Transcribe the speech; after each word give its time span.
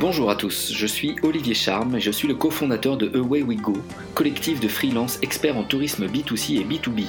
Bonjour 0.00 0.30
à 0.30 0.36
tous, 0.36 0.72
je 0.72 0.86
suis 0.86 1.16
Olivier 1.24 1.54
Charme 1.54 1.96
et 1.96 2.00
je 2.00 2.12
suis 2.12 2.28
le 2.28 2.36
cofondateur 2.36 2.96
de 2.96 3.10
Away 3.18 3.42
We 3.42 3.58
Go, 3.58 3.76
collectif 4.14 4.60
de 4.60 4.68
freelance 4.68 5.18
experts 5.22 5.56
en 5.56 5.64
tourisme 5.64 6.06
B2C 6.06 6.60
et 6.60 6.64
B2B. 6.64 7.04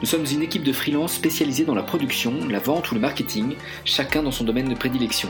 Nous 0.00 0.06
sommes 0.06 0.24
une 0.24 0.40
équipe 0.40 0.62
de 0.62 0.72
freelance 0.72 1.12
spécialisée 1.12 1.66
dans 1.66 1.74
la 1.74 1.82
production, 1.82 2.32
la 2.48 2.58
vente 2.58 2.90
ou 2.90 2.94
le 2.94 3.02
marketing, 3.02 3.56
chacun 3.84 4.22
dans 4.22 4.30
son 4.30 4.44
domaine 4.44 4.70
de 4.70 4.74
prédilection. 4.74 5.28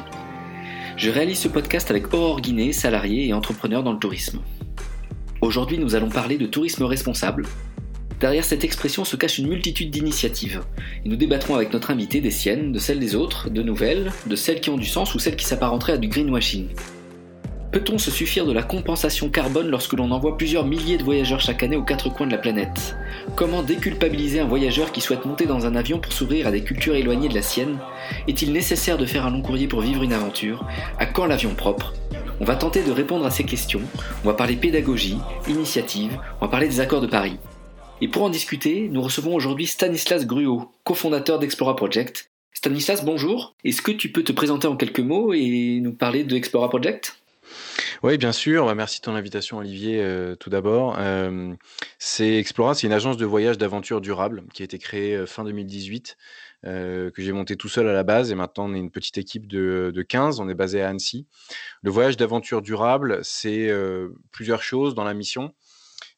Je 0.96 1.10
réalise 1.10 1.40
ce 1.40 1.48
podcast 1.48 1.90
avec 1.90 2.14
Aurore 2.14 2.40
Guinet, 2.40 2.70
salarié 2.70 3.26
et 3.26 3.32
entrepreneur 3.32 3.82
dans 3.82 3.92
le 3.92 3.98
tourisme. 3.98 4.38
Aujourd'hui, 5.40 5.78
nous 5.78 5.96
allons 5.96 6.08
parler 6.08 6.38
de 6.38 6.46
tourisme 6.46 6.84
responsable. 6.84 7.46
Derrière 8.20 8.44
cette 8.44 8.64
expression 8.64 9.04
se 9.04 9.16
cache 9.16 9.38
une 9.38 9.48
multitude 9.48 9.90
d'initiatives, 9.90 10.62
et 11.04 11.08
nous 11.08 11.16
débattrons 11.16 11.54
avec 11.54 11.72
notre 11.72 11.90
invité 11.90 12.22
des 12.22 12.30
siennes, 12.30 12.72
de 12.72 12.78
celles 12.78 12.98
des 12.98 13.14
autres, 13.14 13.50
de 13.50 13.62
nouvelles, 13.62 14.10
de 14.26 14.36
celles 14.36 14.60
qui 14.60 14.70
ont 14.70 14.78
du 14.78 14.86
sens 14.86 15.14
ou 15.14 15.18
celles 15.18 15.36
qui 15.36 15.44
s'apparenteraient 15.44 15.92
à 15.92 15.98
du 15.98 16.08
greenwashing. 16.08 16.68
Peut-on 17.72 17.98
se 17.98 18.10
suffire 18.10 18.46
de 18.46 18.54
la 18.54 18.62
compensation 18.62 19.28
carbone 19.28 19.68
lorsque 19.68 19.92
l'on 19.92 20.10
envoie 20.10 20.38
plusieurs 20.38 20.64
milliers 20.64 20.96
de 20.96 21.04
voyageurs 21.04 21.40
chaque 21.40 21.62
année 21.62 21.76
aux 21.76 21.82
quatre 21.82 22.08
coins 22.08 22.26
de 22.26 22.32
la 22.32 22.38
planète? 22.38 22.96
Comment 23.34 23.62
déculpabiliser 23.62 24.40
un 24.40 24.46
voyageur 24.46 24.92
qui 24.92 25.02
souhaite 25.02 25.26
monter 25.26 25.44
dans 25.44 25.66
un 25.66 25.76
avion 25.76 25.98
pour 25.98 26.14
s'ouvrir 26.14 26.46
à 26.46 26.52
des 26.52 26.62
cultures 26.62 26.94
éloignées 26.94 27.28
de 27.28 27.34
la 27.34 27.42
sienne? 27.42 27.78
Est-il 28.28 28.50
nécessaire 28.50 28.96
de 28.96 29.04
faire 29.04 29.26
un 29.26 29.30
long 29.30 29.42
courrier 29.42 29.68
pour 29.68 29.82
vivre 29.82 30.02
une 30.02 30.14
aventure? 30.14 30.66
À 30.98 31.04
quand 31.04 31.26
l'avion 31.26 31.54
propre? 31.54 31.92
On 32.40 32.46
va 32.46 32.56
tenter 32.56 32.82
de 32.82 32.92
répondre 32.92 33.26
à 33.26 33.30
ces 33.30 33.44
questions. 33.44 33.82
On 34.24 34.28
va 34.28 34.34
parler 34.34 34.56
pédagogie, 34.56 35.18
initiative, 35.46 36.18
on 36.40 36.46
va 36.46 36.50
parler 36.50 36.68
des 36.68 36.80
accords 36.80 37.02
de 37.02 37.06
Paris. 37.06 37.36
Et 38.02 38.08
pour 38.08 38.24
en 38.24 38.28
discuter, 38.28 38.88
nous 38.90 39.00
recevons 39.00 39.34
aujourd'hui 39.34 39.66
Stanislas 39.66 40.26
Gruot, 40.26 40.70
cofondateur 40.84 41.38
d'Explora 41.38 41.76
Project. 41.76 42.30
Stanislas, 42.52 43.02
bonjour. 43.02 43.56
Est-ce 43.64 43.80
que 43.80 43.90
tu 43.90 44.12
peux 44.12 44.22
te 44.22 44.32
présenter 44.32 44.66
en 44.66 44.76
quelques 44.76 45.00
mots 45.00 45.32
et 45.32 45.80
nous 45.80 45.94
parler 45.94 46.22
de 46.22 46.36
Explora 46.36 46.68
Project? 46.68 47.18
Oui, 48.02 48.18
bien 48.18 48.32
sûr. 48.32 48.66
Bah, 48.66 48.74
merci 48.74 49.00
de 49.00 49.04
ton 49.04 49.14
invitation, 49.14 49.56
Olivier, 49.58 50.02
euh, 50.02 50.36
tout 50.36 50.50
d'abord. 50.50 50.96
Euh, 50.98 51.54
c'est 51.98 52.36
Explora, 52.36 52.74
c'est 52.74 52.86
une 52.86 52.92
agence 52.92 53.16
de 53.16 53.24
voyage 53.24 53.56
d'aventure 53.56 54.02
durable 54.02 54.44
qui 54.52 54.62
a 54.62 54.66
été 54.66 54.78
créée 54.78 55.16
euh, 55.16 55.24
fin 55.24 55.44
2018, 55.44 56.18
que 56.64 57.12
j'ai 57.16 57.32
montée 57.32 57.56
tout 57.56 57.68
seul 57.70 57.88
à 57.88 57.94
la 57.94 58.02
base. 58.02 58.30
Et 58.30 58.34
maintenant, 58.34 58.68
on 58.68 58.74
est 58.74 58.78
une 58.78 58.90
petite 58.90 59.16
équipe 59.16 59.46
de, 59.46 59.90
de 59.94 60.02
15. 60.02 60.40
On 60.40 60.50
est 60.50 60.54
basé 60.54 60.82
à 60.82 60.90
Annecy. 60.90 61.26
Le 61.82 61.90
voyage 61.90 62.18
d'aventure 62.18 62.60
durable, 62.60 63.20
c'est 63.22 63.72
plusieurs 64.32 64.62
choses 64.62 64.94
dans 64.94 65.04
la 65.04 65.14
mission. 65.14 65.54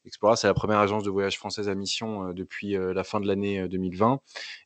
Explora, 0.04 0.36
c'est 0.36 0.46
la 0.46 0.54
première 0.54 0.78
agence 0.78 1.04
de 1.04 1.10
voyage 1.10 1.36
française 1.36 1.68
à 1.68 1.74
mission 1.74 2.32
depuis 2.32 2.76
la 2.78 3.04
fin 3.04 3.20
de 3.20 3.26
l'année 3.26 3.68
2020. 3.68 4.20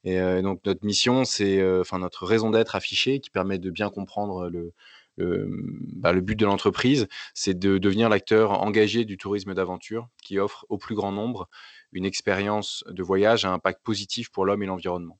Et 0.04 0.20
donc, 0.42 0.60
notre 0.64 0.84
mission, 0.84 1.24
c'est 1.24 1.80
enfin 1.80 1.98
notre 1.98 2.26
raison 2.26 2.50
d'être 2.50 2.76
affichée 2.76 3.18
qui 3.20 3.30
permet 3.30 3.58
de 3.58 3.70
bien 3.70 3.90
comprendre 3.90 4.48
le, 4.48 4.72
bah, 5.18 6.12
le 6.12 6.20
but 6.20 6.38
de 6.38 6.46
l'entreprise, 6.46 7.08
c'est 7.34 7.58
de 7.58 7.78
devenir 7.78 8.08
l'acteur 8.08 8.62
engagé 8.62 9.04
du 9.04 9.16
tourisme 9.16 9.52
d'aventure 9.54 10.08
qui 10.22 10.38
offre 10.38 10.64
au 10.68 10.78
plus 10.78 10.94
grand 10.94 11.12
nombre 11.12 11.48
une 11.92 12.04
expérience 12.04 12.84
de 12.88 13.02
voyage 13.02 13.44
à 13.44 13.52
impact 13.52 13.82
positif 13.82 14.30
pour 14.30 14.44
l'homme 14.46 14.62
et 14.62 14.66
l'environnement. 14.66 15.18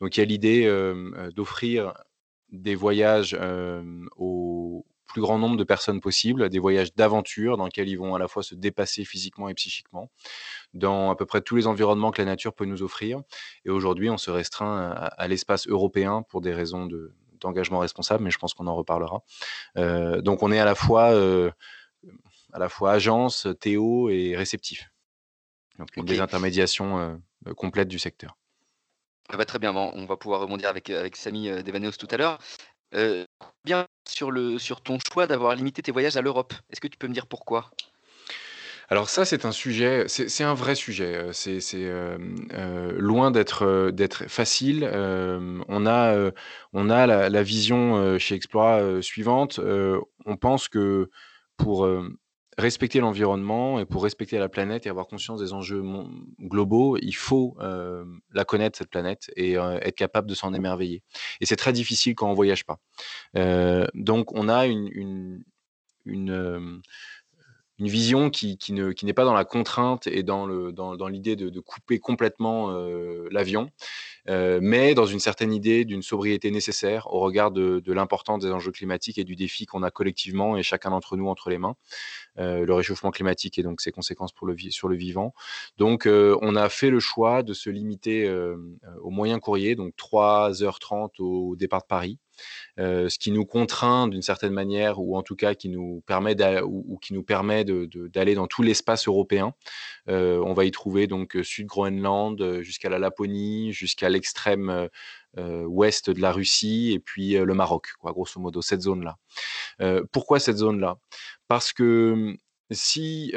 Donc 0.00 0.16
il 0.16 0.20
y 0.20 0.22
a 0.22 0.26
l'idée 0.26 1.30
d'offrir 1.34 1.94
des 2.50 2.74
voyages 2.74 3.36
au 4.16 4.86
plus 5.14 5.22
grand 5.22 5.38
nombre 5.38 5.56
de 5.56 5.62
personnes 5.62 6.00
possibles, 6.00 6.48
des 6.50 6.58
voyages 6.58 6.92
d'aventure 6.96 7.56
dans 7.56 7.66
lesquels 7.66 7.88
ils 7.88 7.96
vont 7.96 8.16
à 8.16 8.18
la 8.18 8.26
fois 8.26 8.42
se 8.42 8.56
dépasser 8.56 9.04
physiquement 9.04 9.48
et 9.48 9.54
psychiquement, 9.54 10.10
dans 10.74 11.12
à 11.12 11.14
peu 11.14 11.24
près 11.24 11.40
tous 11.40 11.54
les 11.54 11.68
environnements 11.68 12.10
que 12.10 12.20
la 12.20 12.26
nature 12.26 12.52
peut 12.52 12.64
nous 12.64 12.82
offrir. 12.82 13.22
Et 13.64 13.70
aujourd'hui, 13.70 14.10
on 14.10 14.18
se 14.18 14.32
restreint 14.32 14.90
à 14.90 15.28
l'espace 15.28 15.68
européen 15.68 16.22
pour 16.28 16.40
des 16.40 16.52
raisons 16.52 16.86
de, 16.86 17.14
d'engagement 17.40 17.78
responsable, 17.78 18.24
mais 18.24 18.32
je 18.32 18.38
pense 18.38 18.54
qu'on 18.54 18.66
en 18.66 18.74
reparlera. 18.74 19.22
Euh, 19.76 20.20
donc 20.20 20.42
on 20.42 20.50
est 20.50 20.58
à 20.58 20.64
la 20.64 20.74
fois 20.74 21.12
euh, 21.12 21.52
à 22.52 22.58
la 22.58 22.68
fois 22.68 22.90
agence, 22.90 23.46
Théo 23.60 24.10
et 24.10 24.34
réceptif. 24.36 24.90
Donc 25.78 25.96
une 25.96 26.04
désintermédiation 26.04 26.98
euh, 26.98 27.54
complète 27.54 27.88
du 27.88 28.00
secteur. 28.00 28.36
Ah 29.30 29.36
bah, 29.36 29.44
très 29.44 29.58
bien, 29.58 29.74
on 29.74 30.04
va 30.04 30.16
pouvoir 30.16 30.40
rebondir 30.40 30.68
avec, 30.68 30.90
avec 30.90 31.16
Samy 31.16 31.48
Devaneos 31.62 31.92
tout 31.92 32.08
à 32.10 32.16
l'heure. 32.18 32.38
Bien 33.64 33.86
sur, 34.08 34.30
le, 34.30 34.58
sur 34.58 34.80
ton 34.80 34.98
choix 34.98 35.26
d'avoir 35.26 35.54
limité 35.54 35.82
tes 35.82 35.92
voyages 35.92 36.16
à 36.16 36.22
l'Europe, 36.22 36.54
est-ce 36.70 36.80
que 36.80 36.88
tu 36.88 36.98
peux 36.98 37.08
me 37.08 37.14
dire 37.14 37.26
pourquoi? 37.26 37.70
Alors 38.90 39.08
ça, 39.08 39.24
c'est 39.24 39.46
un 39.46 39.52
sujet, 39.52 40.04
c'est 40.08 40.44
un 40.44 40.52
vrai 40.52 40.74
sujet. 40.74 41.28
C'est 41.32 41.58
euh, 41.74 42.18
loin 42.98 43.30
d'être 43.30 43.90
d'être 43.90 44.28
facile. 44.28 44.84
on 44.84 45.86
a 45.86 46.30
on 46.74 46.90
a 46.90 47.06
la, 47.06 47.42
vision 47.42 48.18
chez 48.18 48.34
Explora 48.34 49.00
suivante. 49.00 49.58
on 50.26 50.36
pense 50.36 50.68
que 50.68 51.10
pour 51.56 51.88
respecter 52.58 53.00
l'environnement 53.00 53.78
et 53.78 53.84
pour 53.84 54.02
respecter 54.02 54.38
la 54.38 54.48
planète 54.48 54.86
et 54.86 54.88
avoir 54.88 55.06
conscience 55.06 55.40
des 55.40 55.52
enjeux 55.52 55.82
globaux, 56.40 56.96
il 56.98 57.14
faut 57.14 57.56
la 57.60 58.44
connaître 58.44 58.78
cette 58.78 58.90
planète 58.90 59.30
et 59.36 59.54
être 59.54 59.96
capable 59.96 60.28
de 60.28 60.34
s'en 60.34 60.54
émerveiller. 60.54 61.02
Et 61.40 61.46
c'est 61.46 61.56
très 61.56 61.72
difficile 61.72 62.14
quand 62.14 62.30
on 62.30 62.34
voyage 62.34 62.64
pas. 62.64 62.78
donc 63.94 64.32
on 64.34 64.48
a 64.48 64.66
une, 64.66 65.42
une 66.04 66.80
une 67.78 67.88
vision 67.88 68.30
qui, 68.30 68.56
qui 68.56 68.72
ne 68.72 68.92
qui 68.92 69.04
n'est 69.04 69.12
pas 69.12 69.24
dans 69.24 69.34
la 69.34 69.44
contrainte 69.44 70.06
et 70.06 70.22
dans 70.22 70.46
le 70.46 70.72
dans, 70.72 70.96
dans 70.96 71.08
l'idée 71.08 71.36
de, 71.36 71.60
couper 71.60 71.98
complètement 71.98 72.70
euh, 72.70 73.28
l'avion, 73.30 73.64
euh, 73.64 73.68
mais 74.26 74.94
dans 74.94 75.06
une 75.06 75.20
certaine 75.20 75.52
idée 75.52 75.84
d'une 75.84 76.02
sobriété 76.02 76.50
nécessaire 76.50 77.12
au 77.12 77.20
regard 77.20 77.50
de, 77.50 77.82
l'importance 77.92 78.42
des 78.42 78.50
enjeux 78.50 78.72
climatiques 78.72 79.18
et 79.18 79.24
du 79.24 79.36
défi 79.36 79.66
qu'on 79.66 79.82
a 79.82 79.90
collectivement 79.90 80.56
et 80.56 80.62
chacun 80.62 80.90
d'entre 80.90 81.16
nous 81.16 81.28
entre 81.28 81.50
les 81.50 81.58
mains, 81.58 81.76
le 82.36 82.72
réchauffement 82.72 83.10
climatique 83.10 83.58
et 83.58 83.62
donc 83.62 83.80
ses 83.80 83.92
conséquences 83.92 84.32
pour 84.32 84.46
le 84.46 84.56
sur 84.70 84.88
le 84.88 84.96
vivant. 84.96 85.34
Donc 85.78 86.06
on 86.06 86.56
a 86.56 86.68
fait 86.68 86.90
le 86.90 87.00
choix 87.00 87.42
de 87.42 87.52
se 87.52 87.70
limiter 87.70 88.28
au 89.02 89.10
moyen 89.10 89.38
courrier, 89.38 89.74
donc 89.74 89.94
3h30 89.96 91.20
au 91.20 91.56
départ 91.56 91.82
de 91.82 91.86
Paris. 91.86 92.18
Ce 92.76 93.18
qui 93.18 93.30
nous 93.30 93.44
contraint 93.44 94.08
d'une 94.08 94.22
certaine 94.22 94.52
manière, 94.52 95.00
ou 95.00 95.16
en 95.16 95.22
tout 95.22 95.36
cas 95.36 95.54
qui 95.54 95.68
nous 95.68 96.02
permet, 96.06 96.34
ou, 96.62 96.98
qui 97.00 97.14
nous 97.14 97.22
permet 97.22 97.64
d'aller 97.64 98.34
dans 98.34 98.46
tout 98.46 98.62
l'espace 98.62 99.06
européen. 99.06 99.54
On 100.06 100.52
va 100.54 100.64
y 100.64 100.70
trouver 100.70 101.06
donc 101.06 101.36
Sud-Groenland 101.42 102.60
jusqu'à 102.60 102.88
la 102.88 102.98
Laponie, 102.98 103.72
jusqu'à 103.72 104.08
l'extrême 104.14 104.88
ouest 105.36 106.10
de 106.10 106.20
la 106.20 106.32
Russie 106.32 106.92
et 106.92 107.00
puis 107.00 107.32
le 107.34 107.54
Maroc, 107.54 107.88
grosso 108.12 108.40
modo, 108.40 108.62
cette 108.62 108.82
zone-là. 108.82 109.18
pourquoi 110.12 110.40
cette 110.40 110.56
zone-là? 110.58 110.96
Parce 111.48 111.72
que 111.72 112.36
si 112.70 113.32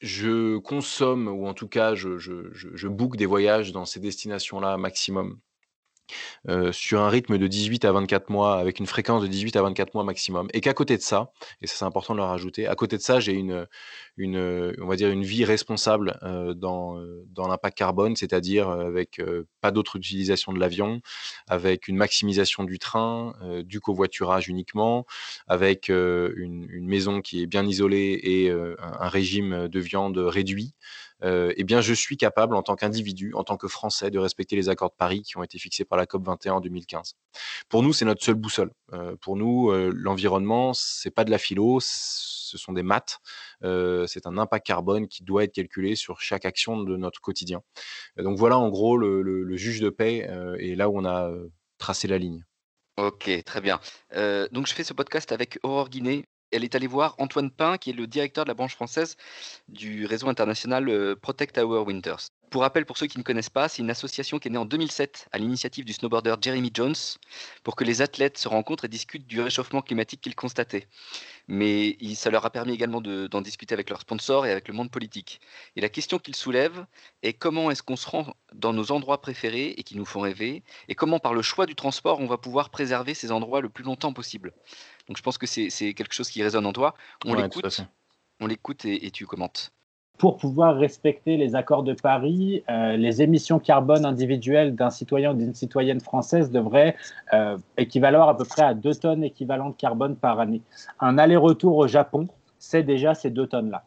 je 0.00 0.58
consomme, 0.58 1.28
ou 1.28 1.46
en 1.46 1.54
tout 1.54 1.68
cas 1.68 1.94
je, 1.94 2.18
je, 2.18 2.52
je, 2.52 2.88
des 3.16 3.26
voyages 3.26 3.72
dans 3.72 3.84
ces 3.84 4.00
destinations-là 4.00 4.76
maximum, 4.76 5.40
sur 6.72 7.00
un 7.00 7.08
rythme 7.08 7.38
de 7.38 7.46
18 7.46 7.84
à 7.84 7.92
24 7.92 8.30
mois, 8.30 8.58
avec 8.58 8.78
une 8.78 8.86
fréquence 8.86 9.22
de 9.22 9.26
18 9.26 9.56
à 9.56 9.62
24 9.62 9.94
mois 9.94 10.04
maximum. 10.04 10.48
Et 10.54 10.60
qu'à 10.60 10.74
côté 10.74 10.96
de 10.96 11.02
ça, 11.02 11.30
et 11.60 11.66
ça 11.66 11.74
c'est 11.78 11.84
important 11.84 12.14
de 12.14 12.18
le 12.18 12.24
rajouter, 12.24 12.66
à 12.66 12.74
côté 12.74 12.96
de 12.96 13.02
ça, 13.02 13.20
j'ai 13.20 13.32
une, 13.32 13.66
une, 14.16 14.74
on 14.80 14.86
va 14.86 14.96
dire 14.96 15.10
une 15.10 15.24
vie 15.24 15.44
responsable 15.44 16.18
dans, 16.56 17.00
dans 17.30 17.48
l'impact 17.48 17.78
carbone, 17.78 18.16
c'est-à-dire 18.16 18.68
avec 18.68 19.20
pas 19.60 19.70
d'autre 19.70 19.96
utilisation 19.96 20.52
de 20.52 20.58
l'avion, 20.58 21.00
avec 21.46 21.88
une 21.88 21.96
maximisation 21.96 22.64
du 22.64 22.78
train, 22.78 23.34
du 23.64 23.80
covoiturage 23.80 24.48
uniquement, 24.48 25.06
avec 25.46 25.88
une, 25.88 26.66
maison 26.88 27.20
qui 27.20 27.42
est 27.42 27.46
bien 27.46 27.66
isolée 27.66 28.18
et 28.22 28.50
un, 28.50 29.08
régime 29.08 29.68
de 29.68 29.80
viande 29.80 30.18
réduit 30.18 30.74
eh 31.22 31.64
bien, 31.64 31.80
je 31.80 31.94
suis 31.94 32.16
capable, 32.16 32.54
en 32.54 32.62
tant 32.62 32.76
qu'individu, 32.76 33.32
en 33.34 33.44
tant 33.44 33.56
que 33.56 33.68
Français, 33.68 34.10
de 34.10 34.18
respecter 34.18 34.56
les 34.56 34.68
accords 34.68 34.90
de 34.90 34.96
Paris 34.96 35.22
qui 35.22 35.36
ont 35.36 35.42
été 35.42 35.58
fixés 35.58 35.84
par 35.84 35.98
la 35.98 36.06
COP 36.06 36.24
21 36.24 36.54
en 36.54 36.60
2015. 36.60 37.14
Pour 37.68 37.82
nous, 37.82 37.92
c'est 37.92 38.04
notre 38.04 38.22
seule 38.24 38.36
boussole. 38.36 38.72
Euh, 38.92 39.16
pour 39.20 39.36
nous, 39.36 39.70
euh, 39.70 39.92
l'environnement, 39.94 40.72
c'est 40.74 41.10
pas 41.10 41.24
de 41.24 41.30
la 41.30 41.38
philo, 41.38 41.80
ce 42.48 42.58
sont 42.58 42.72
des 42.72 42.82
maths. 42.82 43.18
Euh, 43.64 44.06
c'est 44.06 44.26
un 44.26 44.38
impact 44.38 44.66
carbone 44.66 45.08
qui 45.08 45.22
doit 45.22 45.44
être 45.44 45.52
calculé 45.52 45.94
sur 45.96 46.20
chaque 46.20 46.44
action 46.44 46.82
de 46.82 46.96
notre 46.96 47.20
quotidien. 47.20 47.62
donc 48.16 48.38
voilà, 48.38 48.58
en 48.58 48.68
gros, 48.68 48.96
le, 48.96 49.56
juge 49.56 49.80
de 49.80 49.90
paix 49.90 50.26
euh, 50.28 50.56
est 50.58 50.76
là 50.76 50.88
où 50.88 50.98
on 50.98 51.04
a 51.04 51.28
euh, 51.28 51.48
tracé 51.78 52.08
la 52.08 52.18
ligne. 52.18 52.44
Ok, 52.96 53.30
très 53.44 53.60
bien. 53.60 53.80
Euh, 54.14 54.48
donc 54.50 54.66
je 54.66 54.74
fais 54.74 54.84
ce 54.84 54.92
podcast 54.92 55.30
avec 55.32 55.58
Aurore 55.62 55.88
Guinet, 55.88 56.24
elle 56.50 56.64
est 56.64 56.74
allée 56.74 56.86
voir 56.86 57.14
Antoine 57.18 57.50
Pin, 57.50 57.78
qui 57.78 57.90
est 57.90 57.92
le 57.92 58.06
directeur 58.06 58.44
de 58.44 58.48
la 58.48 58.54
branche 58.54 58.74
française 58.74 59.16
du 59.68 60.06
réseau 60.06 60.28
international 60.28 60.88
euh, 60.88 61.16
Protect 61.16 61.58
Our 61.58 61.86
Winters. 61.86 62.30
Pour 62.50 62.62
rappel, 62.62 62.86
pour 62.86 62.96
ceux 62.96 63.06
qui 63.06 63.18
ne 63.18 63.22
connaissent 63.22 63.50
pas, 63.50 63.68
c'est 63.68 63.82
une 63.82 63.90
association 63.90 64.38
qui 64.38 64.48
est 64.48 64.50
née 64.50 64.58
en 64.58 64.64
2007 64.64 65.28
à 65.32 65.38
l'initiative 65.38 65.84
du 65.84 65.92
snowboarder 65.92 66.36
Jeremy 66.40 66.70
Jones 66.72 66.94
pour 67.62 67.76
que 67.76 67.84
les 67.84 68.00
athlètes 68.00 68.38
se 68.38 68.48
rencontrent 68.48 68.86
et 68.86 68.88
discutent 68.88 69.26
du 69.26 69.40
réchauffement 69.40 69.82
climatique 69.82 70.20
qu'ils 70.22 70.34
constataient. 70.34 70.88
Mais 71.46 71.96
ça 72.14 72.30
leur 72.30 72.46
a 72.46 72.50
permis 72.50 72.72
également 72.72 73.00
d'en 73.00 73.40
discuter 73.42 73.74
avec 73.74 73.90
leurs 73.90 74.00
sponsors 74.00 74.46
et 74.46 74.50
avec 74.50 74.68
le 74.68 74.74
monde 74.74 74.90
politique. 74.90 75.40
Et 75.76 75.80
la 75.80 75.88
question 75.88 76.18
qu'ils 76.18 76.36
soulèvent 76.36 76.86
est 77.22 77.34
comment 77.34 77.70
est-ce 77.70 77.82
qu'on 77.82 77.96
se 77.96 78.08
rend 78.08 78.34
dans 78.54 78.72
nos 78.72 78.92
endroits 78.92 79.20
préférés 79.20 79.74
et 79.76 79.82
qui 79.82 79.96
nous 79.96 80.06
font 80.06 80.20
rêver 80.20 80.62
et 80.88 80.94
comment 80.94 81.18
par 81.18 81.34
le 81.34 81.42
choix 81.42 81.66
du 81.66 81.74
transport 81.74 82.20
on 82.20 82.26
va 82.26 82.38
pouvoir 82.38 82.70
préserver 82.70 83.14
ces 83.14 83.30
endroits 83.30 83.60
le 83.60 83.68
plus 83.68 83.84
longtemps 83.84 84.12
possible. 84.12 84.52
Donc 85.06 85.16
je 85.16 85.22
pense 85.22 85.38
que 85.38 85.46
c'est 85.46 85.94
quelque 85.94 86.14
chose 86.14 86.30
qui 86.30 86.42
résonne 86.42 86.66
en 86.66 86.72
toi. 86.72 86.94
On 87.24 87.34
l'écoute, 87.34 87.82
on 88.40 88.46
l'écoute 88.46 88.84
et 88.84 89.10
tu 89.10 89.26
commentes 89.26 89.72
pour 90.18 90.36
pouvoir 90.36 90.76
respecter 90.76 91.36
les 91.36 91.54
accords 91.54 91.84
de 91.84 91.94
Paris, 91.94 92.64
euh, 92.68 92.96
les 92.96 93.22
émissions 93.22 93.60
carbone 93.60 94.04
individuelles 94.04 94.74
d'un 94.74 94.90
citoyen 94.90 95.32
ou 95.32 95.34
d'une 95.34 95.54
citoyenne 95.54 96.00
française 96.00 96.50
devraient 96.50 96.96
euh, 97.32 97.56
équivaloir 97.76 98.28
à 98.28 98.36
peu 98.36 98.44
près 98.44 98.62
à 98.62 98.74
2 98.74 98.94
tonnes 98.96 99.22
équivalentes 99.22 99.76
carbone 99.76 100.16
par 100.16 100.40
année. 100.40 100.60
Un 100.98 101.18
aller-retour 101.18 101.76
au 101.76 101.86
Japon, 101.86 102.26
c'est 102.58 102.82
déjà 102.82 103.14
ces 103.14 103.30
2 103.30 103.46
tonnes-là. 103.46 103.84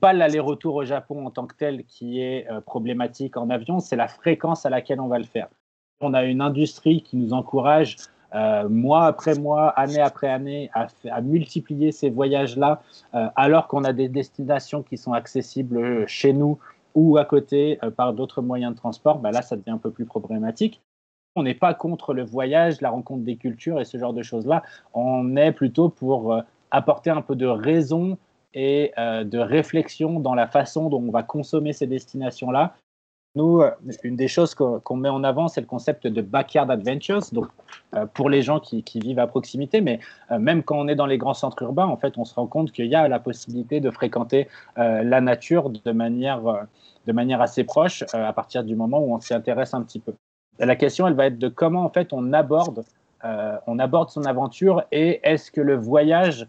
Pas 0.00 0.12
l'aller-retour 0.12 0.74
au 0.74 0.84
Japon 0.84 1.26
en 1.26 1.30
tant 1.30 1.46
que 1.46 1.54
tel 1.54 1.84
qui 1.84 2.20
est 2.20 2.50
euh, 2.50 2.60
problématique 2.60 3.36
en 3.36 3.48
avion, 3.48 3.78
c'est 3.78 3.96
la 3.96 4.08
fréquence 4.08 4.66
à 4.66 4.70
laquelle 4.70 5.00
on 5.00 5.08
va 5.08 5.18
le 5.18 5.24
faire. 5.24 5.48
On 6.00 6.14
a 6.14 6.24
une 6.24 6.40
industrie 6.40 7.02
qui 7.02 7.16
nous 7.16 7.32
encourage 7.32 7.96
euh, 8.34 8.68
mois 8.68 9.06
après 9.06 9.34
mois, 9.34 9.68
année 9.70 10.00
après 10.00 10.28
année, 10.28 10.70
à, 10.74 11.20
multiplier 11.20 11.92
ces 11.92 12.10
voyages-là, 12.10 12.82
euh, 13.14 13.26
alors 13.34 13.66
qu'on 13.66 13.84
a 13.84 13.92
des 13.92 14.08
destinations 14.08 14.82
qui 14.82 14.96
sont 14.96 15.12
accessibles 15.12 16.06
chez 16.06 16.32
nous 16.32 16.58
ou 16.94 17.18
à 17.18 17.24
côté 17.24 17.78
euh, 17.82 17.90
par 17.90 18.12
d'autres 18.12 18.42
moyens 18.42 18.72
de 18.72 18.78
transport, 18.78 19.18
bah 19.18 19.30
là, 19.30 19.42
ça 19.42 19.56
devient 19.56 19.70
un 19.70 19.78
peu 19.78 19.90
plus 19.90 20.04
problématique. 20.04 20.80
On 21.36 21.42
n'est 21.42 21.54
pas 21.54 21.74
contre 21.74 22.12
le 22.14 22.24
voyage, 22.24 22.80
la 22.80 22.90
rencontre 22.90 23.24
des 23.24 23.36
cultures 23.36 23.80
et 23.80 23.84
ce 23.84 23.98
genre 23.98 24.12
de 24.12 24.22
choses-là. 24.22 24.62
On 24.94 25.36
est 25.36 25.52
plutôt 25.52 25.88
pour 25.88 26.36
apporter 26.72 27.10
un 27.10 27.22
peu 27.22 27.36
de 27.36 27.46
raison 27.46 28.18
et 28.52 28.92
de 28.96 29.38
réflexion 29.38 30.18
dans 30.18 30.34
la 30.34 30.48
façon 30.48 30.88
dont 30.88 31.00
on 31.00 31.12
va 31.12 31.22
consommer 31.22 31.72
ces 31.72 31.86
destinations-là 31.86 32.74
nous, 33.36 33.60
euh, 33.60 33.70
une 34.02 34.16
des 34.16 34.28
choses 34.28 34.54
qu'on 34.54 34.96
met 34.96 35.08
en 35.08 35.22
avant, 35.22 35.48
c'est 35.48 35.60
le 35.60 35.66
concept 35.66 36.06
de 36.06 36.20
backyard 36.20 36.70
adventures. 36.70 37.20
Donc, 37.32 37.46
euh, 37.94 38.06
pour 38.06 38.28
les 38.28 38.42
gens 38.42 38.58
qui, 38.58 38.82
vivent 38.96 39.20
à 39.20 39.26
proximité, 39.26 39.80
mais 39.80 40.00
euh, 40.30 40.38
même 40.38 40.62
quand 40.62 40.76
on 40.76 40.88
est 40.88 40.96
dans 40.96 41.06
les 41.06 41.18
grands 41.18 41.34
centres 41.34 41.62
urbains, 41.62 41.86
en 41.86 41.96
fait, 41.96 42.18
on 42.18 42.24
se 42.24 42.34
rend 42.34 42.46
compte 42.46 42.72
qu'il 42.72 42.86
y 42.86 42.94
a 42.94 43.06
la 43.08 43.20
possibilité 43.20 43.80
de 43.80 43.90
fréquenter 43.90 44.48
la 44.76 45.20
nature 45.20 45.70
de 45.70 45.92
manière, 45.92 46.66
de 47.06 47.12
manière 47.12 47.40
assez 47.40 47.64
proche 47.64 48.04
à 48.12 48.32
partir 48.32 48.64
du 48.64 48.74
moment 48.74 48.98
où 49.00 49.14
on 49.14 49.20
s'y 49.20 49.34
intéresse 49.34 49.74
un 49.74 49.82
petit 49.82 50.00
peu. 50.00 50.14
La 50.58 50.76
question, 50.76 51.06
elle 51.06 51.14
va 51.14 51.26
être 51.26 51.38
de 51.38 51.48
comment, 51.48 51.84
en 51.84 51.90
fait, 51.90 52.12
on 52.12 52.32
aborde, 52.32 52.84
on 53.22 53.78
aborde 53.78 54.10
son 54.10 54.24
aventure 54.24 54.84
et 54.90 55.20
est-ce 55.22 55.50
que 55.50 55.60
le 55.60 55.76
voyage 55.76 56.46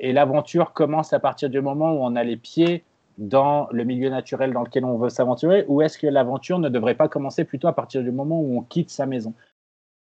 et 0.00 0.12
l'aventure 0.12 0.72
commencent 0.72 1.12
à 1.12 1.20
partir 1.20 1.50
du 1.50 1.60
moment 1.60 1.92
où 1.92 1.98
on 2.02 2.16
a 2.16 2.24
les 2.24 2.36
pieds 2.36 2.84
dans 3.18 3.68
le 3.70 3.84
milieu 3.84 4.10
naturel 4.10 4.52
dans 4.52 4.62
lequel 4.62 4.84
on 4.84 4.98
veut 4.98 5.08
s'aventurer 5.08 5.64
ou 5.68 5.82
est-ce 5.82 5.98
que 5.98 6.06
l'aventure 6.06 6.58
ne 6.58 6.68
devrait 6.68 6.94
pas 6.94 7.08
commencer 7.08 7.44
plutôt 7.44 7.68
à 7.68 7.72
partir 7.72 8.02
du 8.02 8.12
moment 8.12 8.40
où 8.40 8.58
on 8.58 8.62
quitte 8.62 8.90
sa 8.90 9.06
maison? 9.06 9.34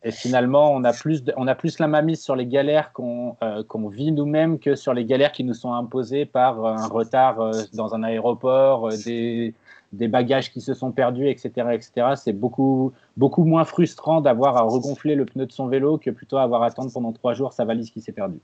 Et 0.07 0.11
finalement, 0.11 0.71
on 0.71 0.85
a 0.85 0.93
plus, 0.93 1.25
on 1.39 1.47
a 1.47 1.55
plus 1.55 1.79
la 1.79 1.87
mamise 1.87 2.23
sur 2.23 2.37
les 2.37 2.47
galères 2.47 2.93
qu'on 2.93 3.37
euh, 3.43 3.63
vit 3.91 4.13
nous-mêmes 4.13 4.59
que 4.59 4.75
sur 4.75 4.93
les 4.93 5.07
galères 5.07 5.33
qui 5.33 5.45
nous 5.45 5.55
sont 5.55 5.73
imposées 5.73 6.27
par 6.27 6.65
un 6.67 6.87
retard 6.89 7.41
euh, 7.41 7.53
dans 7.73 7.95
un 7.95 8.03
aéroport, 8.03 8.89
euh, 8.89 8.97
des, 9.03 9.55
des, 9.95 10.09
bagages 10.09 10.53
qui 10.53 10.61
se 10.61 10.75
sont 10.75 10.93
perdus, 10.93 11.31
etc. 11.31 11.69
etc. 11.73 12.09
C'est 12.17 12.35
beaucoup, 12.35 12.93
beaucoup 13.17 13.45
moins 13.45 13.65
frustrant 13.65 14.21
d'avoir 14.21 14.59
à 14.59 14.63
regonfler 14.63 15.15
le 15.15 15.25
pneu 15.25 15.47
de 15.47 15.53
son 15.53 15.69
vélo 15.69 15.97
que 15.97 16.11
plutôt 16.11 16.37
avoir 16.37 16.63
à 16.63 16.67
attendre 16.67 16.93
pendant 16.93 17.13
trois 17.13 17.33
jours 17.33 17.55
sa 17.55 17.65
valise 17.65 17.91
qui 17.91 18.03
s'est 18.03 18.13
perdue. 18.13 18.43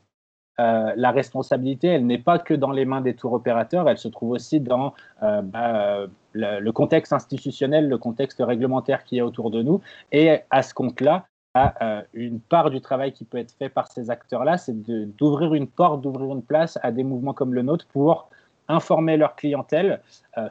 Euh, 0.61 0.93
la 0.97 1.11
responsabilité, 1.11 1.89
elle 1.89 2.07
n'est 2.07 2.19
pas 2.19 2.39
que 2.39 2.53
dans 2.53 2.71
les 2.71 2.85
mains 2.85 3.01
des 3.01 3.15
tours 3.15 3.33
opérateurs, 3.33 3.89
elle 3.89 3.99
se 3.99 4.09
trouve 4.09 4.31
aussi 4.31 4.61
dans 4.61 4.93
euh, 5.23 5.41
bah, 5.43 6.07
le, 6.33 6.71
contexte 6.71 7.13
institutionnel, 7.13 7.89
le 7.89 7.97
contexte 7.97 8.43
réglementaire 8.45 9.05
qui 9.05 9.19
est 9.19 9.23
autour 9.23 9.51
de 9.51 9.63
nous. 9.63 9.81
Et 10.13 10.41
à 10.51 10.63
ce 10.63 10.75
compte-là, 10.75 11.27
euh, 11.57 12.03
une 12.13 12.41
part 12.41 12.71
du 12.71 12.81
travail 12.81 13.13
qui 13.13 13.25
peut 13.25 13.39
être 13.39 13.53
fait 13.59 13.71
par 13.71 13.91
ces 13.91 14.11
acteurs-là, 14.11 14.59
c'est 14.59 14.75
d'ouvrir 15.17 15.55
une 15.55 15.67
porte, 15.67 16.03
d'ouvrir 16.03 16.33
une 16.33 16.43
place 16.43 16.79
à 16.83 16.93
des 16.93 17.05
mouvements 17.05 17.35
comme 17.35 17.55
le 17.55 17.63
nôtre 17.63 17.87
pour 17.93 18.29
informer 18.69 19.17
leur 19.17 19.35
clientèle, 19.35 20.01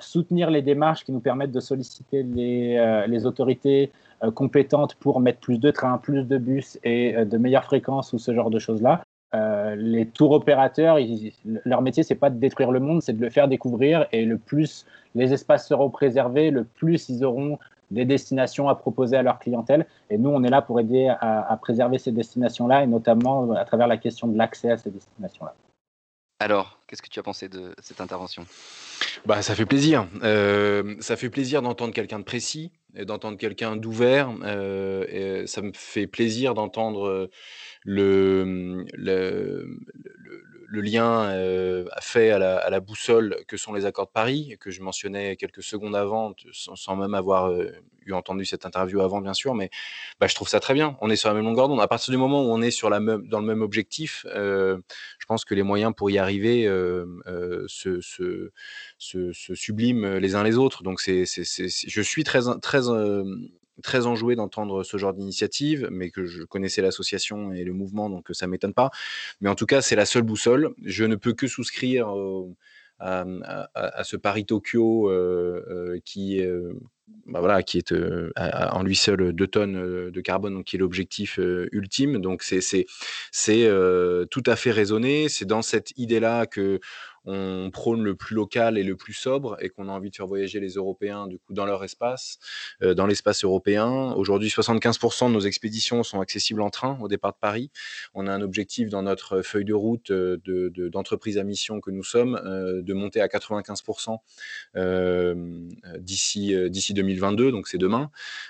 soutenir 0.01 0.50
les 0.50 0.61
démarches 0.61 1.06
qui 1.06 1.13
nous 1.13 1.21
permettent 1.21 1.53
de 1.53 1.61
solliciter 1.61 2.23
les 2.23 3.25
autorités 3.25 3.94
compétentes 4.35 4.95
pour 4.95 5.21
mettre 5.21 5.39
plus 5.39 5.57
de 5.57 5.71
trains, 5.71 5.97
plus 6.00 6.25
de 6.25 6.38
bus 6.38 6.77
et 6.83 7.13
de 7.13 7.38
meilleures 7.38 7.63
fréquences 7.63 8.11
ou 8.11 8.19
ce 8.19 8.33
genre 8.33 8.50
de 8.50 8.59
choses-là. 8.59 9.03
Euh, 9.35 9.75
les 9.75 10.07
tours 10.07 10.31
opérateurs, 10.31 10.97
leur 11.45 11.81
métier, 11.81 12.03
c'est 12.03 12.15
pas 12.15 12.29
de 12.29 12.39
détruire 12.39 12.71
le 12.71 12.79
monde, 12.79 13.01
c'est 13.01 13.13
de 13.13 13.21
le 13.21 13.29
faire 13.29 13.47
découvrir. 13.47 14.07
Et 14.11 14.25
le 14.25 14.37
plus 14.37 14.85
les 15.15 15.33
espaces 15.33 15.67
seront 15.67 15.89
préservés, 15.89 16.51
le 16.51 16.63
plus 16.63 17.09
ils 17.09 17.23
auront 17.23 17.59
des 17.91 18.05
destinations 18.05 18.69
à 18.69 18.75
proposer 18.75 19.17
à 19.17 19.23
leur 19.23 19.39
clientèle. 19.39 19.85
Et 20.09 20.17
nous, 20.17 20.29
on 20.29 20.43
est 20.43 20.49
là 20.49 20.61
pour 20.61 20.79
aider 20.79 21.11
à, 21.21 21.57
préserver 21.61 21.97
ces 21.97 22.11
destinations-là, 22.11 22.83
et 22.83 22.87
notamment 22.87 23.51
à 23.53 23.65
travers 23.65 23.87
la 23.87 23.97
question 23.97 24.27
de 24.27 24.37
l'accès 24.37 24.71
à 24.71 24.77
ces 24.77 24.91
destinations-là. 24.91 25.55
Alors, 26.41 26.79
qu'est-ce 26.87 27.01
que 27.01 27.09
tu 27.09 27.19
as 27.19 27.23
pensé 27.23 27.49
de 27.49 27.75
cette 27.81 27.99
intervention? 27.99 28.45
Bah, 29.25 29.41
ça 29.41 29.55
fait 29.55 29.65
plaisir. 29.65 30.07
Euh, 30.23 30.95
ça 31.01 31.17
fait 31.17 31.29
plaisir 31.29 31.61
d'entendre 31.61 31.93
quelqu'un 31.93 32.19
de 32.19 32.23
précis, 32.23 32.71
d'entendre 32.93 33.37
quelqu'un 33.37 33.75
d'ouvert. 33.75 34.31
Euh, 34.43 35.45
ça 35.47 35.61
me 35.61 35.71
fait 35.73 36.07
plaisir 36.07 36.53
d'entendre 36.53 37.29
le, 37.85 38.85
le, 38.93 40.81
lien 40.81 41.25
euh, 41.31 41.85
fait 42.01 42.31
à 42.31 42.39
la, 42.39 42.57
à 42.57 42.69
la, 42.69 42.79
boussole 42.79 43.37
que 43.47 43.57
sont 43.57 43.73
les 43.73 43.85
accords 43.85 44.07
de 44.07 44.11
Paris, 44.11 44.57
que 44.59 44.71
je 44.71 44.81
mentionnais 44.81 45.35
quelques 45.35 45.63
secondes 45.63 45.95
avant, 45.95 46.33
sans, 46.51 46.95
même 46.95 47.13
avoir 47.13 47.49
euh, 47.49 47.71
eu 48.05 48.13
entendu 48.13 48.45
cette 48.45 48.65
interview 48.65 49.01
avant, 49.01 49.21
bien 49.21 49.33
sûr, 49.33 49.55
mais 49.55 49.69
bah, 50.19 50.27
je 50.27 50.35
trouve 50.35 50.47
ça 50.47 50.59
très 50.59 50.73
bien. 50.73 50.97
On 51.01 51.09
est 51.09 51.15
sur 51.15 51.29
la 51.29 51.35
même 51.35 51.45
longueur 51.45 51.67
d'onde. 51.67 51.81
À 51.81 51.87
partir 51.87 52.11
du 52.11 52.17
moment 52.17 52.41
où 52.43 52.47
on 52.51 52.61
est 52.61 52.71
sur 52.71 52.89
la 52.89 52.99
même, 52.99 53.27
dans 53.27 53.39
le 53.39 53.45
même 53.45 53.61
objectif, 53.61 54.25
euh, 54.29 54.77
je 55.19 55.25
pense 55.25 55.45
que 55.45 55.55
les 55.55 55.63
moyens 55.63 55.93
pour 55.95 56.09
y 56.09 56.17
arriver 56.17 56.65
se, 57.67 58.01
se, 58.01 59.31
subliment 59.55 60.19
les 60.19 60.35
uns 60.35 60.43
les 60.43 60.57
autres. 60.57 60.83
Donc, 60.83 61.01
c'est, 61.01 61.25
je 61.25 62.01
suis 62.01 62.23
très, 62.23 62.41
très 62.61 62.89
très 63.81 64.05
enjoué 64.05 64.35
d'entendre 64.35 64.83
ce 64.83 64.97
genre 64.97 65.13
d'initiative, 65.13 65.87
mais 65.91 66.09
que 66.09 66.25
je 66.25 66.43
connaissais 66.43 66.81
l'association 66.81 67.51
et 67.53 67.63
le 67.63 67.73
mouvement, 67.73 68.09
donc 68.09 68.27
ça 68.31 68.47
m'étonne 68.47 68.73
pas. 68.73 68.91
Mais 69.41 69.49
en 69.49 69.55
tout 69.55 69.65
cas, 69.65 69.81
c'est 69.81 69.95
la 69.95 70.05
seule 70.05 70.23
boussole. 70.23 70.73
Je 70.83 71.05
ne 71.05 71.15
peux 71.15 71.33
que 71.33 71.47
souscrire 71.47 72.13
à, 72.99 74.04
ce 74.04 74.18
Paris-Tokyo 74.18 75.09
euh, 75.09 75.65
euh, 75.69 75.99
qui, 76.04 76.42
bah 77.25 77.39
voilà, 77.39 77.63
qui 77.63 77.77
est 77.77 77.94
en 77.94 78.83
lui 78.83 78.95
seul 78.95 79.33
2 79.33 79.47
tonnes 79.47 80.11
de 80.11 80.21
carbone, 80.21 80.56
donc 80.56 80.65
qui 80.65 80.75
est 80.75 80.80
l'objectif 80.80 81.39
ultime. 81.71 82.19
Donc 82.19 82.44
c'est 82.44 82.85
tout 84.30 84.44
à 84.45 84.56
fait 84.56 84.71
raisonné. 84.71 85.30
C'est 85.30 85.45
dans 85.45 85.61
cette 85.61 85.92
idée-là 85.97 86.45
que 86.45 86.80
on 87.26 87.69
prône 87.71 88.04
le 88.04 88.16
plus 88.16 88.35
local 88.35 88.78
et 88.78 88.83
le 88.83 88.95
plus 88.95 89.14
sobre 89.14 89.57
et 89.59 89.69
qu'on 89.69 89.88
a 89.90 89.92
envie 89.92 90.09
de 90.09 90.16
faire 90.16 90.28
voyager 90.28 90.59
les 90.59 90.73
Européens 90.73 91.28
du 91.28 91.38
coup 91.38 91.54
dans 91.54 91.66
leur 91.66 91.83
espace, 91.83 92.40
euh, 92.81 92.94
dans 92.94 93.06
l'espace 93.06 93.44
européen. 93.44 94.14
Aujourd'hui, 94.14 94.49
75% 94.49 95.28
de 95.28 95.33
nos 95.33 95.40
expéditions 95.42 96.04
sont 96.04 96.21
accessibles 96.21 96.61
en 96.61 96.69
train 96.69 96.97
au 97.02 97.07
départ 97.07 97.33
de 97.33 97.38
Paris. 97.40 97.71
On 98.14 98.28
a 98.28 98.31
un 98.31 98.42
objectif 98.42 98.90
dans 98.90 99.04
notre 99.04 99.42
feuille 99.42 99.66
de 99.66 99.73
route 99.73 100.11
euh, 100.11 100.38
d'entreprise 100.92 101.38
à 101.38 101.44
mission 101.44 101.81
que 101.81 101.92
nous 101.92 102.04
sommes 102.04 102.40
euh, 102.45 102.81
de 102.81 102.94
monter 102.94 103.21
à 103.21 103.28
95% 103.28 104.18
d'ici 105.99 106.56
d'ici 106.69 106.94
2022, 106.94 107.52
donc 107.52 107.68
c'est 107.68 107.78
demain. 107.78 108.09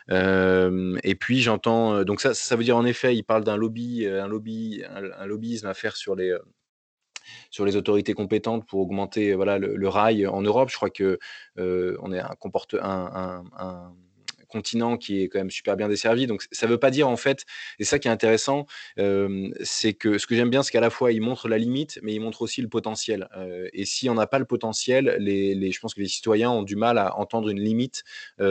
et 0.09 1.15
puis 1.15 1.41
j'entends 1.41 2.03
donc 2.03 2.21
ça, 2.21 2.33
ça 2.33 2.55
veut 2.55 2.63
dire 2.63 2.77
en 2.77 2.85
effet, 2.85 3.15
il 3.15 3.23
parle 3.23 3.43
d'un 3.43 3.57
lobby, 3.57 4.05
un 4.05 4.27
lobby, 4.27 4.83
un 4.87 5.25
lobbyisme 5.25 5.67
à 5.67 5.73
faire 5.73 5.95
sur 5.95 6.15
les 6.15 6.35
sur 7.49 7.65
les 7.65 7.75
autorités 7.75 8.13
compétentes 8.13 8.65
pour 8.65 8.79
augmenter 8.79 9.33
voilà, 9.33 9.57
le, 9.57 9.87
rail 9.87 10.27
en 10.27 10.41
Europe. 10.41 10.69
Je 10.69 10.75
crois 10.75 10.89
que 10.89 11.19
euh, 11.57 11.97
on 12.01 12.11
est 12.11 12.21
comporte, 12.39 12.75
un, 12.81 13.43
continent 14.49 14.97
qui 14.97 15.21
est 15.21 15.29
quand 15.29 15.39
même 15.39 15.51
super 15.51 15.77
bien 15.77 15.87
desservi. 15.87 16.27
Donc 16.27 16.45
ça 16.51 16.65
ne 16.65 16.71
veut 16.71 16.77
pas 16.77 16.91
dire 16.91 17.07
en 17.07 17.17
fait, 17.17 17.45
et 17.79 17.83
ça 17.85 17.99
qui 17.99 18.07
est 18.07 18.11
intéressant, 18.11 18.65
c'est 18.97 19.93
que 19.93 20.17
ce 20.17 20.27
que 20.27 20.35
j'aime 20.35 20.49
bien, 20.49 20.63
c'est 20.63 20.71
qu'à 20.71 20.81
la 20.81 20.89
fois 20.89 21.11
il 21.11 21.21
montre 21.21 21.47
la 21.47 21.57
limite, 21.57 21.99
mais 22.03 22.13
il 22.13 22.19
montre 22.19 22.41
aussi 22.41 22.61
le 22.61 22.67
potentiel. 22.67 23.29
et 23.73 23.85
si 23.85 24.09
on 24.09 24.15
n'a 24.15 24.27
pas 24.27 24.39
le 24.39 24.45
potentiel, 24.45 25.15
les, 25.19 25.71
je 25.71 25.79
pense 25.79 25.93
que 25.93 26.01
les 26.01 26.07
citoyens 26.07 26.51
ont 26.51 26.63
du 26.63 26.75
mal 26.75 26.97
à 26.97 27.17
entendre 27.17 27.49
une 27.49 27.59
limite 27.59 28.03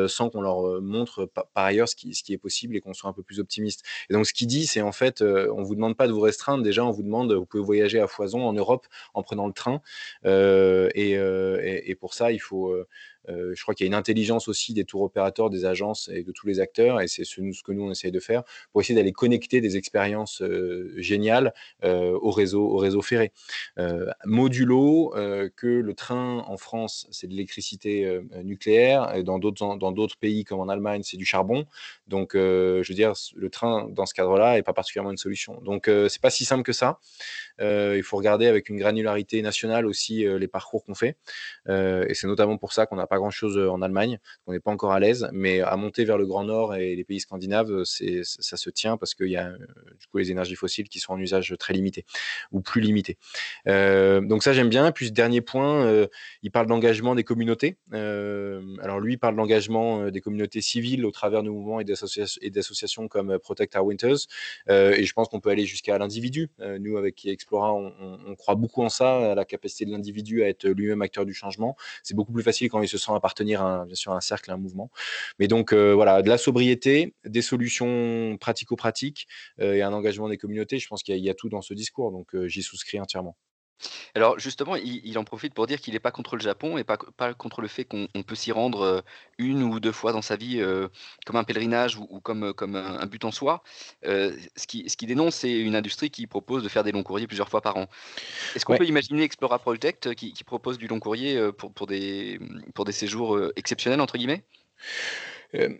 sans 0.07 0.31
qu'on 0.31 0.41
leur 0.41 0.81
montre 0.81 1.27
par 1.27 1.65
ailleurs 1.65 1.89
ce 1.89 1.97
qui, 1.97 2.33
est 2.33 2.39
possible 2.39 2.77
et 2.77 2.81
qu'on 2.81 2.95
soit 2.95 3.11
un 3.11 3.13
peu 3.13 3.23
plus 3.23 3.41
optimiste. 3.41 3.85
Et 4.11 4.15
donc 4.15 4.27
ce 4.27 4.33
qu'il 4.33 4.47
dit, 4.47 4.67
c'est 4.67 4.81
en 4.81 4.93
fait, 4.93 5.23
on 5.23 5.63
vous 5.63 5.75
demande 5.75 5.97
pas 5.97 6.07
de 6.07 6.13
vous 6.13 6.21
restreindre. 6.21 6.63
Déjà, 6.63 6.85
on 6.85 6.91
vous 6.91 7.03
demande, 7.03 7.33
vous 7.33 7.47
pouvez 7.47 7.63
voyager 7.63 8.01
à 8.01 8.07
foison 8.07 8.47
en 8.47 8.53
Europe 8.53 8.87
en 9.15 9.23
prenant 9.23 9.47
le 9.47 9.53
train. 9.53 9.81
et, 10.25 11.95
pour 12.01 12.15
ça, 12.15 12.31
il 12.33 12.39
faut 12.39 12.75
euh, 13.29 13.53
je 13.55 13.63
crois 13.63 13.75
qu'il 13.75 13.85
y 13.85 13.89
a 13.89 13.91
une 13.91 13.95
intelligence 13.95 14.49
aussi 14.49 14.75
des 14.75 14.85
tours 14.85 15.03
opérateurs, 15.03 15.51
des 15.51 15.65
agences 15.65 16.09
et 16.13 16.23
de 16.23 16.33
tous 16.33 16.47
les 16.47 16.61
acteurs, 16.61 17.01
et 17.01 17.09
c'est 17.09 17.25
ce, 17.25 17.41
que 17.63 17.73
nous 17.73 17.83
on 17.83 17.91
essaye 17.91 18.13
de 18.13 18.21
faire 18.21 18.43
pour 18.73 18.81
essayer 18.81 18.95
d'aller 18.95 19.13
connecter 19.13 19.61
des 19.61 19.77
expériences 19.77 20.43
euh, 20.43 20.93
géniales 20.97 21.53
euh, 21.85 22.19
au 22.21 22.31
réseau, 22.31 22.65
au 22.65 22.77
réseau 22.79 23.03
ferré. 23.03 23.33
modulo 24.25 25.15
que 25.57 25.67
le 25.67 25.95
train 25.95 26.45
en 26.47 26.57
France 26.57 27.07
c'est 27.11 27.27
de 27.27 27.33
l'électricité 27.33 28.21
nucléaire, 28.43 29.15
et 29.15 29.23
dans 29.23 29.39
d'autres 29.39 29.77
dans 29.77 29.93
d'autres 29.93 30.17
pays 30.17 30.45
comme 30.45 30.61
en 30.61 30.69
Allemagne 30.69 31.03
c'est 31.03 31.17
du 31.17 31.25
charbon. 31.25 31.67
Donc 32.07 32.31
je 32.35 32.87
veux 32.87 32.95
dire 32.95 33.13
le 33.35 33.51
train 33.51 33.89
dans 33.91 34.07
ce 34.07 34.15
cadre-là 34.15 34.59
est 34.59 34.63
pas 34.63 34.73
particulièrement 34.73 35.11
une 35.11 35.17
solution. 35.17 35.61
Donc 35.63 35.91
c'est 36.09 36.21
pas 36.21 36.31
si 36.31 36.45
simple 36.45 36.63
que 36.63 36.73
ça. 36.73 36.99
il 37.61 38.03
faut 38.03 38.17
regarder 38.17 38.47
avec 38.47 38.69
une 38.69 38.79
granularité 38.79 39.43
nationale 39.43 39.87
aussi 39.87 40.25
les 40.27 40.49
parcours 40.49 40.85
qu'on 40.85 40.95
fait, 40.95 41.17
et 41.69 42.15
c'est 42.15 42.27
notamment 42.27 42.57
pour 42.57 42.73
ça 42.73 42.87
qu'on 42.87 42.97
n'a 42.97 43.07
pas 43.07 43.18
grand-chose 43.19 43.59
en 43.59 43.83
Allemagne, 43.83 44.19
on 44.47 44.53
n'est 44.53 44.61
pas 44.61 44.71
encore 44.71 44.93
à 44.93 45.01
l'aise, 45.01 45.29
mais 45.33 45.61
à 45.61 45.77
monter 45.77 46.05
vers 46.05 46.19
le 46.19 46.27
Grand 46.27 46.45
Nord 46.45 46.75
et 46.75 46.95
les 46.97 47.05
pays 47.05 47.21
scandinaves, 47.21 47.85
c'est, 47.85 48.21
ça 48.25 48.57
se 48.57 48.71
tient 48.71 48.97
parce 48.97 49.15
qu'il 49.15 49.29
y 49.29 49.37
a 49.37 49.51
du 49.51 50.07
coup 50.11 50.19
les 50.19 50.31
énergies 50.31 50.55
fossiles 50.55 50.89
qui 50.89 51.01
sont 51.01 51.13
en 51.13 51.19
usage 51.19 51.55
très 51.59 51.75
limité 51.75 52.05
ou 52.53 52.61
plus 52.61 52.81
limité. 52.81 53.17
donc 53.67 54.43
ça 54.43 54.53
j'aime 54.53 54.69
bien. 54.69 54.91
Puis 54.93 55.13
dernier 55.13 55.41
point, 55.41 56.07
il 56.43 56.51
parle 56.51 56.67
d'engagement 56.67 57.15
des 57.15 57.25
communautés. 57.25 57.77
alors 57.93 59.01
lui 59.01 59.15
il 59.15 59.19
parle 59.19 59.37
d'engagement 59.37 60.11
des 60.11 60.21
communautés 60.21 60.61
civiles 60.61 61.05
au 61.05 61.11
travers 61.11 61.43
de 61.43 61.51
mouvements 61.51 61.81
et 61.81 61.85
d'associations, 61.85 63.09
comme 63.09 63.39
Protect 63.39 63.77
Our 63.77 63.87
Winters. 63.87 64.27
et 64.69 65.05
je 65.05 65.13
pense 65.13 65.29
qu'on 65.29 65.41
peut 65.41 65.51
aller 65.51 65.67
jusqu'à 65.67 65.99
l'individu. 65.99 66.51
nous 66.81 66.97
avec 66.97 67.25
Explora, 67.27 67.73
on, 67.75 67.93
on, 68.27 68.35
croit 68.37 68.55
beaucoup 68.55 68.83
en 68.83 68.89
ça, 68.89 69.33
à 69.33 69.35
la 69.35 69.45
capacité 69.45 69.85
de 69.85 69.91
l'individu 69.91 70.43
à 70.43 70.49
être 70.49 70.69
lui-même 70.69 71.03
acteur 71.03 71.27
du 71.27 71.35
changement. 71.35 71.77
C'est 72.03 72.15
beaucoup 72.15 72.33
plus 72.33 72.43
facile 72.43 72.69
quand 72.69 72.83
il 72.83 72.89
se 72.89 72.99
sent 72.99 73.08
appartenir 73.15 73.63
à, 73.63 73.85
bien 73.87 73.95
sûr, 73.95 74.13
à 74.13 74.17
un 74.17 74.21
cercle, 74.21 74.51
à 74.51 74.55
un 74.55 74.57
mouvement. 74.57 74.91
Mais 75.39 75.49
donc, 75.49 75.73
euh, 75.73 75.95
voilà, 75.95 76.23
de 76.23 76.29
la 76.29 76.39
sobriété, 76.39 77.15
des 77.25 77.43
solutions 77.43 78.37
pratico-pratiques 78.41 79.27
euh, 79.61 79.75
et 79.75 79.83
un 79.83 79.93
engagement 79.93 80.29
des 80.29 80.39
communautés. 80.39 80.79
Je 80.79 80.89
pense 80.89 81.03
qu'il 81.03 81.17
y, 81.17 81.31
a 81.31 81.35
tout 81.35 81.49
dans 81.49 81.63
ce 81.63 81.75
discours, 81.75 82.13
donc 82.13 82.35
euh, 82.35 82.49
j'y 82.49 82.63
souscris 82.63 83.01
entièrement. 83.01 83.37
Alors 84.15 84.39
justement, 84.39 84.77
il, 84.77 85.19
en 85.19 85.25
profite 85.25 85.55
pour 85.55 85.67
dire 85.67 85.81
qu'il 85.81 85.95
n'est 85.95 86.01
pas 86.01 86.11
contre 86.11 86.37
le 86.37 86.43
Japon 86.43 86.79
et 86.79 86.85
pas, 86.85 86.99
pas 87.17 87.35
contre 87.35 87.61
le 87.61 87.69
fait 87.69 87.85
qu'on 87.85 88.09
peut 88.27 88.35
s'y 88.35 88.53
rendre 88.53 89.05
une 89.39 89.63
ou 89.63 89.81
deux 89.81 89.93
fois 89.93 90.13
dans 90.13 90.23
sa 90.23 90.37
vie 90.37 90.63
comme 91.27 91.37
un 91.37 91.45
pèlerinage 91.45 91.97
ou, 91.97 92.21
comme, 92.21 92.53
comme 92.55 92.77
un, 92.77 93.07
but 93.07 93.25
en 93.25 93.31
soi. 93.31 93.63
ce 94.03 94.67
qui, 94.67 94.89
ce 94.89 94.97
qui 94.97 95.07
dénonce, 95.07 95.37
c'est 95.37 95.59
une 95.61 95.77
industrie 95.77 96.11
qui 96.11 96.27
propose 96.27 96.63
de 96.63 96.69
faire 96.69 96.85
des 96.85 96.93
longs 96.93 97.03
courriers 97.03 97.27
plusieurs 97.27 97.49
fois 97.49 97.61
par 97.61 97.77
an. 97.77 97.87
Est-ce 98.55 98.65
qu'on 98.65 98.77
peut 98.77 98.87
imaginer 98.87 99.23
Explora 99.23 99.59
Project 99.59 100.15
qui, 100.15 100.45
propose 100.45 100.79
du 100.79 100.87
long 100.87 101.01
courrier 101.01 101.53
pour, 101.53 101.73
pour, 101.73 101.87
des, 101.87 102.41
pour 102.75 102.85
des 102.85 102.93
séjours 102.93 103.39
exceptionnels, 103.57 104.01
entre 104.01 104.19
guillemets? 104.19 104.45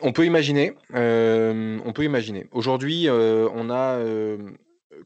On 0.01 0.13
peut 0.13 0.25
imaginer. 0.25 0.75
on 0.93 1.93
peut 1.95 2.05
imaginer. 2.05 2.47
Aujourd'hui, 2.53 3.09
on 3.11 3.71
a 3.71 3.99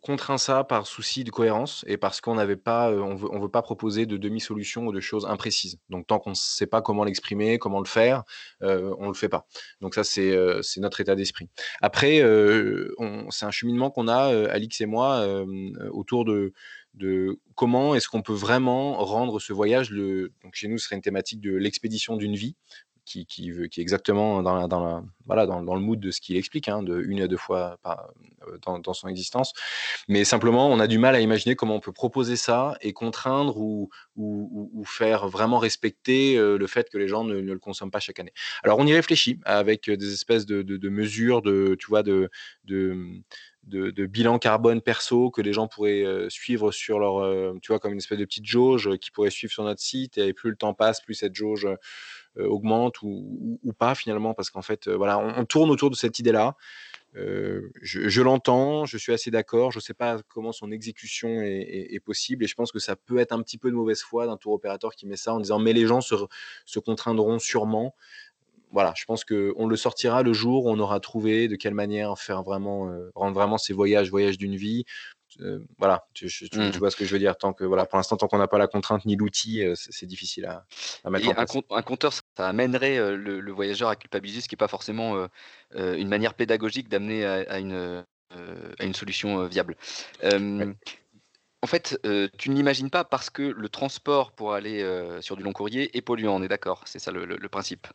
contraint 0.01 0.39
ça 0.39 0.65
par 0.65 0.87
souci 0.87 1.25
de 1.25 1.31
cohérence 1.31 1.85
et 1.87 1.97
parce 1.97 2.21
qu'on 2.21 2.35
n'avait 2.35 2.57
pas, 2.57 2.91
euh, 2.91 3.01
on 3.01 3.15
veut, 3.15 3.29
on 3.33 3.41
veut 3.41 3.49
pas 3.49 3.63
proposer 3.63 4.07
de 4.07 4.17
demi-solution 4.17 4.87
ou 4.87 4.93
de 4.93 5.01
choses 5.01 5.27
imprécises. 5.27 5.79
Donc 5.91 6.07
tant 6.07 6.19
qu'on 6.19 6.31
ne 6.31 6.35
sait 6.35 6.67
pas 6.67 6.83
comment 6.83 7.05
l'exprimer, 7.05 7.59
comment 7.59 7.81
le 7.81 7.87
faire, 7.87 8.25
euh, 8.63 8.95
on 8.99 9.09
le 9.09 9.15
fait 9.15 9.29
pas. 9.29 9.47
Donc 9.81 9.95
ça 9.95 10.05
c'est 10.05 10.33
euh, 10.33 10.61
notre 10.79 11.01
état 11.01 11.15
d'esprit. 11.15 11.49
Après, 11.81 12.21
euh, 12.23 12.95
c'est 13.31 13.47
un 13.47 13.51
cheminement 13.51 13.91
qu'on 13.91 14.09
a 14.09 14.51
Alix 14.51 14.81
et 14.81 14.87
moi 14.87 15.27
autour 15.93 16.25
de 16.25 16.53
de 16.95 17.39
comment 17.55 17.95
est-ce 17.95 18.09
qu'on 18.09 18.23
peut 18.23 18.35
vraiment 18.35 19.03
rendre 19.03 19.41
ce 19.41 19.53
voyage 19.53 19.91
le 19.91 20.33
donc 20.43 20.55
chez 20.55 20.69
nous 20.69 20.77
ce 20.77 20.87
serait 20.87 20.97
une 20.97 21.03
thématique 21.03 21.41
de 21.41 21.55
l'expédition 21.55 22.17
d'une 22.17 22.35
vie 22.35 22.55
qui, 23.05 23.27
est 23.51 23.79
exactement 23.79 24.43
dans, 24.43 24.55
le 25.27 25.81
mood 25.81 26.01
de 26.01 26.11
ce 26.11 26.21
qu'il 26.21 26.37
explique, 26.37 26.69
hein, 26.69 26.83
de 26.83 27.01
une 27.01 27.21
à 27.21 27.29
deux 27.29 27.37
fois 27.37 27.79
euh, 27.87 28.59
dans, 28.65 28.95
son 28.95 29.09
existence. 29.09 29.53
Mais 30.09 30.25
simplement, 30.25 30.69
on 30.69 30.81
a 30.81 30.87
du 30.87 30.99
mal 30.99 31.15
à 31.15 31.21
imaginer 31.21 31.57
comment 31.57 31.77
on 31.77 31.81
peut 31.81 31.93
proposer 31.93 32.37
ça 32.37 32.77
et 32.81 32.93
contraindre 32.93 33.57
ou, 33.59 33.91
faire 34.85 35.29
vraiment 35.29 35.59
respecter 35.59 36.37
euh, 36.37 36.59
le 36.59 36.67
fait 36.67 36.91
que 36.91 36.99
les 36.99 37.09
gens 37.09 37.25
ne, 37.25 37.41
le 37.41 37.59
consomment 37.59 37.91
pas 37.91 38.01
chaque 38.01 38.21
année. 38.21 38.33
Alors, 38.63 38.79
on 38.79 38.87
y 38.87 38.93
réfléchit 38.93 39.41
avec 39.45 39.89
des 39.89 40.13
espèces 40.13 40.47
de, 40.47 40.89
mesures, 40.89 41.43
de, 41.43 41.77
tu 41.79 41.89
bilan 43.65 44.39
carbone 44.39 44.81
perso 44.81 45.31
que 45.31 45.41
les 45.41 45.53
gens 45.53 45.69
pourraient 45.69 46.05
euh, 46.05 46.29
suivre 46.29 46.73
sur 46.73 46.99
leur, 46.99 47.19
euh, 47.19 47.55
tu 47.63 47.69
vois, 47.69 47.79
comme 47.79 47.93
une 47.93 47.99
espèce 47.99 48.19
de 48.19 48.25
petite 48.25 48.47
jauge 48.47 48.97
qui 48.99 49.11
pourrait 49.11 49.31
suivre 49.31 49.53
sur 49.53 49.65
notre 49.65 49.81
site. 49.81 50.19
Et 50.19 50.33
plus 50.33 50.51
le 50.51 50.57
temps 50.57 50.75
passe, 50.75 51.01
plus 51.01 51.15
cette 51.15 51.35
jauge 51.35 51.67
euh, 51.67 51.77
augmente 52.39 53.03
ou, 53.03 53.59
pas 53.79 53.95
finalement, 53.95 54.35
parce 54.35 54.51
qu'en 54.51 54.63
fait, 54.63 54.89
voilà, 54.89 55.19
on, 55.19 55.45
tourne 55.45 55.71
autour 55.71 55.91
de 55.91 55.97
cette 55.97 56.19
idée-là. 56.19 56.57
je, 57.15 57.61
je 57.83 58.23
l'entends, 58.23 58.87
je 58.87 58.97
suis 58.97 59.13
assez 59.13 59.31
d'accord. 59.31 59.71
Je 59.71 59.79
ne 59.79 59.83
sais 59.83 59.95
pas 59.95 60.19
comment 60.29 60.53
son 60.53 60.71
exécution 60.71 61.41
est, 61.43 62.01
possible 62.05 62.45
et 62.45 62.47
je 62.47 62.55
pense 62.55 62.73
que 62.73 62.79
ça 62.79 62.97
peut 62.97 63.19
être 63.19 63.33
un 63.33 63.43
petit 63.43 63.59
peu 63.59 63.71
de 63.71 63.75
mauvaise 63.75 64.03
foi 64.03 64.27
d'un 64.27 64.37
tour 64.37 64.53
opérateur 64.53 64.95
qui 64.95 65.07
met 65.07 65.17
ça 65.17 65.35
en 65.35 65.41
disant 65.41 65.59
mais 65.59 65.73
les 65.73 65.87
gens 65.87 66.01
se, 66.01 66.79
contraindront 66.79 67.39
sûrement 67.39 67.95
voilà, 68.73 68.95
je 68.97 69.05
pense 69.05 69.25
qu'on 69.25 69.67
le 69.67 69.77
sortira 69.77 70.23
le 70.23 70.33
jour 70.33 70.65
où 70.65 70.71
on 70.71 70.79
aura 70.79 70.99
trouvé 70.99 71.47
de 71.47 71.57
quelle 71.57 71.75
manière 71.75 72.19
faire 72.19 72.43
vraiment, 72.43 72.89
euh, 72.89 73.11
rendre 73.15 73.35
vraiment 73.35 73.59
ces 73.59 73.75
voyages, 73.75 74.11
voyages 74.11 74.39
d'une 74.39 74.57
vie. 74.57 74.87
Euh, 75.41 75.61
voilà, 75.79 76.07
tu, 76.15 76.29
tu, 76.29 76.45
mmh. 76.45 76.71
tu, 76.71 76.79
vois 76.79 76.91
ce 76.91 76.97
que 76.97 77.05
je 77.05 77.13
veux 77.13 77.19
dire. 77.19 77.37
Tant 77.37 77.53
que, 77.53 77.65
voilà, 77.65 77.87
pour 77.87 77.97
l'instant, 77.97 78.17
tant 78.17 78.29
qu'on 78.29 78.39
n'a 78.39 78.49
pas 78.49 78.59
la 78.59 78.67
contrainte 78.67 79.05
ni 79.05 79.17
l'outil, 79.17 79.65
euh, 79.65 79.75
c'est 79.77 80.07
difficile 80.07 80.47
à, 80.47 80.67
à 81.05 81.11
mettre 81.11 81.27
Et 81.27 81.31
en 81.31 81.35
place. 81.35 81.57
Un, 81.57 81.77
un, 81.77 81.83
compteur, 81.83 82.13
ça 82.13 82.49
amènerait 82.49 83.17
le, 83.17 83.41
le, 83.41 83.53
voyageur 83.53 83.89
à 83.89 83.97
culpabiliser, 83.97 84.41
ce 84.41 84.49
qui 84.49 84.55
n'est 84.55 84.59
pas 84.59 84.69
forcément 84.69 85.29
une 85.75 86.09
manière 86.09 86.35
pédagogique 86.35 86.89
d'amener 86.89 87.25
à, 87.25 87.45
à, 87.49 87.59
une, 87.59 88.05
à 88.79 88.85
une 88.85 88.95
solution 88.95 89.47
viable. 89.47 89.77
Ouais. 90.23 90.75
En 91.63 91.69
fait, 91.69 91.99
euh, 92.05 92.29
tu 92.39 92.51
ne 92.51 92.57
l'imagines 92.57 92.91
pas 92.91 93.05
parce 93.05 93.31
que 93.31 93.43
le 93.43 93.69
transport 93.69 94.33
pour 94.33 94.53
aller 94.53 94.83
euh, 94.83 95.21
sur 95.21 95.37
du 95.37 95.45
long 95.45 95.53
courrier 95.53 95.97
est 95.97 96.03
polluant, 96.03 96.35
on 96.35 96.43
est 96.43 96.49
d'accord, 96.49 96.83
c'est 96.87 96.99
ça 96.99 97.13
le, 97.13 97.25
le, 97.25 97.37
le 97.37 97.49
principe? 97.49 97.87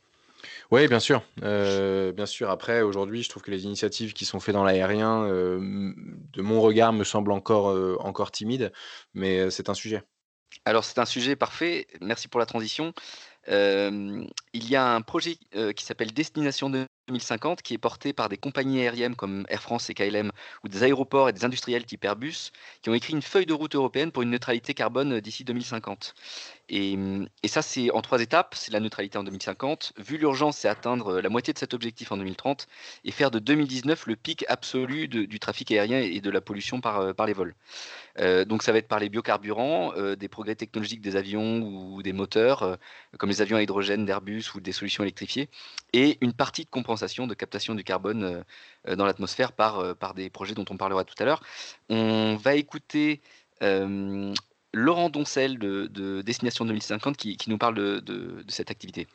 Oui, 0.72 0.88
bien 0.88 1.00
sûr. 1.00 1.24
Euh, 1.44 2.12
bien 2.12 2.25
sûr. 2.25 2.50
Après, 2.50 2.82
aujourd'hui, 2.82 3.24
je 3.24 3.29
trouve 3.29 3.44
que 3.44 3.51
les 3.51 3.65
initiatives 3.65 4.13
qui 4.13 4.25
sont 4.25 4.39
faites 4.39 4.53
dans 4.53 4.63
l'aérien, 4.63 5.24
euh, 5.24 5.94
de 6.34 6.41
mon 6.41 6.62
regard, 6.62 6.94
me 6.94 7.03
semblent 7.03 7.32
encore, 7.32 7.70
euh, 7.70 7.96
encore 8.00 8.32
timides, 8.32 8.72
mais 9.13 9.50
c'est 9.50 9.70
un 9.70 9.74
sujet. 9.74 10.03
Alors, 10.65 10.84
c'est 10.84 11.00
un 11.00 11.06
sujet 11.06 11.36
parfait. 11.36 11.88
Merci 12.01 12.27
pour 12.27 12.39
la 12.39 12.46
transition. 12.46 12.94
il 13.48 14.29
y 14.53 14.75
a 14.75 14.94
un 14.94 15.01
projet 15.01 15.38
qui 15.75 15.86
s'appelle 15.86 16.12
Destination 16.13 16.70
2050 16.70 17.62
qui 17.62 17.74
est 17.74 17.77
porté 17.77 18.12
par 18.12 18.27
des 18.27 18.38
compagnies 18.38 18.82
aériennes 18.82 19.15
comme 19.15 19.46
Air 19.48 19.62
France 19.62 19.89
et 19.89 19.94
KLM 19.94 20.32
ou 20.63 20.67
des 20.67 20.84
aéroports 20.84 21.29
et 21.29 21.34
des 21.34 21.46
industriels 21.46 21.86
type 21.86 22.03
Airbus 22.03 22.51
qui 22.82 22.89
ont 22.89 22.94
écrit 22.94 23.13
une 23.13 23.22
feuille 23.22 23.46
de 23.46 23.53
route 23.53 23.75
européenne 23.75 24.12
pour 24.12 24.24
une 24.24 24.32
neutralité 24.32 24.74
carbone 24.74 25.22
d'ici 25.22 25.46
2050. 25.46 26.13
Et, 26.69 26.97
et, 27.43 27.47
ça, 27.47 27.62
c'est 27.62 27.91
en 27.91 28.01
trois 28.01 28.21
étapes. 28.21 28.55
C'est 28.55 28.71
la 28.71 28.79
neutralité 28.79 29.17
en 29.17 29.24
2050. 29.24 29.93
Vu 29.97 30.17
l'urgence, 30.17 30.57
c'est 30.57 30.67
atteindre 30.67 31.21
la 31.21 31.29
moitié 31.29 31.53
de 31.53 31.59
cet 31.59 31.74
objectif 31.74 32.12
en 32.12 32.17
2030 32.17 32.67
et 33.05 33.12
faire 33.12 33.31
de 33.31 33.39
2019 33.39 34.07
le 34.07 34.15
pic 34.15 34.45
absolu 34.47 35.07
du 35.07 35.39
trafic 35.39 35.71
aérien 35.71 36.00
et 36.00 36.19
de 36.19 36.29
la 36.29 36.41
pollution 36.41 36.81
par, 36.81 37.15
par 37.15 37.25
les 37.25 37.33
vols. 37.33 37.55
Euh, 38.19 38.45
donc 38.45 38.63
ça 38.63 38.71
va 38.71 38.79
être 38.79 38.88
par 38.88 39.00
les 39.00 39.09
biocarburants, 39.09 39.93
euh, 39.95 40.15
des 40.15 40.27
progrès 40.27 40.55
technologiques 40.55 41.01
des 41.01 41.15
avions 41.15 41.62
ou 41.62 42.01
des 42.01 42.13
moteurs, 42.13 42.63
euh, 42.63 42.75
comme 43.17 43.29
les 43.29 43.41
avions 43.41 43.57
à 43.57 43.62
hydrogène 43.62 44.05
d'Airbus 44.05 44.55
ou 44.55 44.59
des 44.59 44.71
solutions 44.71 45.03
électrifiées, 45.03 45.50
et 45.93 46.17
une 46.21 46.33
partie 46.33 46.65
de 46.65 46.69
compensation, 46.69 47.27
de 47.27 47.33
captation 47.33 47.75
du 47.75 47.83
carbone 47.83 48.43
euh, 48.88 48.95
dans 48.95 49.05
l'atmosphère 49.05 49.51
par, 49.51 49.79
euh, 49.79 49.93
des 50.15 50.29
projets 50.29 50.53
dont 50.55 50.65
on 50.69 50.77
parlera 50.77 51.03
tout 51.03 51.15
à 51.19 51.25
l'heure. 51.25 51.41
On 51.89 52.36
va 52.36 52.55
écouter 52.55 53.21
euh, 53.63 54.33
Laurent 54.74 55.09
Doncel 55.09 55.57
de, 55.59 55.88
de, 55.88 56.21
Destination 56.21 56.65
2050 56.65 57.17
qui, 57.17 57.38
nous 57.47 57.57
parle 57.57 57.75
de, 57.75 58.43
cette 58.47 58.71
activité. 58.71 59.07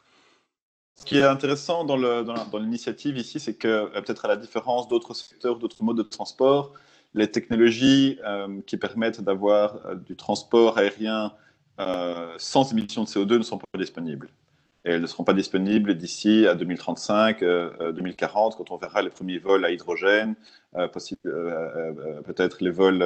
Ce 0.96 1.04
qui 1.04 1.18
est 1.18 1.24
intéressant 1.24 1.84
dans 1.84 2.58
l'initiative 2.58 3.16
ici, 3.16 3.40
c'est 3.40 3.54
que 3.54 3.86
peut-être 4.00 4.24
à 4.24 4.28
la 4.28 4.36
différence 4.36 4.88
d'autres 4.88 5.14
secteurs, 5.14 5.58
d'autres 5.58 5.82
modes 5.82 5.96
de 5.96 6.02
transport, 6.02 6.72
les 7.14 7.30
technologies 7.30 8.18
euh, 8.24 8.60
qui 8.66 8.76
permettent 8.76 9.20
d'avoir 9.20 9.86
euh, 9.86 9.94
du 9.94 10.16
transport 10.16 10.78
aérien 10.78 11.32
euh, 11.80 12.32
sans 12.38 12.70
émission 12.72 13.04
de 13.04 13.08
CO2 13.08 13.38
ne 13.38 13.42
sont 13.42 13.58
pas 13.58 13.78
disponibles. 13.78 14.28
et 14.84 14.90
elles 14.90 15.00
ne 15.00 15.06
seront 15.06 15.24
pas 15.24 15.32
disponibles 15.32 15.96
d'ici 15.96 16.46
à 16.46 16.54
2035, 16.54 17.40
2040, 17.94 18.56
quand 18.56 18.70
on 18.70 18.76
verra 18.76 19.02
les 19.02 19.10
premiers 19.10 19.38
vols 19.38 19.64
à 19.64 19.70
hydrogène, 19.70 20.34
peut-être 20.74 22.62
les 22.62 22.70
vols 22.70 23.02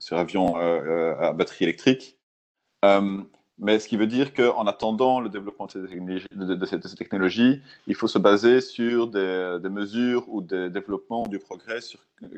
sur 0.00 0.18
avion 0.18 0.56
à 0.56 1.32
batterie 1.32 1.64
électrique. 1.66 2.18
Mais 3.62 3.78
ce 3.78 3.88
qui 3.88 3.98
veut 3.98 4.06
dire 4.06 4.32
qu'en 4.32 4.66
attendant 4.66 5.20
le 5.20 5.28
développement 5.28 5.66
de 5.66 6.66
ces, 6.66 6.96
technologies, 6.96 7.60
il 7.86 7.94
faut 7.94 8.08
se 8.08 8.18
baser 8.18 8.62
sur 8.62 9.06
des, 9.06 9.68
mesures 9.68 10.24
ou 10.28 10.40
des 10.40 10.70
développements 10.70 11.26
du 11.26 11.38
progrès 11.38 11.80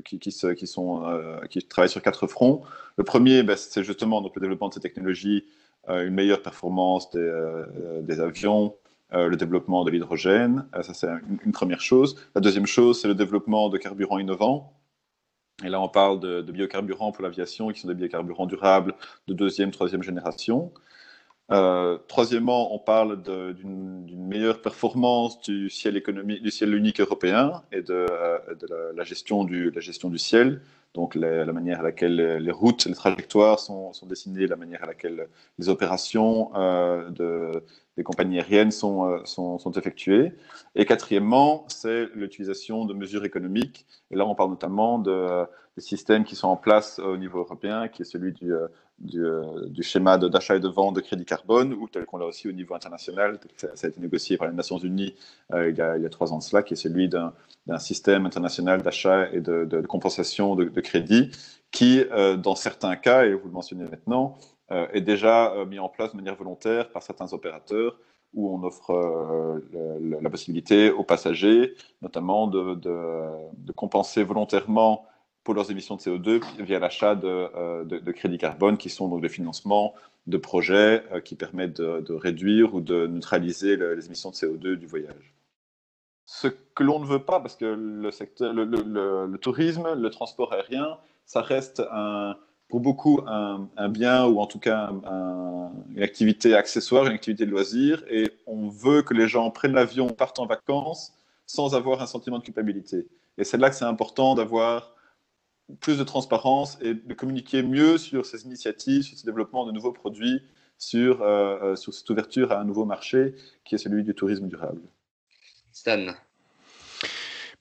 qui, 0.04 0.32
sont, 0.32 1.04
euh, 1.04 1.40
qui 1.48 1.62
travaillent 1.62 1.88
sur 1.88 2.02
quatre 2.02 2.26
fronts. 2.26 2.62
Le 2.96 3.04
premier, 3.04 3.44
ben, 3.44 3.56
c'est 3.56 3.84
justement 3.84 4.20
donc, 4.20 4.34
le 4.34 4.40
développement 4.40 4.68
de 4.68 4.74
ces 4.74 4.80
technologies, 4.80 5.44
euh, 5.88 6.08
une 6.08 6.14
meilleure 6.14 6.42
performance 6.42 7.08
des, 7.10 7.20
euh, 7.20 8.02
avions, 8.18 8.74
le 9.12 9.36
développement 9.36 9.84
de 9.84 9.90
l'hydrogène. 9.90 10.66
ça, 10.80 10.94
c'est 10.94 11.06
une, 11.44 11.52
première 11.52 11.82
chose. 11.82 12.16
La 12.34 12.40
deuxième 12.40 12.66
chose, 12.66 13.00
c'est 13.00 13.08
le 13.08 13.14
développement 13.14 13.68
de 13.68 13.76
carburants 13.76 14.18
innovants. 14.18 14.72
Et 15.64 15.68
là, 15.68 15.80
on 15.80 15.88
parle 15.88 16.20
de, 16.20 16.42
biocarburants 16.42 17.12
pour 17.12 17.22
l'aviation, 17.22 17.68
qui 17.68 17.80
sont 17.80 17.88
des 17.88 17.94
biocarburants 17.94 18.46
durables 18.46 18.94
de 19.28 19.34
deuxième, 19.34 19.70
troisième 19.70 20.02
génération. 20.02 20.72
Euh, 21.50 21.98
troisièmement, 22.08 22.74
on 22.74 22.78
parle 22.78 23.22
d'une 23.22 24.26
meilleure 24.26 24.62
performance 24.62 25.40
du 25.40 25.68
ciel, 25.68 25.96
économique, 25.96 26.42
du 26.42 26.50
ciel 26.50 26.74
unique 26.74 27.00
européen 27.00 27.62
et 27.72 27.82
de, 27.82 28.06
euh, 28.10 28.92
la, 28.94 29.04
gestion 29.04 29.44
du, 29.44 29.72
ciel, 30.18 30.62
donc 30.94 31.14
la, 31.14 31.44
manière 31.52 31.80
à 31.80 31.82
laquelle 31.82 32.38
les 32.38 32.50
routes, 32.52 32.86
les 32.86 32.94
trajectoires 32.94 33.58
sont, 33.58 33.92
dessinées, 34.04 34.46
la 34.46 34.56
manière 34.56 34.84
à 34.84 34.86
laquelle 34.86 35.28
les 35.58 35.68
opérations 35.68 36.52
euh, 36.54 37.10
de, 37.10 37.64
des 37.96 38.02
compagnies 38.04 38.38
aériennes 38.38 38.70
sont, 38.70 39.22
effectuées. 39.76 40.32
Et 40.74 40.86
quatrièmement, 40.86 41.64
c'est 41.68 42.08
l'utilisation 42.14 42.86
de 42.86 42.94
mesures 42.94 43.24
économiques. 43.24 43.84
Et 44.10 44.16
là, 44.16 44.24
on 44.26 44.34
parle 44.34 44.50
notamment 44.50 44.98
de, 44.98 45.44
des 45.76 45.82
systèmes 45.82 46.24
qui 46.24 46.36
sont 46.36 46.48
en 46.48 46.56
place 46.56 46.98
au 46.98 47.16
niveau 47.16 47.40
européen, 47.40 47.88
qui 47.88 48.02
est 48.02 48.06
celui 48.06 48.32
du, 48.32 48.52
euh, 49.14 49.66
du, 49.68 49.82
schéma 49.82 50.16
d'achat 50.16 50.56
et 50.56 50.60
de 50.60 50.68
vente 50.68 50.94
de 50.94 51.00
crédit 51.00 51.24
carbone, 51.24 51.72
ou 51.72 51.88
tel 51.88 52.04
qu'on 52.04 52.18
l'a 52.18 52.26
aussi 52.26 52.48
au 52.48 52.52
niveau 52.52 52.74
international, 52.74 53.38
ça, 53.56 53.68
a 53.82 53.88
été 53.88 54.00
négocié 54.00 54.36
par 54.36 54.48
les 54.48 54.54
Nations 54.54 54.78
Unies 54.78 55.14
euh, 55.52 55.70
il, 55.70 55.76
y 55.76 55.80
a, 55.80 56.08
trois 56.08 56.32
ans 56.32 56.38
de 56.38 56.42
cela, 56.42 56.62
qui 56.62 56.74
est 56.74 56.76
celui 56.76 57.08
d'un 57.08 57.32
système 57.78 58.26
international 58.26 58.82
d'achat 58.82 59.28
et 59.32 59.40
de, 59.40 59.80
compensation 59.88 60.54
de, 60.54 60.80
crédit, 60.80 61.30
qui, 61.72 62.04
euh, 62.12 62.36
dans 62.36 62.54
certains 62.54 62.94
cas, 62.94 63.24
et 63.24 63.34
vous 63.34 63.48
le 63.48 63.52
mentionnez 63.52 63.84
maintenant, 63.84 64.38
est 64.94 65.02
déjà 65.02 65.52
mis 65.68 65.78
en 65.78 65.90
place 65.90 66.12
de 66.12 66.16
manière 66.16 66.34
volontaire 66.34 66.88
par 66.92 67.02
certains 67.02 67.30
opérateurs 67.34 67.98
où 68.32 68.48
on 68.48 68.62
offre 68.62 69.60
la, 70.00 70.30
possibilité 70.30 70.90
aux 70.90 71.04
passagers, 71.04 71.74
notamment 72.00 72.46
de, 72.46 72.76
de 72.76 73.72
compenser 73.72 74.22
volontairement 74.22 75.04
pour 75.44 75.54
leurs 75.54 75.70
émissions 75.70 75.96
de 75.96 76.00
CO2 76.00 76.40
via 76.60 76.78
l'achat 76.78 77.18
euh, 77.24 77.84
de, 77.84 78.12
crédits 78.12 78.38
carbone, 78.38 78.76
qui 78.76 78.90
sont 78.90 79.08
donc 79.08 79.22
des 79.22 79.28
financements 79.28 79.94
de 80.26 80.36
projets 80.36 81.02
euh, 81.12 81.20
qui 81.20 81.34
permettent 81.34 81.80
de, 81.80 82.14
réduire 82.14 82.74
ou 82.74 82.80
de 82.80 83.06
neutraliser 83.06 83.76
les 83.76 84.06
émissions 84.06 84.30
de 84.30 84.36
CO2 84.36 84.76
du 84.76 84.86
voyage. 84.86 85.34
Ce 86.26 86.48
que 86.48 86.82
l'on 86.84 87.00
ne 87.00 87.06
veut 87.06 87.24
pas, 87.24 87.40
parce 87.40 87.56
que 87.56 87.64
le, 87.64 88.10
secteur, 88.10 88.52
le, 88.52 89.36
tourisme, 89.38 89.94
le 89.94 90.10
transport 90.10 90.52
aérien, 90.52 90.96
ça 91.26 91.42
reste 91.42 91.82
pour 92.68 92.80
beaucoup 92.80 93.20
un, 93.26 93.88
bien 93.88 94.24
ou 94.26 94.38
en 94.38 94.46
tout 94.46 94.60
cas 94.60 94.92
une 95.90 96.02
activité 96.02 96.54
accessoire, 96.54 97.06
une 97.06 97.12
activité 97.12 97.44
de 97.44 97.50
loisir, 97.50 98.02
et 98.08 98.30
on 98.46 98.68
veut 98.68 99.02
que 99.02 99.12
les 99.12 99.28
gens 99.28 99.50
prennent 99.50 99.74
l'avion, 99.74 100.08
partent 100.08 100.38
en 100.38 100.46
vacances 100.46 101.12
sans 101.46 101.74
avoir 101.74 102.00
un 102.00 102.06
sentiment 102.06 102.38
de 102.38 102.44
culpabilité. 102.44 103.08
Et 103.36 103.44
c'est 103.44 103.58
là 103.58 103.68
que 103.68 103.76
c'est 103.76 103.84
important 103.84 104.34
d'avoir 104.34 104.94
plus 105.80 105.98
de 105.98 106.04
transparence 106.04 106.78
et 106.80 106.94
de 106.94 107.14
communiquer 107.14 107.62
mieux 107.62 107.98
sur 107.98 108.26
ces 108.26 108.44
initiatives, 108.44 109.02
sur 109.02 109.18
ce 109.18 109.24
développement 109.24 109.64
de 109.66 109.72
nouveaux 109.72 109.92
produits, 109.92 110.42
sur, 110.78 111.22
euh, 111.22 111.58
euh, 111.62 111.76
sur 111.76 111.94
cette 111.94 112.08
ouverture 112.10 112.52
à 112.52 112.60
un 112.60 112.64
nouveau 112.64 112.84
marché 112.84 113.34
qui 113.64 113.76
est 113.76 113.78
celui 113.78 114.02
du 114.02 114.14
tourisme 114.14 114.48
durable. 114.48 114.82
Stan. 115.70 116.06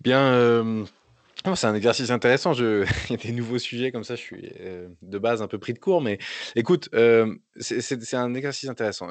Bien, 0.02 0.34
euh, 0.34 0.86
Oh, 1.48 1.56
c'est 1.56 1.66
un 1.66 1.74
exercice 1.74 2.12
intéressant. 2.12 2.54
Il 2.54 2.86
y 3.10 3.14
a 3.14 3.18
des 3.18 3.32
nouveaux 3.32 3.58
sujets 3.58 3.92
comme 3.92 4.04
ça. 4.04 4.16
Je 4.16 4.22
suis 4.22 4.52
euh, 4.60 4.88
de 5.02 5.18
base 5.18 5.42
un 5.42 5.48
peu 5.48 5.58
pris 5.58 5.74
de 5.74 5.80
court, 5.80 6.00
mais 6.00 6.20
écoute, 6.56 6.90
euh, 6.94 7.34
c'est 7.60 8.14
un 8.14 8.36
exercice 8.36 8.70
intéressant. 8.70 9.08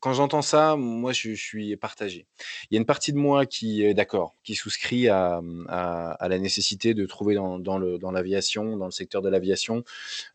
quand 0.00 0.14
j'entends 0.14 0.40
ça, 0.40 0.76
moi, 0.76 1.12
je, 1.12 1.34
suis 1.34 1.76
partagé. 1.76 2.26
Il 2.70 2.74
y 2.74 2.78
a 2.78 2.80
une 2.80 2.86
partie 2.86 3.12
de 3.12 3.18
moi 3.18 3.44
qui 3.44 3.84
est 3.84 3.92
d'accord, 3.92 4.34
qui 4.42 4.54
souscrit 4.54 5.08
à, 5.08 5.42
la 5.68 6.38
nécessité 6.38 6.94
de 6.94 7.04
trouver 7.04 7.34
dans, 7.34 8.10
l'aviation, 8.10 8.76
dans, 8.78 8.86
le 8.86 8.90
secteur 8.90 9.20
de 9.20 9.28
l'aviation 9.28 9.84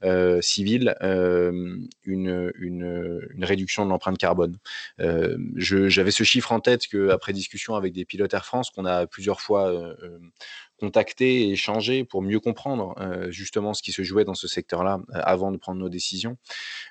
euh, 0.03 0.41
civile, 0.41 0.95
une, 1.01 2.51
une, 2.55 3.43
réduction 3.43 3.85
de 3.85 3.89
l'empreinte 3.89 4.19
carbone. 4.19 4.57
J'avais 5.55 6.11
ce 6.11 6.23
chiffre 6.23 6.51
en 6.51 6.59
tête 6.59 6.87
qu'après 6.87 7.33
discussion 7.33 7.75
avec 7.75 7.93
des 7.93 8.05
pilotes 8.05 8.33
Air 8.33 8.45
France, 8.45 8.69
qu'on 8.69 8.85
a 8.85 9.07
plusieurs 9.07 9.41
fois 9.41 9.95
contacter 10.81 11.43
et 11.43 11.51
échanger 11.51 12.03
pour 12.03 12.23
mieux 12.23 12.39
comprendre 12.39 12.95
euh, 12.99 13.29
justement 13.29 13.75
ce 13.75 13.83
qui 13.83 13.91
se 13.91 14.01
jouait 14.01 14.25
dans 14.25 14.33
ce 14.33 14.47
secteur-là 14.47 14.99
euh, 15.13 15.21
avant 15.23 15.51
de 15.51 15.57
prendre 15.57 15.79
nos 15.79 15.89
décisions, 15.89 16.37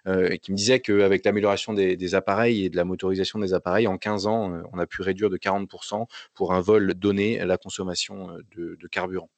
euh, 0.07 0.37
qui 0.37 0.53
me 0.53 0.57
disait 0.57 0.79
qu'avec 0.79 1.25
l'amélioration 1.25 1.75
des, 1.75 2.15
appareils 2.15 2.65
et 2.65 2.71
de 2.71 2.77
la 2.77 2.85
motorisation 2.85 3.41
des 3.41 3.53
appareils, 3.53 3.89
en 3.89 3.99
15 3.99 4.27
ans, 4.27 4.63
on 4.73 4.79
a 4.79 4.87
pu 4.87 5.03
réduire 5.03 5.29
de 5.29 5.37
40% 5.37 6.07
pour 6.35 6.53
un 6.53 6.61
vol 6.61 6.95
donné 6.95 7.45
la 7.45 7.57
consommation 7.57 8.29
de, 8.57 8.77
carburant. 8.91 9.31